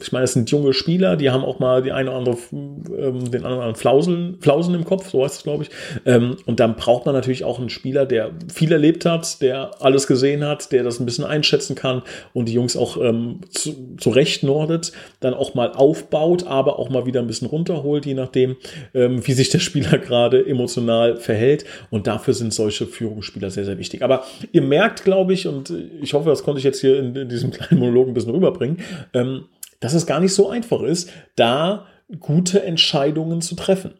ich 0.00 0.12
meine, 0.12 0.24
es 0.24 0.32
sind 0.32 0.50
junge 0.50 0.72
Spieler, 0.72 1.16
die 1.16 1.30
haben 1.30 1.44
auch 1.44 1.58
mal 1.58 1.67
die 1.82 1.92
eine 1.92 2.10
oder 2.10 2.18
andere, 2.18 2.38
ähm, 2.52 3.30
den 3.30 3.44
anderen 3.44 3.74
Flausen, 3.74 4.38
Flausen 4.40 4.74
im 4.74 4.84
Kopf, 4.84 5.08
so 5.10 5.24
heißt 5.24 5.36
es, 5.36 5.42
glaube 5.42 5.64
ich. 5.64 5.70
Ähm, 6.04 6.36
und 6.46 6.60
dann 6.60 6.76
braucht 6.76 7.06
man 7.06 7.14
natürlich 7.14 7.44
auch 7.44 7.58
einen 7.58 7.70
Spieler, 7.70 8.06
der 8.06 8.30
viel 8.52 8.72
erlebt 8.72 9.04
hat, 9.04 9.40
der 9.42 9.70
alles 9.80 10.06
gesehen 10.06 10.44
hat, 10.44 10.72
der 10.72 10.82
das 10.82 11.00
ein 11.00 11.06
bisschen 11.06 11.24
einschätzen 11.24 11.74
kann 11.74 12.02
und 12.32 12.48
die 12.48 12.54
Jungs 12.54 12.76
auch 12.76 12.96
ähm, 12.96 13.40
zu, 13.50 13.96
zurechtnordet, 13.98 14.92
dann 15.20 15.34
auch 15.34 15.54
mal 15.54 15.72
aufbaut, 15.72 16.46
aber 16.46 16.78
auch 16.78 16.90
mal 16.90 17.06
wieder 17.06 17.20
ein 17.20 17.26
bisschen 17.26 17.48
runterholt, 17.48 18.06
je 18.06 18.14
nachdem, 18.14 18.56
ähm, 18.94 19.26
wie 19.26 19.32
sich 19.32 19.50
der 19.50 19.60
Spieler 19.60 19.98
gerade 19.98 20.44
emotional 20.46 21.16
verhält. 21.16 21.64
Und 21.90 22.06
dafür 22.06 22.34
sind 22.34 22.52
solche 22.52 22.86
Führungsspieler 22.86 23.50
sehr, 23.50 23.64
sehr 23.64 23.78
wichtig. 23.78 24.02
Aber 24.02 24.24
ihr 24.52 24.62
merkt, 24.62 25.04
glaube 25.04 25.32
ich, 25.32 25.46
und 25.46 25.72
ich 26.00 26.14
hoffe, 26.14 26.28
das 26.28 26.42
konnte 26.42 26.58
ich 26.58 26.64
jetzt 26.64 26.80
hier 26.80 26.98
in, 26.98 27.14
in 27.14 27.28
diesem 27.28 27.50
kleinen 27.50 27.80
Monolog 27.80 28.08
ein 28.08 28.14
bisschen 28.14 28.32
rüberbringen, 28.32 28.78
ähm, 29.12 29.44
dass 29.80 29.94
es 29.94 30.06
gar 30.06 30.20
nicht 30.20 30.34
so 30.34 30.48
einfach 30.48 30.82
ist, 30.82 31.10
da 31.36 31.86
gute 32.18 32.62
Entscheidungen 32.62 33.40
zu 33.40 33.54
treffen. 33.54 33.94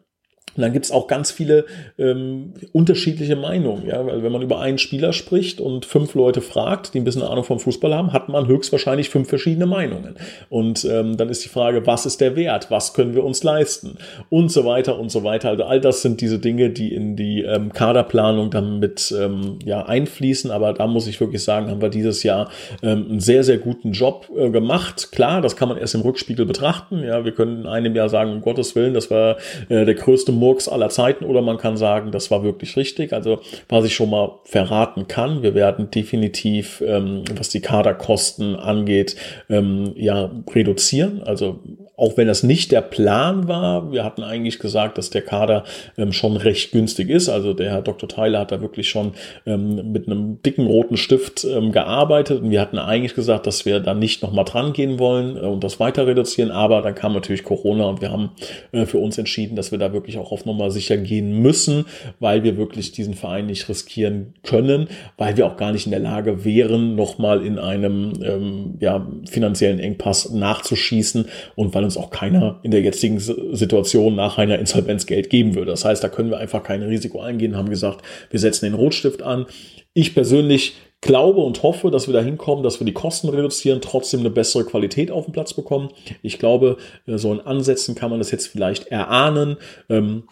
Und 0.55 0.61
dann 0.61 0.73
gibt 0.73 0.85
es 0.85 0.91
auch 0.91 1.07
ganz 1.07 1.31
viele 1.31 1.65
ähm, 1.97 2.53
unterschiedliche 2.73 3.35
Meinungen. 3.35 3.85
Ja? 3.85 4.05
Weil 4.05 4.23
wenn 4.23 4.31
man 4.31 4.41
über 4.41 4.59
einen 4.59 4.77
Spieler 4.77 5.13
spricht 5.13 5.61
und 5.61 5.85
fünf 5.85 6.15
Leute 6.15 6.41
fragt, 6.41 6.93
die 6.93 6.99
ein 6.99 7.03
bisschen 7.03 7.21
Ahnung 7.21 7.43
vom 7.43 7.59
Fußball 7.59 7.93
haben, 7.93 8.13
hat 8.13 8.29
man 8.29 8.47
höchstwahrscheinlich 8.47 9.09
fünf 9.09 9.29
verschiedene 9.29 9.65
Meinungen. 9.65 10.15
Und 10.49 10.85
ähm, 10.85 11.17
dann 11.17 11.29
ist 11.29 11.43
die 11.43 11.49
Frage, 11.49 11.85
was 11.85 12.05
ist 12.05 12.21
der 12.21 12.35
Wert? 12.35 12.71
Was 12.71 12.93
können 12.93 13.13
wir 13.15 13.23
uns 13.23 13.43
leisten? 13.43 13.97
Und 14.29 14.51
so 14.51 14.65
weiter 14.65 14.99
und 14.99 15.11
so 15.11 15.23
weiter. 15.23 15.49
Also 15.49 15.63
all 15.63 15.79
das 15.79 16.01
sind 16.01 16.21
diese 16.21 16.39
Dinge, 16.39 16.69
die 16.69 16.93
in 16.93 17.15
die 17.15 17.41
ähm, 17.43 17.71
Kaderplanung 17.73 18.49
dann 18.49 18.79
mit 18.79 19.13
ähm, 19.17 19.59
ja, 19.65 19.85
einfließen. 19.85 20.51
Aber 20.51 20.73
da 20.73 20.87
muss 20.87 21.07
ich 21.07 21.19
wirklich 21.19 21.43
sagen, 21.43 21.69
haben 21.69 21.81
wir 21.81 21.89
dieses 21.89 22.23
Jahr 22.23 22.49
ähm, 22.81 23.05
einen 23.09 23.19
sehr, 23.19 23.43
sehr 23.43 23.57
guten 23.57 23.91
Job 23.91 24.29
äh, 24.35 24.49
gemacht. 24.49 25.11
Klar, 25.11 25.41
das 25.41 25.55
kann 25.55 25.69
man 25.69 25.77
erst 25.77 25.95
im 25.95 26.01
Rückspiegel 26.01 26.45
betrachten. 26.45 27.03
Ja, 27.03 27.25
wir 27.25 27.31
können 27.31 27.61
in 27.61 27.67
einem 27.67 27.95
Jahr 27.95 28.09
sagen, 28.09 28.31
um 28.31 28.41
Gottes 28.41 28.75
Willen, 28.75 28.93
das 28.93 29.11
war 29.11 29.37
äh, 29.69 29.85
der 29.85 29.95
größte 29.95 30.31
Murks 30.39 30.67
aller 30.67 30.89
Zeiten 30.89 31.25
oder 31.25 31.41
man 31.41 31.57
kann 31.57 31.77
sagen, 31.77 32.11
das 32.11 32.31
war 32.31 32.43
wirklich 32.43 32.75
richtig. 32.77 33.13
Also 33.13 33.39
was 33.67 33.85
ich 33.85 33.93
schon 33.93 34.09
mal 34.09 34.39
verraten 34.45 35.07
kann, 35.07 35.43
wir 35.43 35.53
werden 35.53 35.91
definitiv, 35.91 36.81
ähm, 36.85 37.23
was 37.35 37.49
die 37.49 37.61
Kaderkosten 37.61 38.55
angeht, 38.55 39.15
ähm, 39.49 39.93
ja 39.95 40.31
reduzieren. 40.53 41.21
Also 41.23 41.59
auch 41.99 42.15
wenn 42.15 42.27
das 42.27 42.43
nicht 42.43 42.71
der 42.71 42.81
Plan 42.81 43.49
war, 43.49 43.91
wir 43.91 44.05
hatten 44.05 44.23
eigentlich 44.23 44.59
gesagt, 44.59 44.97
dass 44.97 45.09
der 45.09 45.21
Kader 45.21 45.65
ähm, 45.97 46.13
schon 46.13 46.37
recht 46.37 46.71
günstig 46.71 47.09
ist. 47.09 47.27
Also 47.27 47.53
der 47.53 47.71
Herr 47.71 47.81
Dr. 47.81 48.07
Theiler 48.07 48.39
hat 48.39 48.53
da 48.53 48.61
wirklich 48.61 48.89
schon 48.89 49.11
ähm, 49.45 49.91
mit 49.91 50.07
einem 50.07 50.41
dicken 50.41 50.65
roten 50.65 50.95
Stift 50.95 51.43
ähm, 51.43 51.73
gearbeitet 51.73 52.41
und 52.41 52.51
wir 52.51 52.61
hatten 52.61 52.77
eigentlich 52.77 53.15
gesagt, 53.15 53.47
dass 53.47 53.65
wir 53.65 53.81
da 53.81 53.93
nicht 53.93 54.23
nochmal 54.23 54.45
dran 54.45 54.71
gehen 54.71 54.97
wollen 54.97 55.35
äh, 55.35 55.41
und 55.41 55.61
das 55.63 55.81
weiter 55.81 56.07
reduzieren. 56.07 56.51
Aber 56.51 56.81
dann 56.81 56.95
kam 56.95 57.13
natürlich 57.13 57.43
Corona 57.43 57.85
und 57.85 58.01
wir 58.01 58.11
haben 58.11 58.31
äh, 58.71 58.85
für 58.85 58.99
uns 58.99 59.17
entschieden, 59.17 59.57
dass 59.57 59.71
wir 59.71 59.77
da 59.77 59.91
wirklich 59.91 60.17
auch 60.17 60.28
auch 60.29 60.31
auf 60.31 60.45
Nummer 60.45 60.71
sicher 60.71 60.97
gehen 60.97 61.41
müssen, 61.41 61.85
weil 62.19 62.43
wir 62.43 62.57
wirklich 62.57 62.91
diesen 62.91 63.13
Verein 63.13 63.47
nicht 63.47 63.67
riskieren 63.69 64.33
können, 64.43 64.87
weil 65.17 65.37
wir 65.37 65.47
auch 65.47 65.57
gar 65.57 65.71
nicht 65.71 65.85
in 65.85 65.91
der 65.91 65.99
Lage 65.99 66.45
wären, 66.45 66.95
nochmal 66.95 67.45
in 67.45 67.57
einem 67.57 68.13
ähm, 68.23 68.75
ja, 68.79 69.07
finanziellen 69.29 69.79
Engpass 69.79 70.29
nachzuschießen 70.31 71.25
und 71.55 71.73
weil 71.73 71.83
uns 71.83 71.97
auch 71.97 72.09
keiner 72.09 72.59
in 72.63 72.71
der 72.71 72.81
jetzigen 72.81 73.19
Situation 73.19 74.15
nach 74.15 74.37
einer 74.37 74.59
Insolvenz 74.59 75.05
Geld 75.05 75.29
geben 75.29 75.55
würde. 75.55 75.71
Das 75.71 75.85
heißt, 75.85 76.03
da 76.03 76.09
können 76.09 76.29
wir 76.29 76.37
einfach 76.37 76.63
kein 76.63 76.83
Risiko 76.83 77.19
eingehen, 77.19 77.57
haben 77.57 77.69
gesagt, 77.69 78.03
wir 78.29 78.39
setzen 78.39 78.65
den 78.65 78.73
Rotstift 78.73 79.21
an. 79.21 79.45
Ich 79.93 80.13
persönlich 80.13 80.75
glaube 81.01 81.41
und 81.41 81.63
hoffe, 81.63 81.91
dass 81.91 82.07
wir 82.07 82.13
da 82.13 82.21
hinkommen, 82.21 82.63
dass 82.63 82.79
wir 82.79 82.85
die 82.85 82.93
Kosten 82.93 83.29
reduzieren, 83.29 83.81
trotzdem 83.81 84.19
eine 84.19 84.29
bessere 84.29 84.65
Qualität 84.65 85.11
auf 85.11 85.25
den 85.25 85.31
Platz 85.31 85.53
bekommen. 85.53 85.89
Ich 86.21 86.39
glaube, 86.39 86.77
äh, 87.07 87.17
so 87.17 87.31
in 87.33 87.41
Ansätzen 87.41 87.95
kann 87.95 88.09
man 88.09 88.19
das 88.19 88.31
jetzt 88.31 88.47
vielleicht 88.47 88.87
erahnen. 88.87 89.57
Ähm, 89.89 90.23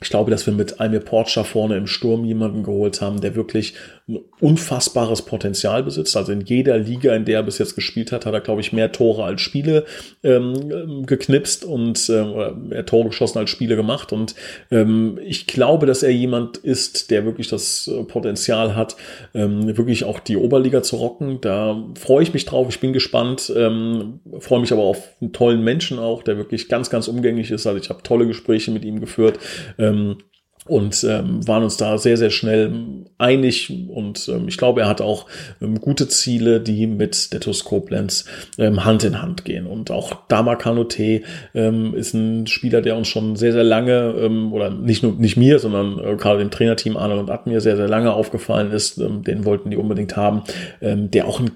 ich 0.00 0.10
glaube, 0.10 0.30
dass 0.30 0.46
wir 0.46 0.52
mit 0.52 0.80
Almir 0.80 1.00
Porcher 1.00 1.44
vorne 1.44 1.76
im 1.76 1.86
Sturm 1.86 2.24
jemanden 2.24 2.64
geholt 2.64 3.00
haben, 3.00 3.20
der 3.20 3.36
wirklich 3.36 3.74
ein 4.08 4.18
unfassbares 4.40 5.22
Potenzial 5.22 5.82
besitzt. 5.82 6.16
Also 6.16 6.32
in 6.32 6.40
jeder 6.40 6.76
Liga, 6.76 7.14
in 7.14 7.24
der 7.24 7.36
er 7.36 7.42
bis 7.42 7.58
jetzt 7.58 7.74
gespielt 7.74 8.12
hat, 8.12 8.26
hat 8.26 8.34
er, 8.34 8.40
glaube 8.40 8.60
ich, 8.60 8.72
mehr 8.72 8.92
Tore 8.92 9.24
als 9.24 9.40
Spiele 9.40 9.84
ähm, 10.22 11.06
geknipst 11.06 11.64
und 11.64 12.08
äh, 12.08 12.50
mehr 12.52 12.84
Tore 12.84 13.08
geschossen 13.08 13.38
als 13.38 13.50
Spiele 13.50 13.76
gemacht. 13.76 14.12
Und 14.12 14.34
ähm, 14.70 15.18
ich 15.24 15.46
glaube, 15.46 15.86
dass 15.86 16.02
er 16.02 16.10
jemand 16.10 16.56
ist, 16.56 17.10
der 17.10 17.24
wirklich 17.24 17.48
das 17.48 17.86
äh, 17.86 18.02
Potenzial 18.04 18.74
hat, 18.74 18.96
ähm, 19.34 19.76
wirklich 19.76 20.04
auch 20.04 20.20
die 20.20 20.36
Oberliga 20.36 20.82
zu 20.82 20.96
rocken. 20.96 21.40
Da 21.40 21.82
freue 21.94 22.24
ich 22.24 22.34
mich 22.34 22.44
drauf. 22.44 22.68
Ich 22.68 22.80
bin 22.80 22.92
gespannt. 22.92 23.52
Ähm, 23.54 24.20
freue 24.40 24.60
mich 24.60 24.72
aber 24.72 24.82
auf 24.82 25.08
einen 25.20 25.32
tollen 25.32 25.62
Menschen 25.62 25.98
auch, 25.98 26.22
der 26.22 26.36
wirklich 26.36 26.68
ganz, 26.68 26.90
ganz 26.90 27.08
umgänglich 27.08 27.50
ist. 27.50 27.66
Also 27.66 27.78
ich 27.78 27.88
habe 27.88 28.02
tolle 28.02 28.26
Gespräche 28.26 28.72
mit 28.72 28.84
ihm 28.84 29.00
geführt. 29.00 29.38
Ähm, 29.78 30.02
ähm, 30.02 30.16
und 30.66 31.04
ähm, 31.04 31.46
waren 31.46 31.64
uns 31.64 31.76
da 31.76 31.98
sehr, 31.98 32.16
sehr 32.16 32.30
schnell 32.30 32.72
einig 33.18 33.72
und 33.88 34.28
ähm, 34.28 34.46
ich 34.46 34.56
glaube, 34.56 34.82
er 34.82 34.88
hat 34.88 35.00
auch 35.00 35.26
ähm, 35.60 35.80
gute 35.80 36.06
Ziele, 36.06 36.60
die 36.60 36.86
mit 36.86 37.32
der 37.32 37.40
TuS 37.40 37.64
Koblenz 37.64 38.26
ähm, 38.58 38.84
Hand 38.84 39.02
in 39.02 39.20
Hand 39.20 39.44
gehen. 39.44 39.66
Und 39.66 39.90
auch 39.90 40.26
Dama 40.28 40.54
Kanute 40.54 41.22
ähm, 41.54 41.94
ist 41.94 42.14
ein 42.14 42.46
Spieler, 42.46 42.80
der 42.80 42.96
uns 42.96 43.08
schon 43.08 43.34
sehr, 43.34 43.52
sehr 43.52 43.64
lange, 43.64 44.14
ähm, 44.18 44.52
oder 44.52 44.70
nicht 44.70 45.02
nur 45.02 45.14
nicht 45.14 45.36
mir, 45.36 45.58
sondern 45.58 45.98
äh, 45.98 46.16
gerade 46.16 46.38
dem 46.38 46.50
Trainerteam 46.50 46.96
Arnold 46.96 47.20
und 47.22 47.30
Admir 47.30 47.60
sehr, 47.60 47.76
sehr 47.76 47.88
lange 47.88 48.12
aufgefallen 48.12 48.70
ist. 48.70 48.98
Ähm, 48.98 49.24
den 49.24 49.44
wollten 49.44 49.70
die 49.70 49.76
unbedingt 49.76 50.16
haben, 50.16 50.42
ähm, 50.80 51.10
der 51.10 51.26
auch 51.26 51.40
ein 51.40 51.50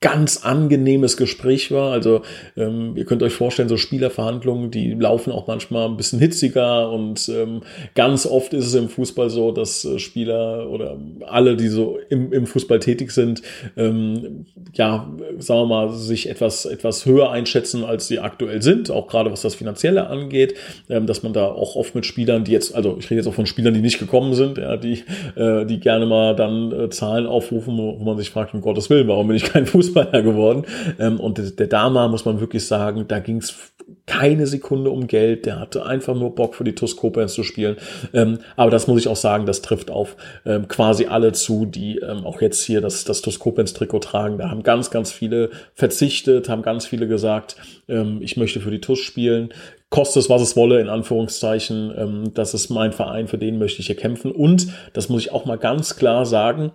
ganz 0.00 0.44
angenehmes 0.44 1.16
Gespräch 1.16 1.72
war. 1.72 1.90
Also 1.90 2.22
ähm, 2.56 2.92
ihr 2.96 3.04
könnt 3.04 3.22
euch 3.24 3.32
vorstellen, 3.32 3.68
so 3.68 3.76
Spielerverhandlungen, 3.76 4.70
die 4.70 4.94
laufen 4.94 5.32
auch 5.32 5.48
manchmal 5.48 5.88
ein 5.88 5.96
bisschen 5.96 6.20
hitziger 6.20 6.92
und 6.92 7.28
ähm, 7.28 7.62
ganz 7.96 8.24
oft 8.24 8.54
ist 8.54 8.66
es 8.66 8.74
im 8.74 8.88
Fußball 8.88 9.28
so, 9.28 9.50
dass 9.50 9.84
äh, 9.84 9.98
Spieler 9.98 10.70
oder 10.70 10.96
alle, 11.26 11.56
die 11.56 11.66
so 11.66 11.98
im, 12.10 12.32
im 12.32 12.46
Fußball 12.46 12.78
tätig 12.78 13.10
sind, 13.10 13.42
ähm, 13.76 14.46
ja, 14.72 15.10
sagen 15.38 15.62
wir 15.62 15.66
mal, 15.66 15.92
sich 15.92 16.28
etwas, 16.28 16.64
etwas 16.64 17.04
höher 17.04 17.32
einschätzen, 17.32 17.82
als 17.82 18.06
sie 18.06 18.20
aktuell 18.20 18.62
sind, 18.62 18.92
auch 18.92 19.08
gerade 19.08 19.32
was 19.32 19.42
das 19.42 19.56
Finanzielle 19.56 20.06
angeht, 20.06 20.54
ähm, 20.88 21.06
dass 21.06 21.24
man 21.24 21.32
da 21.32 21.46
auch 21.46 21.74
oft 21.74 21.96
mit 21.96 22.06
Spielern, 22.06 22.44
die 22.44 22.52
jetzt, 22.52 22.72
also 22.72 22.96
ich 23.00 23.10
rede 23.10 23.16
jetzt 23.16 23.26
auch 23.26 23.34
von 23.34 23.46
Spielern, 23.46 23.74
die 23.74 23.80
nicht 23.80 23.98
gekommen 23.98 24.34
sind, 24.34 24.58
ja, 24.58 24.76
die, 24.76 25.02
äh, 25.34 25.66
die 25.66 25.80
gerne 25.80 26.06
mal 26.06 26.36
dann 26.36 26.70
äh, 26.70 26.88
Zahlen 26.88 27.26
aufrufen, 27.26 27.76
wo 27.76 28.04
man 28.04 28.16
sich 28.16 28.30
fragt, 28.30 28.54
um 28.54 28.60
Gottes 28.60 28.90
Willen, 28.90 29.08
warum 29.08 29.26
bin 29.26 29.36
ich 29.36 29.42
kein 29.42 29.66
Fußball 29.66 29.87
Fußballer 29.88 30.22
geworden. 30.22 30.64
Ähm, 30.98 31.20
und 31.20 31.58
der 31.58 31.66
Dama, 31.66 32.08
muss 32.08 32.24
man 32.24 32.40
wirklich 32.40 32.66
sagen, 32.66 33.06
da 33.08 33.18
ging 33.18 33.38
es 33.38 33.72
keine 34.06 34.46
Sekunde 34.46 34.90
um 34.90 35.06
Geld. 35.06 35.46
Der 35.46 35.60
hatte 35.60 35.86
einfach 35.86 36.14
nur 36.14 36.34
Bock 36.34 36.54
für 36.54 36.64
die 36.64 36.74
TuS 36.74 36.96
Koblenz 36.96 37.34
zu 37.34 37.42
spielen. 37.42 37.76
Ähm, 38.12 38.38
aber 38.56 38.70
das 38.70 38.86
muss 38.86 39.00
ich 39.00 39.08
auch 39.08 39.16
sagen, 39.16 39.46
das 39.46 39.62
trifft 39.62 39.90
auf 39.90 40.16
ähm, 40.44 40.68
quasi 40.68 41.06
alle 41.06 41.32
zu, 41.32 41.66
die 41.66 41.98
ähm, 41.98 42.24
auch 42.24 42.40
jetzt 42.40 42.62
hier 42.64 42.80
das, 42.80 43.04
das 43.04 43.22
TuS 43.22 43.38
Koblenz 43.38 43.72
Trikot 43.72 44.00
tragen. 44.00 44.38
Da 44.38 44.50
haben 44.50 44.62
ganz, 44.62 44.90
ganz 44.90 45.12
viele 45.12 45.50
verzichtet, 45.74 46.48
haben 46.48 46.62
ganz 46.62 46.86
viele 46.86 47.08
gesagt, 47.08 47.56
ähm, 47.88 48.18
ich 48.20 48.36
möchte 48.36 48.60
für 48.60 48.70
die 48.70 48.80
TuS 48.80 48.98
spielen. 48.98 49.50
Kostet 49.90 50.24
es, 50.24 50.30
was 50.30 50.42
es 50.42 50.54
wolle, 50.54 50.80
in 50.80 50.90
Anführungszeichen. 50.90 51.92
Ähm, 51.96 52.34
das 52.34 52.52
ist 52.52 52.68
mein 52.68 52.92
Verein, 52.92 53.26
für 53.26 53.38
den 53.38 53.58
möchte 53.58 53.80
ich 53.80 53.86
hier 53.86 53.96
kämpfen. 53.96 54.32
Und, 54.32 54.68
das 54.92 55.08
muss 55.08 55.22
ich 55.22 55.32
auch 55.32 55.46
mal 55.46 55.56
ganz 55.56 55.96
klar 55.96 56.26
sagen, 56.26 56.72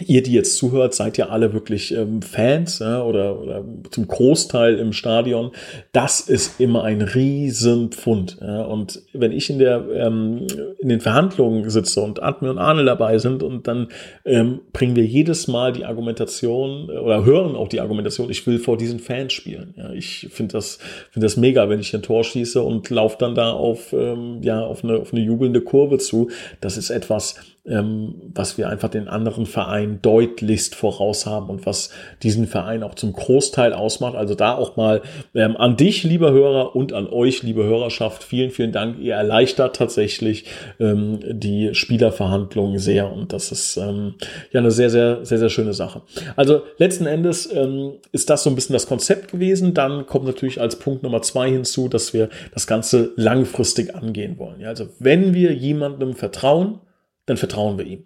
Ihr, 0.00 0.22
die 0.22 0.32
jetzt 0.32 0.56
zuhört, 0.56 0.94
seid 0.94 1.18
ja 1.18 1.28
alle 1.28 1.52
wirklich 1.52 1.94
ähm, 1.94 2.22
Fans 2.22 2.78
ja, 2.78 3.02
oder, 3.02 3.38
oder 3.38 3.62
zum 3.90 4.08
Großteil 4.08 4.78
im 4.78 4.94
Stadion. 4.94 5.50
Das 5.92 6.20
ist 6.20 6.58
immer 6.60 6.82
ein 6.84 7.02
Riesenpfund. 7.02 8.38
Ja. 8.40 8.62
Und 8.62 9.02
wenn 9.12 9.32
ich 9.32 9.50
in, 9.50 9.58
der, 9.58 9.84
ähm, 9.94 10.46
in 10.78 10.88
den 10.88 11.02
Verhandlungen 11.02 11.68
sitze 11.68 12.00
und 12.00 12.22
Admin 12.22 12.52
und 12.52 12.56
Arne 12.58 12.86
dabei 12.86 13.18
sind 13.18 13.42
und 13.42 13.68
dann 13.68 13.88
ähm, 14.24 14.60
bringen 14.72 14.96
wir 14.96 15.04
jedes 15.04 15.46
Mal 15.46 15.74
die 15.74 15.84
Argumentation 15.84 16.88
äh, 16.88 16.96
oder 16.96 17.26
hören 17.26 17.54
auch 17.54 17.68
die 17.68 17.82
Argumentation, 17.82 18.30
ich 18.30 18.46
will 18.46 18.58
vor 18.58 18.78
diesen 18.78 18.98
Fans 18.98 19.34
spielen. 19.34 19.74
Ja. 19.76 19.92
Ich 19.92 20.28
finde 20.30 20.54
das, 20.54 20.78
finde 21.10 21.26
das 21.26 21.36
mega, 21.36 21.68
wenn 21.68 21.80
ich 21.80 21.94
ein 21.94 22.02
Tor 22.02 22.24
schieße 22.24 22.62
und 22.62 22.88
laufe 22.88 23.18
dann 23.18 23.34
da 23.34 23.52
auf, 23.52 23.92
ähm, 23.92 24.38
ja, 24.40 24.62
auf, 24.62 24.84
eine, 24.84 24.96
auf 24.96 25.12
eine 25.12 25.22
jubelnde 25.22 25.60
Kurve 25.60 25.98
zu. 25.98 26.30
Das 26.62 26.78
ist 26.78 26.88
etwas, 26.88 27.34
ähm, 27.64 28.14
was 28.34 28.58
wir 28.58 28.68
einfach 28.68 28.88
den 28.88 29.06
anderen 29.06 29.46
Verein 29.82 30.00
deutlichst 30.02 30.74
voraus 30.74 31.26
haben 31.26 31.48
und 31.48 31.66
was 31.66 31.90
diesen 32.22 32.46
Verein 32.46 32.82
auch 32.82 32.94
zum 32.94 33.12
Großteil 33.12 33.72
ausmacht. 33.72 34.14
Also 34.14 34.34
da 34.34 34.54
auch 34.56 34.76
mal 34.76 35.02
ähm, 35.34 35.56
an 35.56 35.76
dich, 35.76 36.04
lieber 36.04 36.32
Hörer, 36.32 36.74
und 36.76 36.92
an 36.92 37.06
euch, 37.08 37.42
liebe 37.42 37.64
Hörerschaft, 37.64 38.22
vielen, 38.22 38.50
vielen 38.50 38.72
Dank. 38.72 38.98
Ihr 38.98 39.14
erleichtert 39.14 39.76
tatsächlich 39.76 40.44
ähm, 40.78 41.20
die 41.22 41.74
Spielerverhandlungen 41.74 42.78
sehr 42.78 43.12
und 43.12 43.32
das 43.32 43.52
ist 43.52 43.76
ähm, 43.76 44.14
ja 44.52 44.60
eine 44.60 44.70
sehr, 44.70 44.90
sehr, 44.90 45.24
sehr, 45.24 45.38
sehr 45.38 45.50
schöne 45.50 45.72
Sache. 45.72 46.02
Also 46.36 46.62
letzten 46.78 47.06
Endes 47.06 47.50
ähm, 47.52 47.94
ist 48.12 48.30
das 48.30 48.44
so 48.44 48.50
ein 48.50 48.54
bisschen 48.54 48.74
das 48.74 48.86
Konzept 48.86 49.32
gewesen. 49.32 49.74
Dann 49.74 50.06
kommt 50.06 50.26
natürlich 50.26 50.60
als 50.60 50.76
Punkt 50.76 51.02
Nummer 51.02 51.22
zwei 51.22 51.50
hinzu, 51.50 51.88
dass 51.88 52.14
wir 52.14 52.28
das 52.54 52.66
Ganze 52.66 53.12
langfristig 53.16 53.94
angehen 53.94 54.38
wollen. 54.38 54.60
Ja, 54.60 54.68
also 54.68 54.88
wenn 54.98 55.34
wir 55.34 55.52
jemandem 55.52 56.14
vertrauen, 56.14 56.80
dann 57.26 57.36
vertrauen 57.36 57.78
wir 57.78 57.86
ihm. 57.86 58.04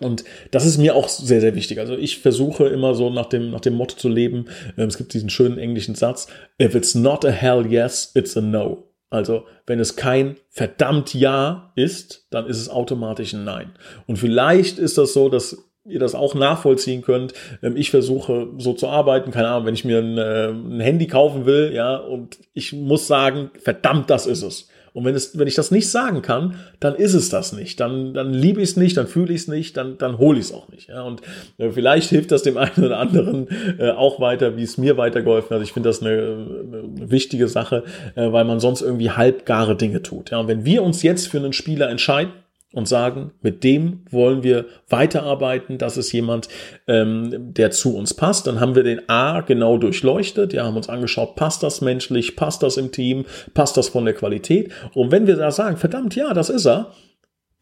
Und 0.00 0.24
das 0.50 0.64
ist 0.64 0.78
mir 0.78 0.96
auch 0.96 1.08
sehr, 1.08 1.40
sehr 1.40 1.54
wichtig. 1.54 1.78
Also 1.78 1.96
ich 1.96 2.18
versuche 2.18 2.66
immer 2.66 2.94
so 2.94 3.10
nach 3.10 3.26
dem, 3.26 3.50
nach 3.50 3.60
dem 3.60 3.74
Motto 3.74 3.96
zu 3.96 4.08
leben. 4.08 4.46
Ähm, 4.78 4.88
es 4.88 4.98
gibt 4.98 5.14
diesen 5.14 5.30
schönen 5.30 5.58
englischen 5.58 5.94
Satz. 5.94 6.28
If 6.60 6.74
it's 6.74 6.94
not 6.94 7.24
a 7.24 7.30
hell 7.30 7.66
yes, 7.66 8.12
it's 8.14 8.36
a 8.36 8.40
no. 8.40 8.84
Also 9.10 9.44
wenn 9.66 9.78
es 9.78 9.96
kein 9.96 10.36
verdammt 10.48 11.12
Ja 11.12 11.72
ist, 11.76 12.26
dann 12.30 12.46
ist 12.46 12.58
es 12.58 12.70
automatisch 12.70 13.34
ein 13.34 13.44
Nein. 13.44 13.72
Und 14.06 14.16
vielleicht 14.16 14.78
ist 14.78 14.96
das 14.96 15.12
so, 15.12 15.28
dass 15.28 15.58
ihr 15.84 15.98
das 15.98 16.14
auch 16.14 16.34
nachvollziehen 16.34 17.02
könnt. 17.02 17.34
Ähm, 17.62 17.76
ich 17.76 17.90
versuche 17.90 18.48
so 18.58 18.72
zu 18.72 18.88
arbeiten, 18.88 19.30
keine 19.30 19.48
Ahnung, 19.48 19.66
wenn 19.66 19.74
ich 19.74 19.84
mir 19.84 19.98
ein, 19.98 20.16
äh, 20.16 20.48
ein 20.48 20.80
Handy 20.80 21.06
kaufen 21.06 21.44
will, 21.44 21.72
ja, 21.74 21.96
und 21.96 22.38
ich 22.54 22.72
muss 22.72 23.06
sagen, 23.06 23.50
verdammt, 23.58 24.08
das 24.08 24.26
ist 24.26 24.42
es. 24.42 24.68
Und 24.94 25.06
wenn, 25.06 25.14
es, 25.14 25.38
wenn 25.38 25.48
ich 25.48 25.54
das 25.54 25.70
nicht 25.70 25.88
sagen 25.88 26.20
kann, 26.20 26.56
dann 26.78 26.94
ist 26.94 27.14
es 27.14 27.30
das 27.30 27.54
nicht. 27.54 27.80
Dann, 27.80 28.12
dann 28.12 28.34
liebe 28.34 28.60
ich 28.60 28.70
es 28.70 28.76
nicht, 28.76 28.96
dann 28.98 29.06
fühle 29.06 29.32
ich 29.32 29.42
es 29.42 29.48
nicht, 29.48 29.76
dann, 29.78 29.96
dann 29.96 30.18
hole 30.18 30.38
ich 30.38 30.46
es 30.46 30.52
auch 30.52 30.68
nicht. 30.68 30.90
Ja, 30.90 31.02
und 31.02 31.22
äh, 31.56 31.70
vielleicht 31.70 32.10
hilft 32.10 32.30
das 32.30 32.42
dem 32.42 32.56
einen 32.58 32.84
oder 32.84 32.98
anderen 32.98 33.48
äh, 33.78 33.90
auch 33.90 34.20
weiter, 34.20 34.56
wie 34.56 34.62
es 34.62 34.76
mir 34.76 34.98
weitergeholfen 34.98 35.56
hat. 35.56 35.62
Ich 35.62 35.72
finde 35.72 35.88
das 35.88 36.02
eine, 36.02 36.10
eine, 36.10 37.10
wichtige 37.10 37.48
Sache, 37.48 37.84
äh, 38.16 38.32
weil 38.32 38.44
man 38.44 38.60
sonst 38.60 38.82
irgendwie 38.82 39.10
halbgare 39.10 39.76
Dinge 39.76 40.02
tut. 40.02 40.30
Ja, 40.30 40.38
und 40.38 40.48
wenn 40.48 40.66
wir 40.66 40.82
uns 40.82 41.02
jetzt 41.02 41.28
für 41.28 41.38
einen 41.38 41.54
Spieler 41.54 41.88
entscheiden, 41.88 42.32
und 42.72 42.88
sagen, 42.88 43.32
mit 43.42 43.64
dem 43.64 44.00
wollen 44.10 44.42
wir 44.42 44.66
weiterarbeiten, 44.88 45.78
das 45.78 45.96
ist 45.96 46.12
jemand, 46.12 46.48
ähm, 46.86 47.54
der 47.54 47.70
zu 47.70 47.96
uns 47.96 48.14
passt. 48.14 48.46
Dann 48.46 48.60
haben 48.60 48.74
wir 48.74 48.82
den 48.82 49.08
A 49.08 49.40
genau 49.40 49.78
durchleuchtet, 49.78 50.52
ja, 50.52 50.64
haben 50.64 50.76
uns 50.76 50.88
angeschaut, 50.88 51.36
passt 51.36 51.62
das 51.62 51.80
menschlich, 51.80 52.36
passt 52.36 52.62
das 52.62 52.76
im 52.76 52.92
Team, 52.92 53.24
passt 53.54 53.76
das 53.76 53.88
von 53.88 54.04
der 54.04 54.14
Qualität. 54.14 54.72
Und 54.94 55.10
wenn 55.10 55.26
wir 55.26 55.36
da 55.36 55.50
sagen, 55.50 55.76
verdammt, 55.76 56.16
ja, 56.16 56.32
das 56.34 56.48
ist 56.48 56.66
er, 56.66 56.92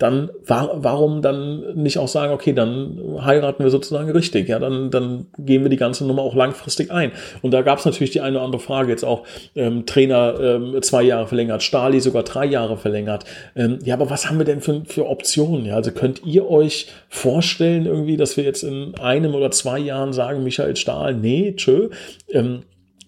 dann 0.01 0.31
war, 0.47 0.83
warum 0.83 1.21
dann 1.21 1.75
nicht 1.75 1.99
auch 1.99 2.09
sagen, 2.09 2.33
okay, 2.33 2.55
dann 2.55 2.99
heiraten 3.23 3.63
wir 3.63 3.71
sozusagen 3.71 4.11
richtig, 4.11 4.49
ja, 4.49 4.59
dann, 4.59 4.91
dann 4.91 5.27
gehen 5.39 5.63
wir 5.63 5.69
die 5.69 5.77
ganze 5.77 6.07
Nummer 6.07 6.23
auch 6.23 6.35
langfristig 6.35 6.91
ein. 6.91 7.13
Und 7.43 7.51
da 7.51 7.61
gab 7.61 7.79
es 7.79 7.85
natürlich 7.85 8.11
die 8.11 8.23
eine 8.23 8.39
oder 8.39 8.47
andere 8.47 8.63
Frage, 8.63 8.91
jetzt 8.91 9.05
auch 9.05 9.25
ähm, 9.55 9.85
Trainer 9.85 10.41
ähm, 10.41 10.81
zwei 10.81 11.03
Jahre 11.03 11.27
verlängert, 11.27 11.63
Stali 11.63 12.01
sogar 12.01 12.23
drei 12.23 12.47
Jahre 12.47 12.79
verlängert. 12.79 13.27
Ähm, 13.55 13.79
ja, 13.85 13.95
aber 13.95 14.09
was 14.09 14.27
haben 14.27 14.39
wir 14.39 14.47
denn 14.47 14.63
für, 14.63 14.83
für 14.87 15.07
Optionen? 15.07 15.67
Ja, 15.67 15.77
also 15.77 15.91
könnt 15.91 16.25
ihr 16.25 16.51
euch 16.51 16.87
vorstellen 17.11 17.85
irgendwie, 17.85 18.17
dass 18.17 18.39
wir 18.39 18.45
jetzt 18.45 18.63
in 18.63 18.95
einem 18.99 19.35
oder 19.35 19.51
zwei 19.51 19.79
Jahren 19.79 20.15
sagen, 20.15 20.43
Michael 20.43 20.77
Stahl, 20.77 21.13
nee, 21.15 21.53
tschö, 21.57 21.91
ähm, 22.31 22.63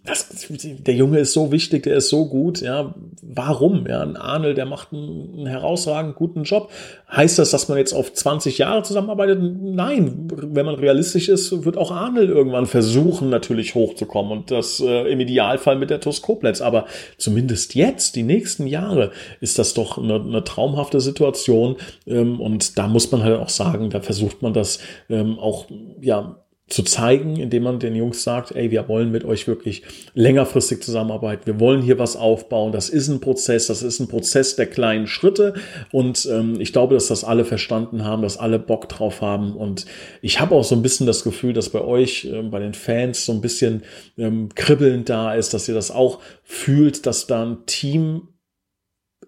das, 0.04 0.28
der 0.50 0.94
Junge 0.94 1.20
ist 1.20 1.32
so 1.32 1.52
wichtig, 1.52 1.84
der 1.84 1.94
ist 1.94 2.08
so 2.08 2.26
gut, 2.26 2.60
ja, 2.60 2.92
warum? 3.22 3.86
Ja, 3.86 4.02
ein 4.02 4.16
Arnel, 4.16 4.54
der 4.54 4.66
macht 4.66 4.92
einen, 4.92 5.32
einen 5.32 5.46
herausragend 5.46 6.16
guten 6.16 6.42
Job. 6.42 6.72
Heißt 7.08 7.38
das, 7.38 7.52
dass 7.52 7.68
man 7.68 7.78
jetzt 7.78 7.92
auf 7.92 8.12
20 8.12 8.58
Jahre 8.58 8.82
zusammenarbeitet? 8.82 9.38
Nein, 9.40 10.26
wenn 10.28 10.66
man 10.66 10.74
realistisch 10.74 11.28
ist, 11.28 11.64
wird 11.64 11.76
auch 11.76 11.92
Arnel 11.92 12.28
irgendwann 12.28 12.66
versuchen, 12.66 13.30
natürlich 13.30 13.76
hochzukommen 13.76 14.32
und 14.32 14.50
das 14.50 14.80
äh, 14.80 15.12
im 15.12 15.20
Idealfall 15.20 15.76
mit 15.76 15.90
der 15.90 16.00
TuS. 16.00 16.20
Aber 16.60 16.86
zumindest 17.16 17.76
jetzt, 17.76 18.16
die 18.16 18.24
nächsten 18.24 18.66
Jahre, 18.66 19.12
ist 19.40 19.60
das 19.60 19.72
doch 19.72 19.98
eine, 19.98 20.16
eine 20.16 20.42
traumhafte 20.42 21.00
Situation 21.00 21.76
ähm, 22.06 22.40
und 22.40 22.76
da 22.76 22.88
muss 22.88 23.12
man 23.12 23.22
halt 23.22 23.38
auch 23.38 23.48
sagen, 23.48 23.90
da 23.90 24.00
versucht 24.00 24.42
man 24.42 24.52
das 24.52 24.80
ähm, 25.08 25.38
auch, 25.38 25.66
ja, 26.00 26.41
zu 26.68 26.82
zeigen, 26.82 27.36
indem 27.36 27.64
man 27.64 27.80
den 27.80 27.94
Jungs 27.94 28.22
sagt, 28.22 28.52
ey, 28.52 28.70
wir 28.70 28.88
wollen 28.88 29.10
mit 29.10 29.24
euch 29.24 29.46
wirklich 29.46 29.82
längerfristig 30.14 30.82
zusammenarbeiten, 30.82 31.46
wir 31.46 31.60
wollen 31.60 31.82
hier 31.82 31.98
was 31.98 32.16
aufbauen, 32.16 32.72
das 32.72 32.88
ist 32.88 33.08
ein 33.08 33.20
Prozess, 33.20 33.66
das 33.66 33.82
ist 33.82 34.00
ein 34.00 34.08
Prozess 34.08 34.56
der 34.56 34.66
kleinen 34.66 35.06
Schritte. 35.06 35.54
Und 35.90 36.26
ähm, 36.30 36.60
ich 36.60 36.72
glaube, 36.72 36.94
dass 36.94 37.08
das 37.08 37.24
alle 37.24 37.44
verstanden 37.44 38.04
haben, 38.04 38.22
dass 38.22 38.38
alle 38.38 38.58
Bock 38.58 38.88
drauf 38.88 39.20
haben. 39.20 39.54
Und 39.54 39.86
ich 40.22 40.40
habe 40.40 40.54
auch 40.54 40.64
so 40.64 40.74
ein 40.74 40.82
bisschen 40.82 41.06
das 41.06 41.24
Gefühl, 41.24 41.52
dass 41.52 41.68
bei 41.68 41.82
euch, 41.82 42.24
äh, 42.24 42.42
bei 42.42 42.60
den 42.60 42.74
Fans 42.74 43.26
so 43.26 43.32
ein 43.32 43.40
bisschen 43.40 43.82
ähm, 44.16 44.48
kribbelnd 44.54 45.08
da 45.08 45.34
ist, 45.34 45.52
dass 45.52 45.68
ihr 45.68 45.74
das 45.74 45.90
auch 45.90 46.20
fühlt, 46.42 47.06
dass 47.06 47.26
da 47.26 47.44
ein 47.44 47.66
Team 47.66 48.28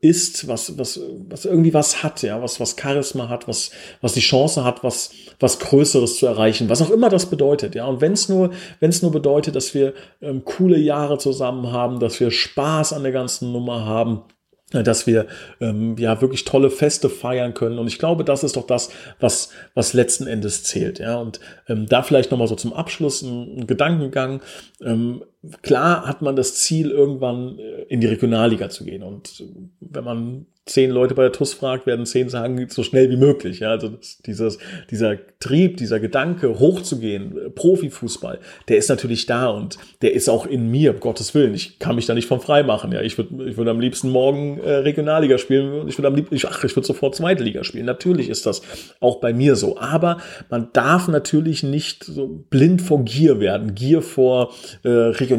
ist, 0.05 0.47
was, 0.49 0.79
was, 0.79 1.01
was 1.31 1.47
irgendwie 1.47 1.73
was 1.73 2.03
hat, 2.03 2.23
ja, 2.23 2.43
was, 2.43 2.61
was 2.61 2.77
Charisma 2.79 3.31
hat, 3.31 3.49
was, 3.49 3.71
was 4.03 4.13
die 4.13 4.21
Chance 4.21 4.63
hat, 4.63 4.85
was, 4.85 5.11
was 5.41 5.59
Größeres 5.59 6.19
zu 6.19 6.27
erreichen, 6.27 6.69
was 6.69 6.83
auch 6.83 6.91
immer 6.91 7.09
das 7.09 7.27
bedeutet, 7.27 7.75
ja. 7.75 7.87
Und 7.87 8.03
wenn 8.03 8.13
es 8.13 8.29
nur, 8.29 8.51
wenn 8.81 8.91
es 8.91 9.01
nur 9.01 9.13
bedeutet, 9.13 9.57
dass 9.57 9.73
wir 9.73 9.95
ähm, 10.21 10.45
coole 10.45 10.79
Jahre 10.79 11.17
zusammen 11.17 11.73
haben, 11.73 12.01
dass 12.01 12.21
wir 12.21 12.31
Spaß 12.31 12.93
an 12.93 13.03
der 13.03 13.13
ganzen 13.13 13.51
Nummer 13.51 13.87
haben, 13.87 14.25
dass 14.73 15.07
wir 15.07 15.27
ähm, 15.61 15.97
ja 15.99 16.21
wirklich 16.21 16.45
tolle 16.45 16.69
Feste 16.69 17.09
feiern 17.09 17.55
können. 17.55 17.79
Und 17.79 17.87
ich 17.87 17.99
glaube, 17.99 18.25
das 18.25 18.45
ist 18.45 18.57
doch 18.57 18.67
das, 18.67 18.91
was, 19.21 19.51
was 19.75 19.93
letzten 19.95 20.27
Endes 20.27 20.65
zählt. 20.65 20.99
Ja, 20.99 21.17
und 21.17 21.41
ähm, 21.69 21.87
da 21.87 22.03
vielleicht 22.03 22.31
nochmal 22.31 22.49
so 22.49 22.57
zum 22.57 22.73
Abschluss 22.73 23.23
ein, 23.23 23.61
ein 23.61 23.67
Gedankengang. 23.67 24.43
Ähm, 24.83 25.25
klar 25.63 26.07
hat 26.07 26.23
man 26.23 26.37
das 26.37 26.57
Ziel, 26.57 26.91
irgendwann 26.91 27.59
äh, 27.59 27.83
in 27.89 28.01
die 28.01 28.07
Regionalliga 28.07 28.69
zu 28.69 28.85
gehen. 28.85 29.03
Und 29.03 29.45
wenn 29.81 30.05
man 30.05 30.47
zehn 30.67 30.91
Leute 30.91 31.15
bei 31.15 31.23
der 31.23 31.33
TUS 31.33 31.53
fragt, 31.53 31.87
werden 31.87 32.07
zehn 32.07 32.31
sagen, 32.31 32.67
so 32.71 32.83
schnell 32.83 33.11
wie 33.11 33.19
möglich. 33.19 33.61
Ja, 33.61 33.71
also 33.71 33.91
dieses, 34.25 34.59
dieser 34.91 35.19
Trieb, 35.39 35.77
dieser 35.77 36.01
Gedanke, 36.01 36.59
hochzugehen, 36.59 37.37
äh, 37.37 37.51
Profifußball, 37.51 38.39
der 38.69 38.79
ist 38.79 38.89
natürlich 38.89 39.27
da 39.27 39.49
und 39.49 39.77
der 40.01 40.15
ist 40.15 40.31
auch 40.31 40.47
in 40.47 40.71
mir, 40.71 40.95
um 40.95 41.01
Gottes 41.01 41.35
Willen. 41.35 41.53
Ich 41.53 41.79
kann 41.79 41.97
mich 41.97 42.07
da 42.07 42.15
nicht 42.15 42.27
von 42.27 42.41
frei 42.41 42.63
machen. 42.63 42.93
Ja, 42.93 43.03
ich 43.03 43.19
würde, 43.19 43.45
ich 43.45 43.59
würde 43.59 43.73
am 43.73 43.81
liebsten 43.81 44.09
morgen 44.09 44.59
äh, 44.61 44.77
Regionalliga 44.77 45.37
spielen. 45.37 45.87
Ich 45.87 45.99
würde 45.99 46.09
am 46.09 46.15
liebsten, 46.15 46.39
ach, 46.49 46.65
ich 46.65 46.75
würde 46.75 46.87
sofort 46.87 47.15
zweite 47.15 47.45
Liga 47.45 47.63
spielen. 47.63 47.85
Natürlich 47.85 48.31
ist 48.31 48.47
das 48.47 48.63
auch 49.01 49.21
bei 49.21 49.35
mir 49.35 49.57
so. 49.57 49.77
Aber 49.77 50.17
man 50.49 50.71
darf 50.73 51.09
natürlich 51.09 51.63
nicht 51.63 52.05
so 52.05 52.27
blind 52.49 52.81
vor 52.81 53.05
Gier 53.05 53.39
werden. 53.39 53.75
Gier 53.75 54.01
vor 54.01 54.55
äh, 54.83 54.89
Regionalliga, 54.89 55.34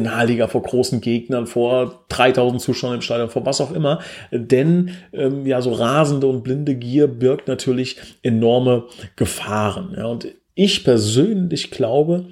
vor 0.48 0.62
großen 0.62 1.00
Gegnern, 1.00 1.46
vor 1.46 2.04
3000 2.08 2.60
Zuschauern 2.60 2.96
im 2.96 3.00
Stadion, 3.02 3.30
vor 3.30 3.46
was 3.46 3.60
auch 3.60 3.72
immer. 3.72 4.00
Denn 4.30 4.90
ähm, 5.12 5.46
ja, 5.46 5.60
so 5.62 5.72
rasende 5.72 6.26
und 6.26 6.44
blinde 6.44 6.74
Gier 6.74 7.06
birgt 7.06 7.48
natürlich 7.48 7.96
enorme 8.22 8.84
Gefahren. 9.16 9.94
Ja, 9.96 10.06
und 10.06 10.28
ich 10.54 10.84
persönlich 10.84 11.70
glaube, 11.70 12.26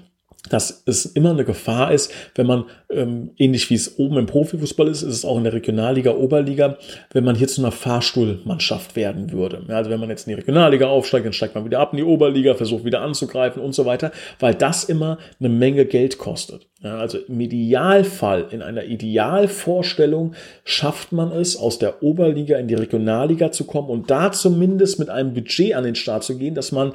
dass 0.50 0.82
es 0.86 1.06
immer 1.06 1.30
eine 1.30 1.44
Gefahr 1.44 1.92
ist, 1.92 2.12
wenn 2.34 2.46
man, 2.46 2.64
ähm, 2.90 3.30
ähnlich 3.38 3.70
wie 3.70 3.74
es 3.74 3.98
oben 3.98 4.18
im 4.18 4.26
Profifußball 4.26 4.88
ist, 4.88 5.02
ist 5.02 5.14
es 5.14 5.24
auch 5.24 5.38
in 5.38 5.44
der 5.44 5.54
Regionalliga, 5.54 6.12
Oberliga, 6.12 6.76
wenn 7.12 7.24
man 7.24 7.34
hier 7.34 7.48
zu 7.48 7.62
einer 7.62 7.72
Fahrstuhlmannschaft 7.72 8.94
werden 8.94 9.32
würde. 9.32 9.62
Ja, 9.68 9.76
also 9.76 9.90
wenn 9.90 10.00
man 10.00 10.10
jetzt 10.10 10.26
in 10.26 10.30
die 10.30 10.40
Regionalliga 10.40 10.86
aufsteigt, 10.86 11.24
dann 11.24 11.32
steigt 11.32 11.54
man 11.54 11.64
wieder 11.64 11.80
ab 11.80 11.92
in 11.92 11.98
die 11.98 12.04
Oberliga, 12.04 12.54
versucht 12.54 12.84
wieder 12.84 13.00
anzugreifen 13.00 13.62
und 13.62 13.74
so 13.74 13.86
weiter, 13.86 14.12
weil 14.38 14.54
das 14.54 14.84
immer 14.84 15.18
eine 15.40 15.48
Menge 15.48 15.86
Geld 15.86 16.18
kostet. 16.18 16.66
Ja, 16.82 16.98
also 16.98 17.16
im 17.16 17.40
Idealfall, 17.40 18.48
in 18.50 18.60
einer 18.60 18.84
Idealvorstellung 18.84 20.34
schafft 20.64 21.12
man 21.12 21.32
es, 21.32 21.56
aus 21.56 21.78
der 21.78 22.02
Oberliga 22.02 22.58
in 22.58 22.68
die 22.68 22.74
Regionalliga 22.74 23.50
zu 23.50 23.64
kommen 23.64 23.88
und 23.88 24.10
da 24.10 24.30
zumindest 24.32 24.98
mit 24.98 25.08
einem 25.08 25.32
Budget 25.32 25.74
an 25.74 25.84
den 25.84 25.94
Start 25.94 26.24
zu 26.24 26.36
gehen, 26.36 26.54
dass 26.54 26.72
man 26.72 26.92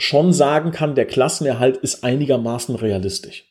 schon 0.00 0.32
sagen 0.32 0.72
kann, 0.72 0.94
der 0.94 1.06
Klassenerhalt 1.06 1.76
ist 1.76 2.04
einigermaßen 2.04 2.74
realistisch. 2.74 3.46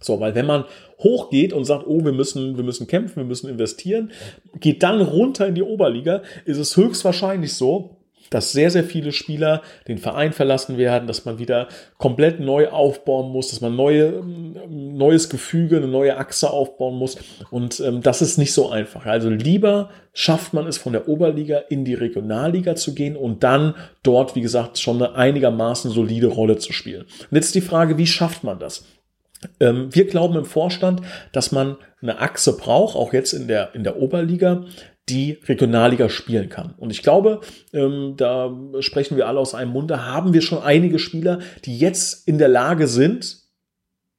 So, 0.00 0.20
weil 0.20 0.34
wenn 0.34 0.46
man 0.46 0.64
hochgeht 0.98 1.52
und 1.52 1.64
sagt, 1.64 1.86
oh, 1.86 2.04
wir 2.04 2.12
müssen, 2.12 2.56
wir 2.56 2.64
müssen 2.64 2.86
kämpfen, 2.86 3.16
wir 3.16 3.24
müssen 3.24 3.48
investieren, 3.48 4.12
geht 4.60 4.82
dann 4.82 5.00
runter 5.00 5.46
in 5.46 5.54
die 5.54 5.62
Oberliga, 5.62 6.22
ist 6.44 6.58
es 6.58 6.76
höchstwahrscheinlich 6.76 7.54
so, 7.54 8.03
dass 8.30 8.52
sehr, 8.52 8.70
sehr 8.70 8.84
viele 8.84 9.12
Spieler 9.12 9.62
den 9.88 9.98
Verein 9.98 10.32
verlassen 10.32 10.78
werden, 10.78 11.06
dass 11.06 11.24
man 11.24 11.38
wieder 11.38 11.68
komplett 11.98 12.40
neu 12.40 12.68
aufbauen 12.68 13.30
muss, 13.30 13.50
dass 13.50 13.60
man 13.60 13.76
neue, 13.76 14.22
neues 14.68 15.28
Gefüge, 15.28 15.76
eine 15.76 15.88
neue 15.88 16.16
Achse 16.16 16.50
aufbauen 16.50 16.96
muss. 16.96 17.16
Und 17.50 17.80
ähm, 17.80 18.02
das 18.02 18.22
ist 18.22 18.38
nicht 18.38 18.52
so 18.52 18.70
einfach. 18.70 19.06
Also 19.06 19.30
lieber 19.30 19.90
schafft 20.12 20.54
man 20.54 20.66
es 20.66 20.78
von 20.78 20.92
der 20.92 21.08
Oberliga 21.08 21.58
in 21.68 21.84
die 21.84 21.94
Regionalliga 21.94 22.76
zu 22.76 22.94
gehen 22.94 23.16
und 23.16 23.42
dann 23.42 23.74
dort, 24.02 24.34
wie 24.34 24.40
gesagt, 24.40 24.78
schon 24.78 25.02
eine 25.02 25.14
einigermaßen 25.14 25.90
solide 25.90 26.28
Rolle 26.28 26.58
zu 26.58 26.72
spielen. 26.72 27.02
Und 27.02 27.36
jetzt 27.36 27.54
die 27.54 27.60
Frage, 27.60 27.98
wie 27.98 28.06
schafft 28.06 28.44
man 28.44 28.58
das? 28.58 28.84
Ähm, 29.60 29.88
wir 29.94 30.06
glauben 30.06 30.36
im 30.36 30.44
Vorstand, 30.44 31.02
dass 31.32 31.52
man 31.52 31.76
eine 32.00 32.18
Achse 32.18 32.56
braucht, 32.56 32.96
auch 32.96 33.12
jetzt 33.12 33.32
in 33.32 33.48
der, 33.48 33.74
in 33.74 33.84
der 33.84 33.98
Oberliga, 33.98 34.64
die 35.08 35.38
Regionalliga 35.46 36.08
spielen 36.08 36.48
kann. 36.48 36.74
Und 36.78 36.90
ich 36.90 37.02
glaube, 37.02 37.40
ähm, 37.72 38.14
da 38.16 38.50
sprechen 38.80 39.16
wir 39.16 39.28
alle 39.28 39.40
aus 39.40 39.54
einem 39.54 39.72
Munde, 39.72 40.06
haben 40.06 40.32
wir 40.32 40.40
schon 40.40 40.62
einige 40.62 40.98
Spieler, 40.98 41.40
die 41.64 41.78
jetzt 41.78 42.26
in 42.26 42.38
der 42.38 42.48
Lage 42.48 42.86
sind, 42.86 43.38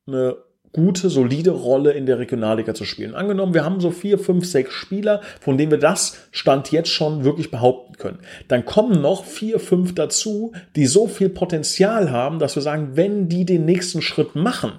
eine 0.07 0.37
gute, 0.75 1.09
solide 1.09 1.51
Rolle 1.51 1.93
in 1.93 2.05
der 2.05 2.19
Regionalliga 2.19 2.73
zu 2.73 2.83
spielen. 2.83 3.15
Angenommen, 3.15 3.53
wir 3.53 3.63
haben 3.63 3.79
so 3.79 3.91
vier, 3.91 4.19
fünf, 4.19 4.45
sechs 4.45 4.73
Spieler, 4.73 5.21
von 5.39 5.57
denen 5.57 5.71
wir 5.71 5.77
das 5.77 6.27
Stand 6.31 6.69
jetzt 6.71 6.89
schon 6.89 7.23
wirklich 7.23 7.49
behaupten 7.49 7.93
können. 7.97 8.19
Dann 8.49 8.65
kommen 8.65 9.01
noch 9.01 9.23
vier, 9.23 9.59
fünf 9.59 9.95
dazu, 9.95 10.51
die 10.75 10.85
so 10.85 11.07
viel 11.07 11.29
Potenzial 11.29 12.11
haben, 12.11 12.39
dass 12.39 12.55
wir 12.55 12.61
sagen, 12.61 12.89
wenn 12.95 13.29
die 13.29 13.45
den 13.45 13.63
nächsten 13.63 14.01
Schritt 14.01 14.35
machen, 14.35 14.73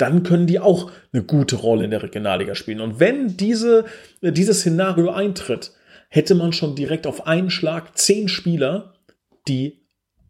dann 0.00 0.22
können 0.22 0.46
die 0.46 0.60
auch 0.60 0.90
eine 1.12 1.22
gute 1.22 1.56
Rolle 1.56 1.84
in 1.84 1.90
der 1.90 2.02
Regionalliga 2.02 2.54
spielen. 2.54 2.80
Und 2.80 3.00
wenn 3.00 3.36
diese, 3.36 3.84
dieses 4.22 4.60
Szenario 4.60 5.10
eintritt, 5.10 5.72
hätte 6.08 6.34
man 6.34 6.52
schon 6.52 6.74
direkt 6.74 7.06
auf 7.06 7.26
einen 7.26 7.50
Schlag 7.50 7.96
zehn 7.96 8.28
Spieler, 8.28 8.94
die 9.48 9.80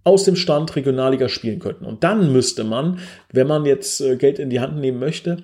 aus 0.04 0.24
dem 0.24 0.36
Stand 0.36 0.74
Regionalliga 0.76 1.28
spielen 1.28 1.58
könnten. 1.58 1.84
Und 1.84 2.04
dann 2.04 2.32
müsste 2.32 2.64
man, 2.64 3.00
wenn 3.32 3.46
man 3.46 3.66
jetzt 3.66 4.00
äh, 4.00 4.16
Geld 4.16 4.38
in 4.38 4.50
die 4.50 4.60
Hand 4.60 4.76
nehmen 4.76 4.98
möchte, 4.98 5.42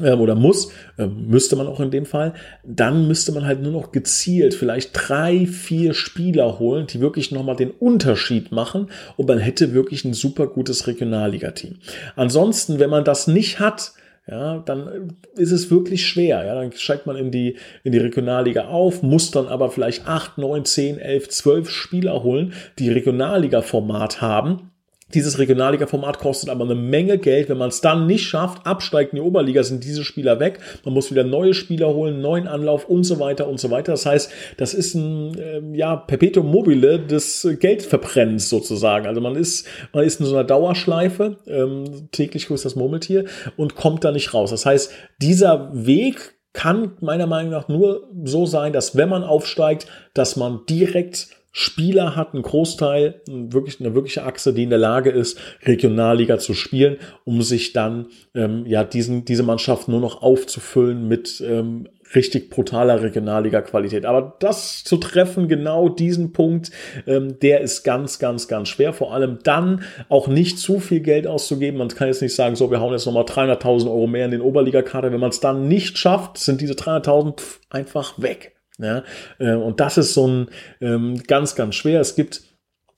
oder 0.00 0.34
muss, 0.34 0.70
ähm, 0.98 1.26
müsste 1.28 1.56
man 1.56 1.66
auch 1.66 1.80
in 1.80 1.90
dem 1.90 2.06
Fall, 2.06 2.34
dann 2.64 3.06
müsste 3.06 3.32
man 3.32 3.46
halt 3.46 3.62
nur 3.62 3.72
noch 3.72 3.92
gezielt 3.92 4.54
vielleicht 4.54 4.90
drei, 4.92 5.46
vier 5.46 5.94
Spieler 5.94 6.58
holen, 6.58 6.86
die 6.86 7.00
wirklich 7.00 7.32
nochmal 7.32 7.56
den 7.56 7.70
Unterschied 7.70 8.52
machen 8.52 8.88
und 9.16 9.28
man 9.28 9.38
hätte 9.38 9.74
wirklich 9.74 10.04
ein 10.04 10.14
super 10.14 10.46
gutes 10.46 10.86
Regionalliga-Team. 10.86 11.76
Ansonsten, 12.16 12.78
wenn 12.78 12.90
man 12.90 13.04
das 13.04 13.26
nicht 13.26 13.60
hat, 13.60 13.92
ja, 14.26 14.58
dann 14.58 15.16
ist 15.34 15.50
es 15.50 15.70
wirklich 15.70 16.06
schwer. 16.06 16.44
Ja, 16.44 16.54
dann 16.54 16.70
steigt 16.72 17.06
man 17.06 17.16
in 17.16 17.32
die, 17.32 17.56
in 17.82 17.90
die 17.90 17.98
Regionalliga 17.98 18.68
auf, 18.68 19.02
muss 19.02 19.30
dann 19.30 19.48
aber 19.48 19.70
vielleicht 19.70 20.06
acht, 20.06 20.38
neun, 20.38 20.64
zehn, 20.64 20.98
elf, 20.98 21.28
zwölf 21.30 21.68
Spieler 21.68 22.22
holen, 22.22 22.52
die 22.78 22.90
Regionalliga-Format 22.90 24.20
haben 24.20 24.69
dieses 25.14 25.38
Regionalliga-Format 25.38 26.18
kostet 26.18 26.50
aber 26.50 26.64
eine 26.64 26.74
Menge 26.74 27.18
Geld. 27.18 27.48
Wenn 27.48 27.58
man 27.58 27.68
es 27.68 27.80
dann 27.80 28.06
nicht 28.06 28.26
schafft, 28.26 28.66
absteigt 28.66 29.12
in 29.12 29.16
die 29.16 29.22
Oberliga, 29.22 29.62
sind 29.62 29.84
diese 29.84 30.04
Spieler 30.04 30.40
weg. 30.40 30.60
Man 30.84 30.94
muss 30.94 31.10
wieder 31.10 31.24
neue 31.24 31.54
Spieler 31.54 31.94
holen, 31.94 32.20
neuen 32.20 32.46
Anlauf 32.46 32.88
und 32.88 33.04
so 33.04 33.18
weiter 33.18 33.48
und 33.48 33.60
so 33.60 33.70
weiter. 33.70 33.92
Das 33.92 34.06
heißt, 34.06 34.30
das 34.56 34.74
ist 34.74 34.94
ein 34.94 35.38
äh, 35.38 35.76
ja, 35.76 35.96
Perpetuum 35.96 36.50
mobile 36.50 36.98
des 36.98 37.48
Geldverbrennens 37.58 38.48
sozusagen. 38.48 39.06
Also 39.06 39.20
man 39.20 39.36
ist, 39.36 39.66
man 39.92 40.04
ist 40.04 40.20
in 40.20 40.26
so 40.26 40.34
einer 40.34 40.44
Dauerschleife, 40.44 41.36
ähm, 41.46 42.08
täglich 42.12 42.46
grüßt 42.46 42.64
das 42.64 42.76
Murmeltier 42.76 43.24
und 43.56 43.74
kommt 43.74 44.04
da 44.04 44.12
nicht 44.12 44.34
raus. 44.34 44.50
Das 44.50 44.66
heißt, 44.66 44.92
dieser 45.20 45.70
Weg 45.72 46.34
kann 46.52 46.92
meiner 47.00 47.26
Meinung 47.26 47.52
nach 47.52 47.68
nur 47.68 48.08
so 48.24 48.46
sein, 48.46 48.72
dass 48.72 48.96
wenn 48.96 49.08
man 49.08 49.22
aufsteigt, 49.22 49.86
dass 50.14 50.36
man 50.36 50.60
direkt 50.68 51.28
Spieler 51.52 52.14
hat, 52.14 52.34
einen 52.34 52.42
Großteil, 52.42 53.22
wirklich 53.26 53.80
eine 53.80 53.94
wirkliche 53.94 54.24
Achse, 54.24 54.54
die 54.54 54.62
in 54.62 54.70
der 54.70 54.78
Lage 54.78 55.10
ist, 55.10 55.38
Regionalliga 55.64 56.38
zu 56.38 56.54
spielen, 56.54 56.98
um 57.24 57.42
sich 57.42 57.72
dann 57.72 58.06
ähm, 58.34 58.66
ja 58.66 58.84
diesen 58.84 59.24
diese 59.24 59.42
Mannschaft 59.42 59.88
nur 59.88 60.00
noch 60.00 60.22
aufzufüllen 60.22 61.08
mit 61.08 61.42
ähm, 61.44 61.88
richtig 62.14 62.50
brutaler 62.50 63.02
Regionalliga-Qualität. 63.02 64.04
Aber 64.04 64.36
das 64.40 64.84
zu 64.84 64.96
treffen, 64.96 65.48
genau 65.48 65.88
diesen 65.88 66.32
Punkt, 66.32 66.70
ähm, 67.06 67.38
der 67.40 67.60
ist 67.60 67.82
ganz, 67.82 68.18
ganz, 68.18 68.48
ganz 68.48 68.68
schwer. 68.68 68.92
Vor 68.92 69.12
allem 69.12 69.38
dann 69.42 69.82
auch 70.08 70.28
nicht 70.28 70.58
zu 70.58 70.80
viel 70.80 71.00
Geld 71.00 71.26
auszugeben. 71.26 71.78
Man 71.78 71.88
kann 71.88 72.08
jetzt 72.08 72.22
nicht 72.22 72.34
sagen, 72.34 72.56
so, 72.56 72.70
wir 72.70 72.80
hauen 72.80 72.92
jetzt 72.92 73.06
nochmal 73.06 73.24
300.000 73.24 73.86
Euro 73.86 74.06
mehr 74.06 74.24
in 74.24 74.32
den 74.32 74.40
Oberliga-Kader. 74.40 75.12
Wenn 75.12 75.20
man 75.20 75.30
es 75.30 75.40
dann 75.40 75.68
nicht 75.68 75.98
schafft, 75.98 76.38
sind 76.38 76.60
diese 76.60 76.74
300.000 76.74 77.40
einfach 77.70 78.20
weg. 78.20 78.56
Ja? 78.82 79.04
Äh, 79.38 79.54
und 79.54 79.80
das 79.80 79.98
ist 79.98 80.14
so 80.14 80.26
ein 80.26 80.48
ähm, 80.80 81.22
ganz, 81.26 81.54
ganz 81.54 81.74
schwer. 81.74 82.00
Es 82.00 82.14
gibt 82.14 82.42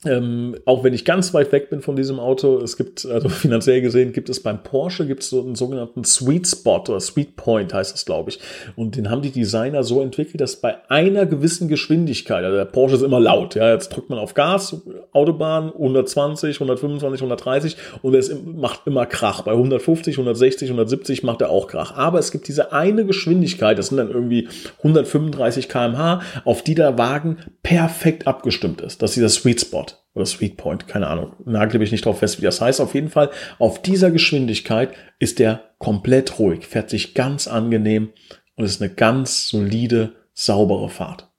ähm, 0.05 0.57
auch 0.64 0.82
wenn 0.82 0.94
ich 0.94 1.05
ganz 1.05 1.32
weit 1.32 1.53
weg 1.53 1.70
bin 1.70 1.80
von 1.80 1.94
diesem 1.94 2.18
Auto, 2.18 2.59
es 2.59 2.76
gibt, 2.76 3.07
also 3.07 3.28
finanziell 3.28 3.80
gesehen, 3.80 4.12
gibt 4.12 4.28
es 4.28 4.40
beim 4.40 4.62
Porsche 4.62 5.07
gibt 5.07 5.22
es 5.22 5.30
so 5.30 5.40
einen 5.40 5.55
sogenannten 5.55 6.03
Sweet 6.05 6.48
Spot 6.48 6.82
oder 6.88 6.98
Sweet 6.98 7.36
Point 7.36 7.72
heißt 7.72 7.94
es, 7.94 8.05
glaube 8.05 8.30
ich. 8.30 8.40
Und 8.74 8.96
den 8.96 9.11
haben 9.11 9.22
die 9.22 9.30
Designer 9.30 9.84
so 9.84 10.00
entwickelt, 10.03 10.40
dass 10.40 10.57
bei 10.57 10.76
einer 10.90 11.26
gewissen 11.26 11.68
Geschwindigkeit, 11.68 12.44
also 12.44 12.57
der 12.57 12.64
Porsche 12.64 12.96
ist 12.96 13.03
immer 13.03 13.20
laut, 13.20 13.55
ja, 13.55 13.72
jetzt 13.72 13.90
drückt 13.90 14.11
man 14.11 14.18
auf 14.18 14.34
Gas, 14.34 14.76
Autobahn 15.12 15.72
120, 15.72 16.57
125, 16.57 17.20
130 17.20 17.76
und 18.03 18.14
es 18.14 18.34
macht 18.44 18.80
immer 18.86 19.07
Krach. 19.07 19.42
Bei 19.42 19.53
150, 19.53 20.14
160, 20.14 20.68
170 20.68 21.22
macht 21.22 21.42
er 21.42 21.50
auch 21.50 21.68
Krach. 21.68 21.94
Aber 21.96 22.18
es 22.18 22.32
gibt 22.32 22.48
diese 22.48 22.72
eine 22.72 23.07
Geschwindigkeit, 23.07 23.78
das 23.78 23.88
sind 23.88 23.98
dann 23.98 24.11
irgendwie 24.11 24.48
135 24.78 25.68
kmh, 25.68 26.22
auf 26.44 26.62
die 26.62 26.74
der 26.74 26.98
Wagen 26.98 27.38
perfekt 27.62 28.26
abgestimmt 28.26 28.80
ist. 28.80 29.00
Das 29.00 29.11
ist 29.11 29.16
dieser 29.16 29.28
Sweet 29.28 29.61
Spot 29.61 29.86
oder 30.14 30.26
Sweet 30.26 30.56
Point, 30.56 30.88
keine 30.88 31.06
Ahnung. 31.06 31.34
Nagel 31.44 31.80
mich 31.80 31.92
nicht 31.92 32.04
drauf 32.04 32.18
fest, 32.18 32.38
wie 32.40 32.44
das 32.44 32.60
heißt. 32.60 32.80
Auf 32.80 32.94
jeden 32.94 33.08
Fall, 33.08 33.30
auf 33.58 33.80
dieser 33.80 34.10
Geschwindigkeit 34.10 34.90
ist 35.18 35.38
der 35.38 35.70
komplett 35.78 36.38
ruhig, 36.38 36.66
fährt 36.66 36.90
sich 36.90 37.14
ganz 37.14 37.48
angenehm 37.48 38.10
und 38.56 38.64
ist 38.64 38.82
eine 38.82 38.92
ganz 38.92 39.48
solide, 39.48 40.12
saubere 40.34 40.88
Fahrt. 40.88 41.32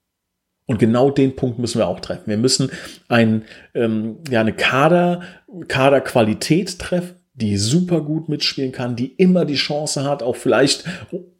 Und 0.65 0.79
genau 0.79 1.09
den 1.09 1.35
Punkt 1.35 1.59
müssen 1.59 1.77
wir 1.77 1.87
auch 1.87 1.99
treffen. 1.99 2.27
Wir 2.27 2.37
müssen 2.37 2.71
ein, 3.09 3.43
ähm, 3.75 4.19
ja, 4.29 4.39
eine 4.41 4.53
Kader, 4.53 5.21
Kaderqualität 5.67 6.79
treffen, 6.79 7.15
die 7.35 7.57
super 7.57 8.01
gut 8.01 8.29
mitspielen 8.29 8.71
kann, 8.71 8.95
die 8.95 9.07
immer 9.07 9.43
die 9.45 9.55
Chance 9.55 10.03
hat, 10.03 10.21
auch 10.21 10.35
vielleicht 10.35 10.83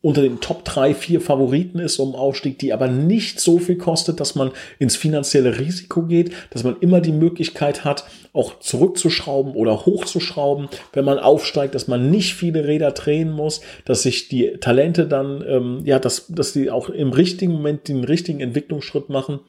unter 0.01 0.23
den 0.23 0.39
Top 0.39 0.65
3, 0.65 0.95
4 0.95 1.21
Favoriten 1.21 1.77
ist 1.77 1.99
um 1.99 2.15
Aufstieg, 2.15 2.57
die 2.57 2.73
aber 2.73 2.87
nicht 2.87 3.39
so 3.39 3.59
viel 3.59 3.77
kostet, 3.77 4.19
dass 4.19 4.33
man 4.33 4.51
ins 4.79 4.95
finanzielle 4.95 5.59
Risiko 5.59 6.01
geht, 6.01 6.31
dass 6.49 6.63
man 6.63 6.77
immer 6.79 6.99
die 6.99 7.11
Möglichkeit 7.11 7.85
hat, 7.85 8.05
auch 8.33 8.59
zurückzuschrauben 8.59 9.53
oder 9.53 9.85
hochzuschrauben, 9.85 10.67
wenn 10.93 11.05
man 11.05 11.19
aufsteigt, 11.19 11.75
dass 11.75 11.87
man 11.87 12.09
nicht 12.09 12.33
viele 12.33 12.67
Räder 12.67 12.91
drehen 12.91 13.31
muss, 13.31 13.61
dass 13.85 14.01
sich 14.01 14.29
die 14.29 14.57
Talente 14.59 15.07
dann, 15.07 15.43
ähm, 15.47 15.81
ja, 15.85 15.99
dass, 15.99 16.25
dass 16.27 16.53
die 16.53 16.71
auch 16.71 16.89
im 16.89 17.11
richtigen 17.11 17.53
Moment 17.53 17.87
den 17.87 18.03
richtigen 18.03 18.39
Entwicklungsschritt 18.39 19.09
machen 19.09 19.41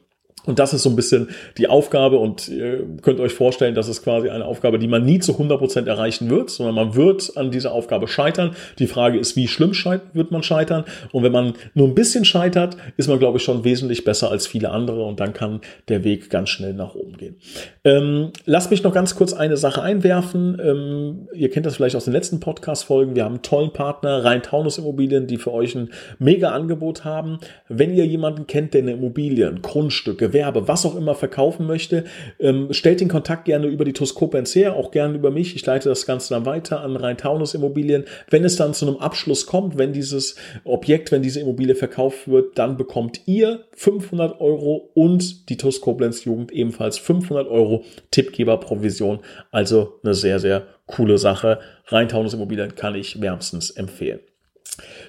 und 0.47 0.59
das 0.59 0.75
ist 0.75 0.83
so 0.83 0.91
ein 0.91 0.97
bisschen 0.97 1.29
die 1.59 1.69
Aufgabe 1.69 2.19
und 2.19 2.49
ihr 2.49 2.85
könnt 3.03 3.21
euch 3.21 3.33
vorstellen, 3.33 3.75
das 3.75 3.89
ist 3.89 4.03
quasi 4.03 4.29
eine 4.29 4.45
Aufgabe, 4.45 4.79
die 4.79 4.89
man 4.89 5.05
nie 5.05 5.19
zu 5.19 5.33
100 5.33 5.59
Prozent 5.59 5.89
erreichen 5.89 6.29
wird, 6.31 6.51
sondern 6.51 6.75
man 6.75 6.95
wird 6.95 7.37
an 7.37 7.51
dieser 7.51 7.73
Aufgabe 7.73 8.09
scheitern. 8.09 8.55
Die 8.79 8.87
Frage 8.87 9.19
ist, 9.19 9.37
wie 9.37 9.49
schlimm 9.49 9.73
wird 10.13 10.31
man 10.31 10.43
scheitern? 10.43 10.85
Und 11.13 11.23
wenn 11.23 11.33
man 11.33 11.55
nur 11.75 11.89
ein 11.89 11.95
bisschen 11.95 12.25
scheitert, 12.25 12.77
ist 12.97 13.09
man, 13.09 13.19
glaube 13.19 13.39
ich, 13.39 13.45
schon 13.45 13.65
wesentlich 13.65 14.05
besser 14.05 14.31
als 14.31 14.47
viele 14.47 14.71
andere 14.71 15.05
und 15.05 15.21
dann 15.21 15.33
kann 15.33 15.61
der 15.89 16.05
Weg 16.05 16.31
ganz 16.31 16.51
schnell 16.51 16.75
nach 16.75 16.95
oben 16.95 17.17
gehen. 17.17 17.37
Ähm, 17.85 18.31
lasst 18.45 18.71
mich 18.71 18.83
noch 18.83 18.93
ganz 18.93 19.17
kurz 19.17 19.33
eine 19.33 19.57
Sache 19.57 19.83
einwerfen. 19.83 20.61
Ähm, 20.63 21.29
ihr 21.35 21.51
kennt 21.51 21.67
das 21.67 21.77
vielleicht 21.77 21.97
aus 21.97 22.05
den 22.05 22.13
letzten 22.13 22.41
Podcast-Folgen. 22.41 23.15
Wir 23.15 23.25
haben 23.25 23.35
einen 23.35 23.43
tollen 23.43 23.73
Partner, 23.73 24.25
Rhein-Taunus 24.25 24.79
Immobilien, 24.79 25.27
die 25.27 25.39
für 25.39 25.53
euch 25.53 25.75
ein 25.75 25.91
mega 26.19 26.51
Angebot 26.51 27.05
haben. 27.05 27.39
Wenn 27.69 27.95
ihr 27.95 28.07
jemanden 28.07 28.47
kennt, 28.47 28.75
der 28.75 28.83
eine 28.83 28.93
Immobilie, 28.93 29.49
ein 29.49 29.63
Grundstück, 29.63 30.34
Gewerbe, 30.35 30.67
was 30.67 30.85
auch 30.85 30.97
immer 30.97 31.15
verkaufen 31.15 31.65
möchte, 31.67 32.05
ähm, 32.41 32.73
stellt 32.73 33.01
den 33.01 33.09
Kontakt 33.09 33.45
gerne 33.45 33.69
über 33.69 33.85
die 33.85 33.93
Toskopenz 33.93 34.53
her, 34.57 34.75
auch 34.75 34.91
gerne 34.91 35.15
über 35.15 35.31
mich. 35.31 35.55
Ich 35.55 35.65
leite 35.65 35.89
das 35.89 36.07
Ganze 36.07 36.35
dann 36.35 36.45
weiter 36.45 36.81
an 36.81 36.97
Rhein-Taunus 36.97 37.55
Immobilien. 37.55 38.05
Wenn 38.31 38.45
es 38.45 38.57
dann 38.57 38.75
zu 38.75 38.85
einem 38.85 38.97
Abschluss 38.97 39.47
kommt, 39.47 39.79
wenn 39.79 39.93
dieses 39.93 40.35
Objekt, 40.65 41.13
wenn 41.13 41.23
diese 41.23 41.39
Immobilie 41.39 41.77
verkauft 41.77 42.27
wird, 42.27 42.59
dann 42.59 42.77
bekommt 42.77 43.21
ihr 43.27 43.65
500 43.77 44.41
Euro 44.41 44.91
und 44.95 45.49
die 45.49 45.57
Toskoblenz 45.57 46.25
Jugend 46.25 46.51
ebenfalls 46.51 46.99
500 46.99 47.47
Euro 47.47 47.85
Tippgeberprovision. 48.11 49.21
Also 49.53 50.01
eine 50.03 50.15
sehr, 50.15 50.41
sehr 50.41 50.67
coole 50.87 51.17
Sache. 51.17 51.61
Rhein-Taunus 51.87 52.35
Immobilien 52.35 52.75
kann 52.75 52.97
ich 52.97 53.21
wärmstens 53.21 53.71
empfehlen. 53.71 54.19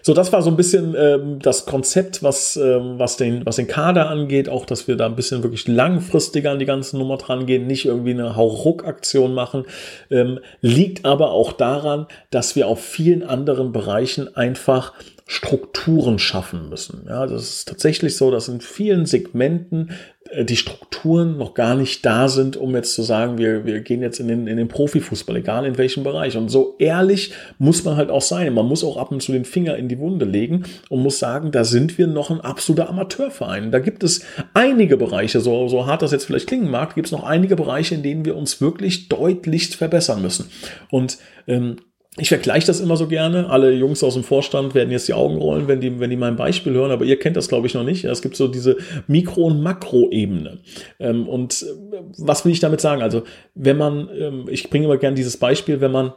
So, 0.01 0.13
das 0.13 0.32
war 0.32 0.41
so 0.41 0.49
ein 0.51 0.57
bisschen 0.57 0.95
ähm, 0.97 1.39
das 1.39 1.66
Konzept, 1.66 2.22
was, 2.22 2.55
ähm, 2.57 2.99
was, 2.99 3.18
den, 3.18 3.45
was 3.45 3.55
den 3.55 3.68
Kader 3.68 4.09
angeht, 4.09 4.49
auch 4.49 4.66
dass 4.66 4.88
wir 4.88 4.95
da 4.95 5.07
ein 5.07 5.16
bisschen 5.16 5.41
wirklich 5.43 5.68
langfristiger 5.68 6.51
an 6.51 6.59
die 6.59 6.66
ganze 6.66 6.97
Nummer 6.97 7.18
dran 7.18 7.45
gehen, 7.45 7.66
nicht 7.66 7.86
irgendwie 7.86 8.11
eine 8.11 8.36
Hauruck-Aktion 8.36 9.34
machen, 9.34 9.66
ähm, 10.11 10.39
liegt 10.61 11.05
aber 11.05 11.32
auch 11.32 11.53
daran, 11.53 12.05
dass 12.30 12.55
wir 12.55 12.68
auf 12.68 12.84
vielen 12.84 13.24
anderen 13.24 13.72
Bereichen 13.72 14.36
einfach 14.36 14.93
Strukturen 15.28 16.19
schaffen 16.19 16.69
müssen. 16.69 17.05
Ja, 17.07 17.26
das 17.26 17.49
ist 17.49 17.67
tatsächlich 17.67 18.15
so, 18.15 18.30
dass 18.30 18.47
in 18.47 18.61
vielen 18.61 19.07
Segmenten 19.07 19.89
äh, 20.30 20.45
die 20.45 20.55
Strukturen 20.55 21.38
noch 21.38 21.55
gar 21.55 21.73
nicht 21.73 22.05
da 22.05 22.28
sind, 22.28 22.57
um 22.57 22.76
jetzt 22.76 22.93
zu 22.93 23.01
sagen, 23.01 23.39
wir, 23.39 23.65
wir 23.65 23.80
gehen 23.80 24.03
jetzt 24.03 24.19
in 24.19 24.28
den, 24.28 24.45
in 24.45 24.57
den 24.57 24.67
Profifußball, 24.67 25.38
egal 25.38 25.65
in 25.65 25.80
welchem 25.80 26.03
Bereich. 26.03 26.38
Und 26.38 26.49
so 26.49 26.76
ehrlich 26.78 27.34
muss 27.57 27.84
man 27.84 27.97
halt 27.97 28.11
auch 28.11 28.21
sein. 28.21 28.53
Man 28.53 28.67
muss 28.67 28.84
auch 28.84 28.97
ab 28.97 29.11
und 29.11 29.23
zu 29.23 29.32
den 29.32 29.45
Finger 29.45 29.78
in 29.78 29.88
die 29.88 29.97
Wunde 29.97 30.26
legen 30.26 30.65
und 30.89 31.01
muss 31.01 31.17
sagen, 31.17 31.51
da 31.51 31.63
sind 31.63 31.97
wir 31.97 32.05
noch 32.05 32.30
ein 32.30 32.41
absoluter 32.41 32.88
Amateurverein. 32.88 33.71
Da 33.71 33.80
gibt 33.80 34.03
es 34.03 34.23
einige 34.53 34.95
Bereiche, 34.95 35.39
so, 35.39 35.67
so 35.67 35.88
hart 35.88 36.03
das 36.03 36.11
jetzt 36.11 36.26
vielleicht 36.26 36.47
klingen 36.47 36.69
mag, 36.69 36.93
gibt 36.93 37.07
es 37.07 37.11
noch 37.11 37.23
einige 37.23 37.55
Bereiche, 37.55 37.95
in 37.95 38.03
denen 38.03 38.26
wir 38.26 38.36
uns 38.36 38.61
wirklich 38.61 39.09
deutlich 39.09 39.76
verbessern 39.76 40.21
müssen. 40.21 40.51
Und 40.91 41.17
ähm, 41.47 41.78
ich 42.18 42.30
vergleiche 42.30 42.68
das 42.68 42.80
immer 42.80 42.95
so 42.95 43.07
gerne. 43.07 43.49
Alle 43.49 43.72
Jungs 43.74 44.03
aus 44.03 44.13
dem 44.13 44.24
Vorstand 44.24 44.74
werden 44.74 44.91
jetzt 44.91 45.07
die 45.07 45.13
Augen 45.13 45.38
rollen, 45.38 45.68
wenn 45.68 45.82
die, 45.82 45.99
wenn 45.99 46.09
die 46.09 46.16
mein 46.16 46.38
Beispiel 46.38 46.74
hören, 46.74 46.91
aber 46.91 47.03
ihr 47.03 47.20
kennt 47.20 47.36
das, 47.36 47.49
glaube 47.49 47.68
ich, 47.68 47.74
noch 47.74 47.84
nicht. 47.84 48.05
Es 48.05 48.22
gibt 48.22 48.38
so 48.38 48.47
diese 48.47 48.78
Mikro- 49.07 49.47
und 49.47 49.61
Makroebene. 49.61 50.59
Ähm, 50.99 51.28
und 51.28 51.63
äh, 51.63 51.97
was 52.18 52.45
will 52.45 52.53
ich 52.53 52.61
damit 52.61 52.80
sagen? 52.80 53.01
Also, 53.01 53.24
wenn 53.53 53.78
man, 53.78 54.09
ähm, 54.18 54.45
ich 54.49 54.70
bringe 54.70 54.86
immer 54.86 54.97
gerne 54.97 55.16
dieses 55.16 55.38
Beispiel, 55.38 55.82
wenn 55.82 55.91
man 55.91 56.13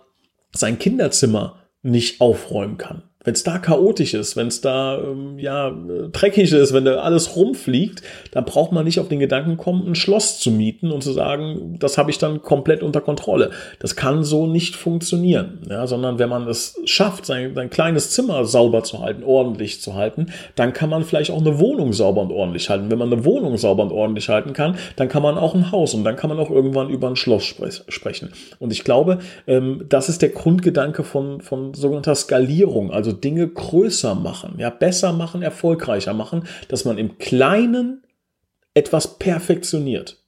sein 0.54 0.78
Kinderzimmer 0.78 1.64
nicht 1.82 2.20
aufräumen 2.20 2.78
kann 2.78 3.02
wenn 3.28 3.34
es 3.34 3.42
da 3.42 3.58
chaotisch 3.58 4.14
ist, 4.14 4.36
wenn 4.36 4.46
es 4.46 4.62
da 4.62 4.96
ähm, 4.96 5.38
ja 5.38 5.70
dreckig 6.12 6.50
ist, 6.50 6.72
wenn 6.72 6.86
da 6.86 7.00
alles 7.00 7.36
rumfliegt, 7.36 8.00
dann 8.30 8.46
braucht 8.46 8.72
man 8.72 8.86
nicht 8.86 9.00
auf 9.00 9.08
den 9.08 9.18
Gedanken 9.18 9.58
kommen, 9.58 9.86
ein 9.86 9.94
Schloss 9.94 10.40
zu 10.40 10.50
mieten 10.50 10.90
und 10.90 11.02
zu 11.02 11.12
sagen, 11.12 11.76
das 11.78 11.98
habe 11.98 12.10
ich 12.10 12.16
dann 12.16 12.40
komplett 12.40 12.82
unter 12.82 13.02
Kontrolle. 13.02 13.50
Das 13.80 13.96
kann 13.96 14.24
so 14.24 14.46
nicht 14.46 14.76
funktionieren, 14.76 15.58
ja, 15.68 15.86
sondern 15.86 16.18
wenn 16.18 16.30
man 16.30 16.48
es 16.48 16.80
schafft, 16.86 17.26
sein, 17.26 17.54
sein 17.54 17.68
kleines 17.68 18.12
Zimmer 18.12 18.46
sauber 18.46 18.82
zu 18.82 19.00
halten, 19.00 19.22
ordentlich 19.22 19.82
zu 19.82 19.92
halten, 19.92 20.28
dann 20.56 20.72
kann 20.72 20.88
man 20.88 21.04
vielleicht 21.04 21.30
auch 21.30 21.42
eine 21.42 21.58
Wohnung 21.58 21.92
sauber 21.92 22.22
und 22.22 22.32
ordentlich 22.32 22.70
halten. 22.70 22.90
Wenn 22.90 22.98
man 22.98 23.12
eine 23.12 23.26
Wohnung 23.26 23.58
sauber 23.58 23.82
und 23.82 23.92
ordentlich 23.92 24.30
halten 24.30 24.54
kann, 24.54 24.76
dann 24.96 25.10
kann 25.10 25.22
man 25.22 25.36
auch 25.36 25.54
ein 25.54 25.70
Haus 25.70 25.92
und 25.92 26.02
dann 26.04 26.16
kann 26.16 26.30
man 26.30 26.38
auch 26.38 26.50
irgendwann 26.50 26.88
über 26.88 27.08
ein 27.08 27.16
Schloss 27.16 27.44
spre 27.44 27.68
sprechen. 27.88 28.30
Und 28.58 28.72
ich 28.72 28.84
glaube, 28.84 29.18
ähm, 29.46 29.84
das 29.90 30.08
ist 30.08 30.22
der 30.22 30.30
Grundgedanke 30.30 31.04
von, 31.04 31.42
von 31.42 31.74
sogenannter 31.74 32.14
Skalierung, 32.14 32.90
also 32.90 33.17
Dinge 33.20 33.48
größer 33.48 34.14
machen, 34.14 34.56
ja, 34.58 34.70
besser 34.70 35.12
machen, 35.12 35.42
erfolgreicher 35.42 36.14
machen, 36.14 36.44
dass 36.68 36.84
man 36.84 36.98
im 36.98 37.18
Kleinen 37.18 38.04
etwas 38.74 39.18
perfektioniert. 39.18 40.22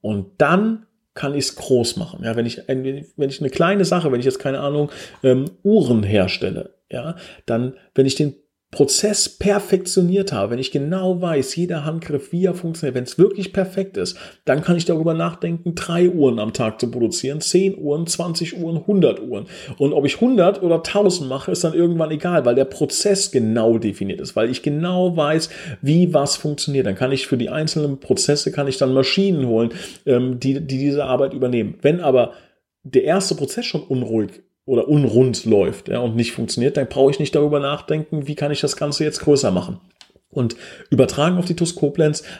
Und 0.00 0.32
dann 0.38 0.86
kann 1.14 1.34
ich 1.34 1.46
es 1.46 1.56
groß 1.56 1.96
machen. 1.96 2.22
Ja, 2.22 2.36
wenn 2.36 2.46
ich, 2.46 2.62
wenn 2.68 3.28
ich 3.28 3.40
eine 3.40 3.50
kleine 3.50 3.84
Sache, 3.84 4.12
wenn 4.12 4.20
ich 4.20 4.26
jetzt 4.26 4.38
keine 4.38 4.60
Ahnung, 4.60 4.90
ähm, 5.24 5.46
Uhren 5.64 6.04
herstelle, 6.04 6.74
ja, 6.90 7.16
dann, 7.44 7.74
wenn 7.94 8.06
ich 8.06 8.14
den 8.14 8.36
Prozess 8.70 9.30
perfektioniert 9.30 10.30
habe, 10.32 10.52
wenn 10.52 10.58
ich 10.58 10.70
genau 10.70 11.22
weiß, 11.22 11.56
jeder 11.56 11.86
Handgriff, 11.86 12.32
wie 12.32 12.44
er 12.44 12.54
funktioniert, 12.54 12.94
wenn 12.94 13.04
es 13.04 13.16
wirklich 13.16 13.54
perfekt 13.54 13.96
ist, 13.96 14.18
dann 14.44 14.60
kann 14.60 14.76
ich 14.76 14.84
darüber 14.84 15.14
nachdenken, 15.14 15.74
drei 15.74 16.10
Uhren 16.10 16.38
am 16.38 16.52
Tag 16.52 16.78
zu 16.78 16.90
produzieren, 16.90 17.40
zehn 17.40 17.78
Uhren, 17.78 18.06
20 18.06 18.58
Uhren, 18.58 18.76
100 18.76 19.22
Uhren. 19.22 19.46
Und 19.78 19.94
ob 19.94 20.04
ich 20.04 20.16
100 20.16 20.62
oder 20.62 20.76
1000 20.76 21.30
mache, 21.30 21.50
ist 21.50 21.64
dann 21.64 21.72
irgendwann 21.72 22.10
egal, 22.10 22.44
weil 22.44 22.56
der 22.56 22.66
Prozess 22.66 23.30
genau 23.30 23.78
definiert 23.78 24.20
ist, 24.20 24.36
weil 24.36 24.50
ich 24.50 24.62
genau 24.62 25.16
weiß, 25.16 25.48
wie 25.80 26.12
was 26.12 26.36
funktioniert. 26.36 26.84
Dann 26.84 26.94
kann 26.94 27.10
ich 27.10 27.26
für 27.26 27.38
die 27.38 27.48
einzelnen 27.48 28.00
Prozesse, 28.00 28.52
kann 28.52 28.68
ich 28.68 28.76
dann 28.76 28.92
Maschinen 28.92 29.46
holen, 29.46 29.70
ähm, 30.04 30.40
die, 30.40 30.60
die 30.60 30.78
diese 30.78 31.04
Arbeit 31.04 31.32
übernehmen. 31.32 31.76
Wenn 31.80 32.00
aber 32.00 32.34
der 32.82 33.04
erste 33.04 33.34
Prozess 33.34 33.64
schon 33.64 33.82
unruhig 33.82 34.42
oder 34.68 34.86
unrund 34.86 35.46
läuft 35.46 35.88
ja, 35.88 35.98
und 35.98 36.14
nicht 36.14 36.32
funktioniert, 36.32 36.76
dann 36.76 36.88
brauche 36.88 37.10
ich 37.10 37.18
nicht 37.18 37.34
darüber 37.34 37.58
nachdenken, 37.58 38.28
wie 38.28 38.34
kann 38.34 38.52
ich 38.52 38.60
das 38.60 38.76
Ganze 38.76 39.02
jetzt 39.02 39.20
größer 39.20 39.50
machen. 39.50 39.80
Und 40.30 40.56
übertragen 40.90 41.38
auf 41.38 41.46
die 41.46 41.56
TUS 41.56 41.74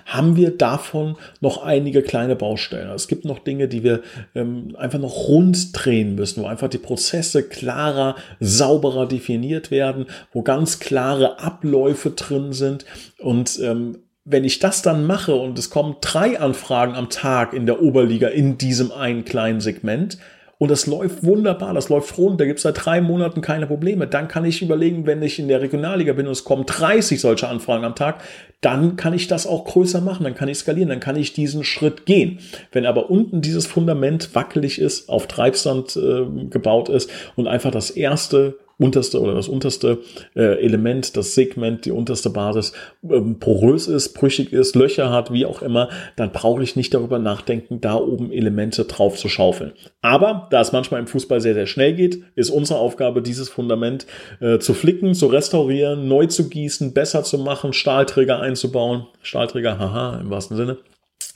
haben 0.04 0.36
wir 0.36 0.50
davon 0.50 1.16
noch 1.40 1.62
einige 1.62 2.02
kleine 2.02 2.36
Baustellen. 2.36 2.90
Es 2.90 3.08
gibt 3.08 3.24
noch 3.24 3.38
Dinge, 3.38 3.66
die 3.66 3.82
wir 3.82 4.02
ähm, 4.34 4.76
einfach 4.76 4.98
noch 4.98 5.26
rund 5.26 5.70
drehen 5.72 6.16
müssen, 6.16 6.42
wo 6.42 6.46
einfach 6.46 6.68
die 6.68 6.76
Prozesse 6.76 7.44
klarer, 7.44 8.14
sauberer 8.40 9.08
definiert 9.08 9.70
werden, 9.70 10.04
wo 10.30 10.42
ganz 10.42 10.80
klare 10.80 11.40
Abläufe 11.40 12.10
drin 12.10 12.52
sind. 12.52 12.84
Und 13.20 13.58
ähm, 13.62 14.00
wenn 14.26 14.44
ich 14.44 14.58
das 14.58 14.82
dann 14.82 15.06
mache 15.06 15.34
und 15.34 15.58
es 15.58 15.70
kommen 15.70 15.96
drei 16.02 16.38
Anfragen 16.38 16.94
am 16.94 17.08
Tag 17.08 17.54
in 17.54 17.64
der 17.64 17.80
Oberliga 17.80 18.28
in 18.28 18.58
diesem 18.58 18.92
einen 18.92 19.24
kleinen 19.24 19.62
Segment, 19.62 20.18
und 20.58 20.72
das 20.72 20.86
läuft 20.86 21.24
wunderbar, 21.24 21.72
das 21.72 21.88
läuft 21.88 22.18
rund, 22.18 22.40
da 22.40 22.44
gibt 22.44 22.58
es 22.58 22.64
seit 22.64 22.84
drei 22.84 23.00
Monaten 23.00 23.40
keine 23.40 23.68
Probleme. 23.68 24.08
Dann 24.08 24.26
kann 24.26 24.44
ich 24.44 24.60
überlegen, 24.60 25.06
wenn 25.06 25.22
ich 25.22 25.38
in 25.38 25.46
der 25.46 25.62
Regionalliga 25.62 26.12
bin 26.14 26.26
und 26.26 26.32
es 26.32 26.42
kommen 26.42 26.66
30 26.66 27.20
solche 27.20 27.48
Anfragen 27.48 27.84
am 27.84 27.94
Tag, 27.94 28.22
dann 28.60 28.96
kann 28.96 29.14
ich 29.14 29.28
das 29.28 29.46
auch 29.46 29.64
größer 29.64 30.00
machen, 30.00 30.24
dann 30.24 30.34
kann 30.34 30.48
ich 30.48 30.58
skalieren, 30.58 30.88
dann 30.88 30.98
kann 30.98 31.14
ich 31.14 31.32
diesen 31.32 31.62
Schritt 31.62 32.06
gehen. 32.06 32.40
Wenn 32.72 32.86
aber 32.86 33.08
unten 33.08 33.40
dieses 33.40 33.66
Fundament 33.66 34.34
wackelig 34.34 34.80
ist, 34.80 35.08
auf 35.08 35.28
Treibsand 35.28 35.96
äh, 35.96 36.26
gebaut 36.50 36.88
ist 36.88 37.08
und 37.36 37.46
einfach 37.46 37.70
das 37.70 37.90
erste 37.90 38.58
unterste 38.78 39.20
oder 39.20 39.34
das 39.34 39.48
unterste 39.48 39.98
äh, 40.36 40.62
Element, 40.62 41.16
das 41.16 41.34
Segment, 41.34 41.84
die 41.84 41.90
unterste 41.90 42.30
Basis 42.30 42.72
ähm, 43.02 43.38
porös 43.40 43.88
ist, 43.88 44.14
brüchig 44.14 44.52
ist, 44.52 44.76
Löcher 44.76 45.10
hat, 45.10 45.32
wie 45.32 45.46
auch 45.46 45.62
immer, 45.62 45.88
dann 46.16 46.30
brauche 46.30 46.62
ich 46.62 46.76
nicht 46.76 46.94
darüber 46.94 47.18
nachdenken, 47.18 47.80
da 47.80 47.96
oben 47.96 48.30
Elemente 48.30 48.84
drauf 48.84 49.16
zu 49.16 49.28
schaufeln. 49.28 49.72
Aber 50.00 50.46
da 50.50 50.60
es 50.60 50.72
manchmal 50.72 51.00
im 51.00 51.08
Fußball 51.08 51.40
sehr, 51.40 51.54
sehr 51.54 51.66
schnell 51.66 51.94
geht, 51.94 52.22
ist 52.36 52.50
unsere 52.50 52.78
Aufgabe, 52.78 53.20
dieses 53.20 53.48
Fundament 53.48 54.06
äh, 54.40 54.58
zu 54.58 54.74
flicken, 54.74 55.14
zu 55.14 55.26
restaurieren, 55.26 56.06
neu 56.06 56.26
zu 56.26 56.48
gießen, 56.48 56.94
besser 56.94 57.24
zu 57.24 57.38
machen, 57.38 57.72
Stahlträger 57.72 58.40
einzubauen. 58.40 59.06
Stahlträger, 59.22 59.78
haha, 59.78 60.20
im 60.20 60.30
wahrsten 60.30 60.56
Sinne. 60.56 60.78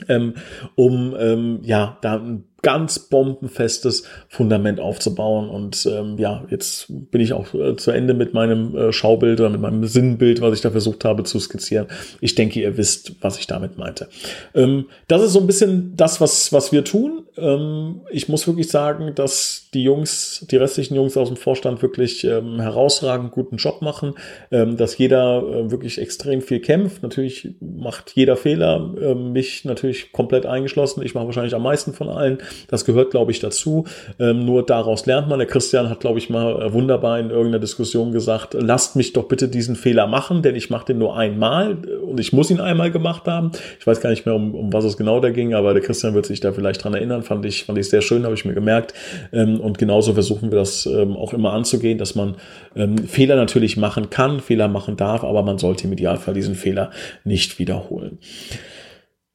Ähm, 0.09 0.35
um 0.75 1.15
ähm, 1.19 1.61
ja 1.63 1.99
da 2.01 2.17
ein 2.17 2.45
ganz 2.63 3.01
bombenfestes 3.01 4.05
Fundament 4.29 4.79
aufzubauen. 4.79 5.51
Und 5.51 5.85
ähm, 5.87 6.17
ja, 6.17 6.45
jetzt 6.49 6.87
bin 6.89 7.21
ich 7.21 7.33
auch 7.33 7.53
äh, 7.55 7.77
zu 7.77 7.91
Ende 7.91 8.15
mit 8.15 8.35
meinem 8.35 8.77
äh, 8.77 8.93
Schaubild 8.93 9.41
oder 9.41 9.51
mit 9.51 9.61
meinem 9.61 9.85
Sinnbild, 9.85 10.41
was 10.41 10.55
ich 10.55 10.61
da 10.61 10.71
versucht 10.71 11.05
habe 11.05 11.25
zu 11.25 11.41
skizzieren. 11.41 11.89
Ich 12.21 12.37
denke, 12.37 12.61
ihr 12.61 12.77
wisst, 12.77 13.17
was 13.21 13.39
ich 13.39 13.49
damit 13.49 13.79
meinte. 13.79 14.09
Ähm, 14.55 14.87
das 15.09 15.23
ist 15.23 15.33
so 15.33 15.41
ein 15.41 15.47
bisschen 15.47 15.97
das, 15.97 16.21
was, 16.21 16.53
was 16.53 16.71
wir 16.71 16.85
tun. 16.85 17.25
Ähm, 17.37 18.03
ich 18.11 18.29
muss 18.29 18.47
wirklich 18.47 18.69
sagen, 18.69 19.13
dass 19.15 19.69
die 19.75 19.83
Jungs, 19.83 20.47
die 20.51 20.57
restlichen 20.57 20.95
Jungs 20.95 21.17
aus 21.17 21.29
dem 21.29 21.37
Vorstand 21.37 21.83
wirklich 21.83 22.23
ähm, 22.25 22.61
herausragend 22.61 23.33
guten 23.33 23.57
Job 23.57 23.83
machen, 23.83 24.15
ähm, 24.53 24.77
dass 24.77 24.99
jeder 24.99 25.43
äh, 25.43 25.71
wirklich 25.71 25.99
extrem 25.99 26.43
viel 26.43 26.61
kämpft. 26.61 27.03
Natürlich 27.03 27.55
macht 27.61 28.13
jeder 28.15 28.37
Fehler, 28.37 28.95
äh, 29.01 29.15
mich 29.15 29.65
natürlich 29.65 30.13
komplett 30.13 30.47
eingeschlossen. 30.47 31.03
Ich 31.03 31.15
mache 31.15 31.27
wahrscheinlich 31.27 31.55
am 31.55 31.63
meisten 31.63 31.93
von 31.93 32.09
allen. 32.09 32.39
Das 32.69 32.85
gehört, 32.85 33.11
glaube 33.11 33.31
ich, 33.31 33.41
dazu. 33.41 33.85
Ähm, 34.19 34.45
nur 34.45 34.65
daraus 34.65 35.07
lernt 35.07 35.29
man. 35.29 35.39
Der 35.39 35.49
Christian 35.49 35.89
hat, 35.91 36.01
glaube 36.01 36.19
ich, 36.19 36.31
mal 36.31 36.63
äh, 36.63 36.73
wunderbar 36.73 37.19
in 37.19 37.31
irgendeiner 37.31 37.59
Diskussion 37.59 38.13
gesagt, 38.13 38.55
lasst 38.59 38.97
mich 38.97 39.13
doch 39.13 39.25
bitte 39.25 39.49
diesen 39.49 39.77
Fehler 39.77 40.07
machen, 40.07 40.43
denn 40.43 40.55
ich 40.55 40.71
mache 40.71 40.87
den 40.87 40.99
nur 40.99 41.17
einmal 41.17 41.77
und 42.03 42.21
ich 42.21 42.33
muss 42.33 42.51
ihn 42.51 42.61
einmal 42.61 42.91
gemacht 42.91 43.27
haben. 43.27 43.53
Ich 43.79 43.87
weiß 43.87 44.01
gar 44.01 44.11
nicht 44.11 44.27
mehr, 44.27 44.35
um, 44.35 44.55
um 44.55 44.73
was 44.73 44.85
es 44.85 44.97
genau 44.97 45.21
da 45.21 45.31
ging, 45.31 45.55
aber 45.55 45.75
der 45.75 45.83
Christian 45.83 46.15
wird 46.15 46.27
sich 46.27 46.41
da 46.41 46.53
vielleicht 46.53 46.85
dran 46.85 46.95
erinnern. 46.95 47.23
Fand 47.23 47.45
ich, 47.45 47.65
fand 47.65 47.79
ich 47.79 47.89
sehr 47.89 48.03
schön, 48.03 48.25
habe 48.25 48.35
ich 48.35 48.45
mir 48.45 48.55
gemerkt. 48.55 48.95
Ähm, 49.33 49.61
und 49.61 49.79
genauso 49.79 50.15
versuchen 50.15 50.51
wir 50.51 50.59
das 50.59 50.87
ähm, 50.87 51.17
auch 51.17 51.33
immer 51.33 51.53
anzugehen, 51.53 51.99
dass 51.99 52.15
man 52.15 52.37
ähm, 52.77 52.99
Fehler 52.99 53.37
natürlich 53.37 53.77
machen 53.77 54.11
kann, 54.11 54.41
Fehler 54.41 54.69
machen 54.69 54.97
darf, 54.97 55.25
aber 55.25 55.43
man 55.43 55.59
sollte 55.59 55.85
im 55.85 55.93
Idealfall 55.93 56.35
diesen 56.35 56.55
Fehler 56.55 56.91
nicht 57.25 57.59
wiederholen. 57.59 58.19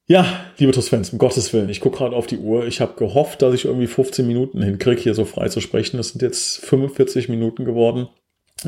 Ja, 0.10 0.26
liebe 0.58 0.72
TUS-Fans, 0.72 1.12
um 1.12 1.20
Gottes 1.20 1.52
Willen, 1.52 1.68
ich 1.68 1.82
gucke 1.82 1.98
gerade 1.98 2.16
auf 2.16 2.28
die 2.28 2.38
Uhr. 2.38 2.66
Ich 2.66 2.80
habe 2.80 2.94
gehofft, 2.96 3.42
dass 3.42 3.54
ich 3.54 3.66
irgendwie 3.66 3.88
15 3.88 4.26
Minuten 4.26 4.64
hinkriege, 4.64 5.02
hier 5.02 5.14
so 5.14 5.26
frei 5.26 5.50
zu 5.50 5.60
sprechen. 5.60 6.00
Es 6.00 6.10
sind 6.10 6.22
jetzt 6.22 6.66
45 6.66 7.28
Minuten 7.28 7.66
geworden. 7.66 8.08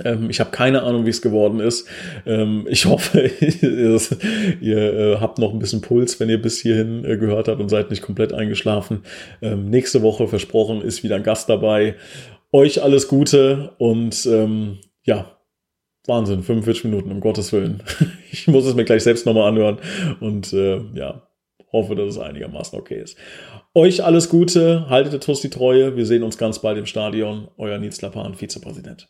Ähm, 0.03 0.29
ich 0.29 0.41
habe 0.41 0.51
keine 0.51 0.83
Ahnung, 0.83 1.05
wie 1.05 1.11
es 1.11 1.21
geworden 1.21 1.61
ist. 1.61 1.87
Ähm, 2.25 2.67
ich 2.69 2.87
hoffe, 2.87 3.21
ihr 4.61 4.77
äh, 4.77 5.17
habt 5.21 5.39
noch 5.39 5.53
ein 5.53 5.59
bisschen 5.59 5.79
Puls, 5.79 6.19
wenn 6.19 6.27
ihr 6.27 6.41
bis 6.41 6.59
hierhin 6.59 7.05
äh, 7.05 7.15
gehört 7.15 7.47
habt 7.47 7.61
und 7.61 7.69
seid 7.69 7.89
nicht 7.89 8.01
komplett 8.01 8.33
eingeschlafen. 8.33 9.03
Ähm, 9.41 9.69
nächste 9.69 10.01
Woche, 10.01 10.27
versprochen, 10.27 10.81
ist 10.81 11.03
wieder 11.03 11.15
ein 11.15 11.23
Gast 11.23 11.47
dabei. 11.47 11.95
Euch 12.51 12.83
alles 12.83 13.07
Gute 13.07 13.75
und 13.77 14.25
ja, 15.03 15.37
Wahnsinn, 16.07 16.43
45 16.43 16.83
Minuten, 16.85 17.11
um 17.11 17.21
Gottes 17.21 17.53
Willen. 17.53 17.81
Ich 18.31 18.47
muss 18.47 18.63
es 18.67 18.75
mir 18.75 18.85
gleich 18.85 19.01
selbst 19.01 19.25
nochmal 19.25 19.49
anhören 19.49 19.79
und 20.19 20.53
äh, 20.53 20.79
ja, 20.93 21.28
hoffe, 21.72 21.95
dass 21.95 22.09
es 22.09 22.17
einigermaßen 22.17 22.78
okay 22.80 23.01
ist. 23.01 23.17
Euch 23.74 24.03
alles 24.03 24.30
Gute, 24.30 24.89
haltet 24.89 25.13
der 25.13 25.20
TUS 25.20 25.41
die 25.41 25.49
Treue. 25.49 25.95
Wir 25.95 26.05
sehen 26.05 26.24
uns 26.24 26.38
ganz 26.38 26.59
bald 26.59 26.78
im 26.78 26.86
Stadion. 26.86 27.49
Euer 27.57 27.78
Nils 27.78 28.01
Lapan, 28.01 28.36
Vizepräsident. 28.36 29.09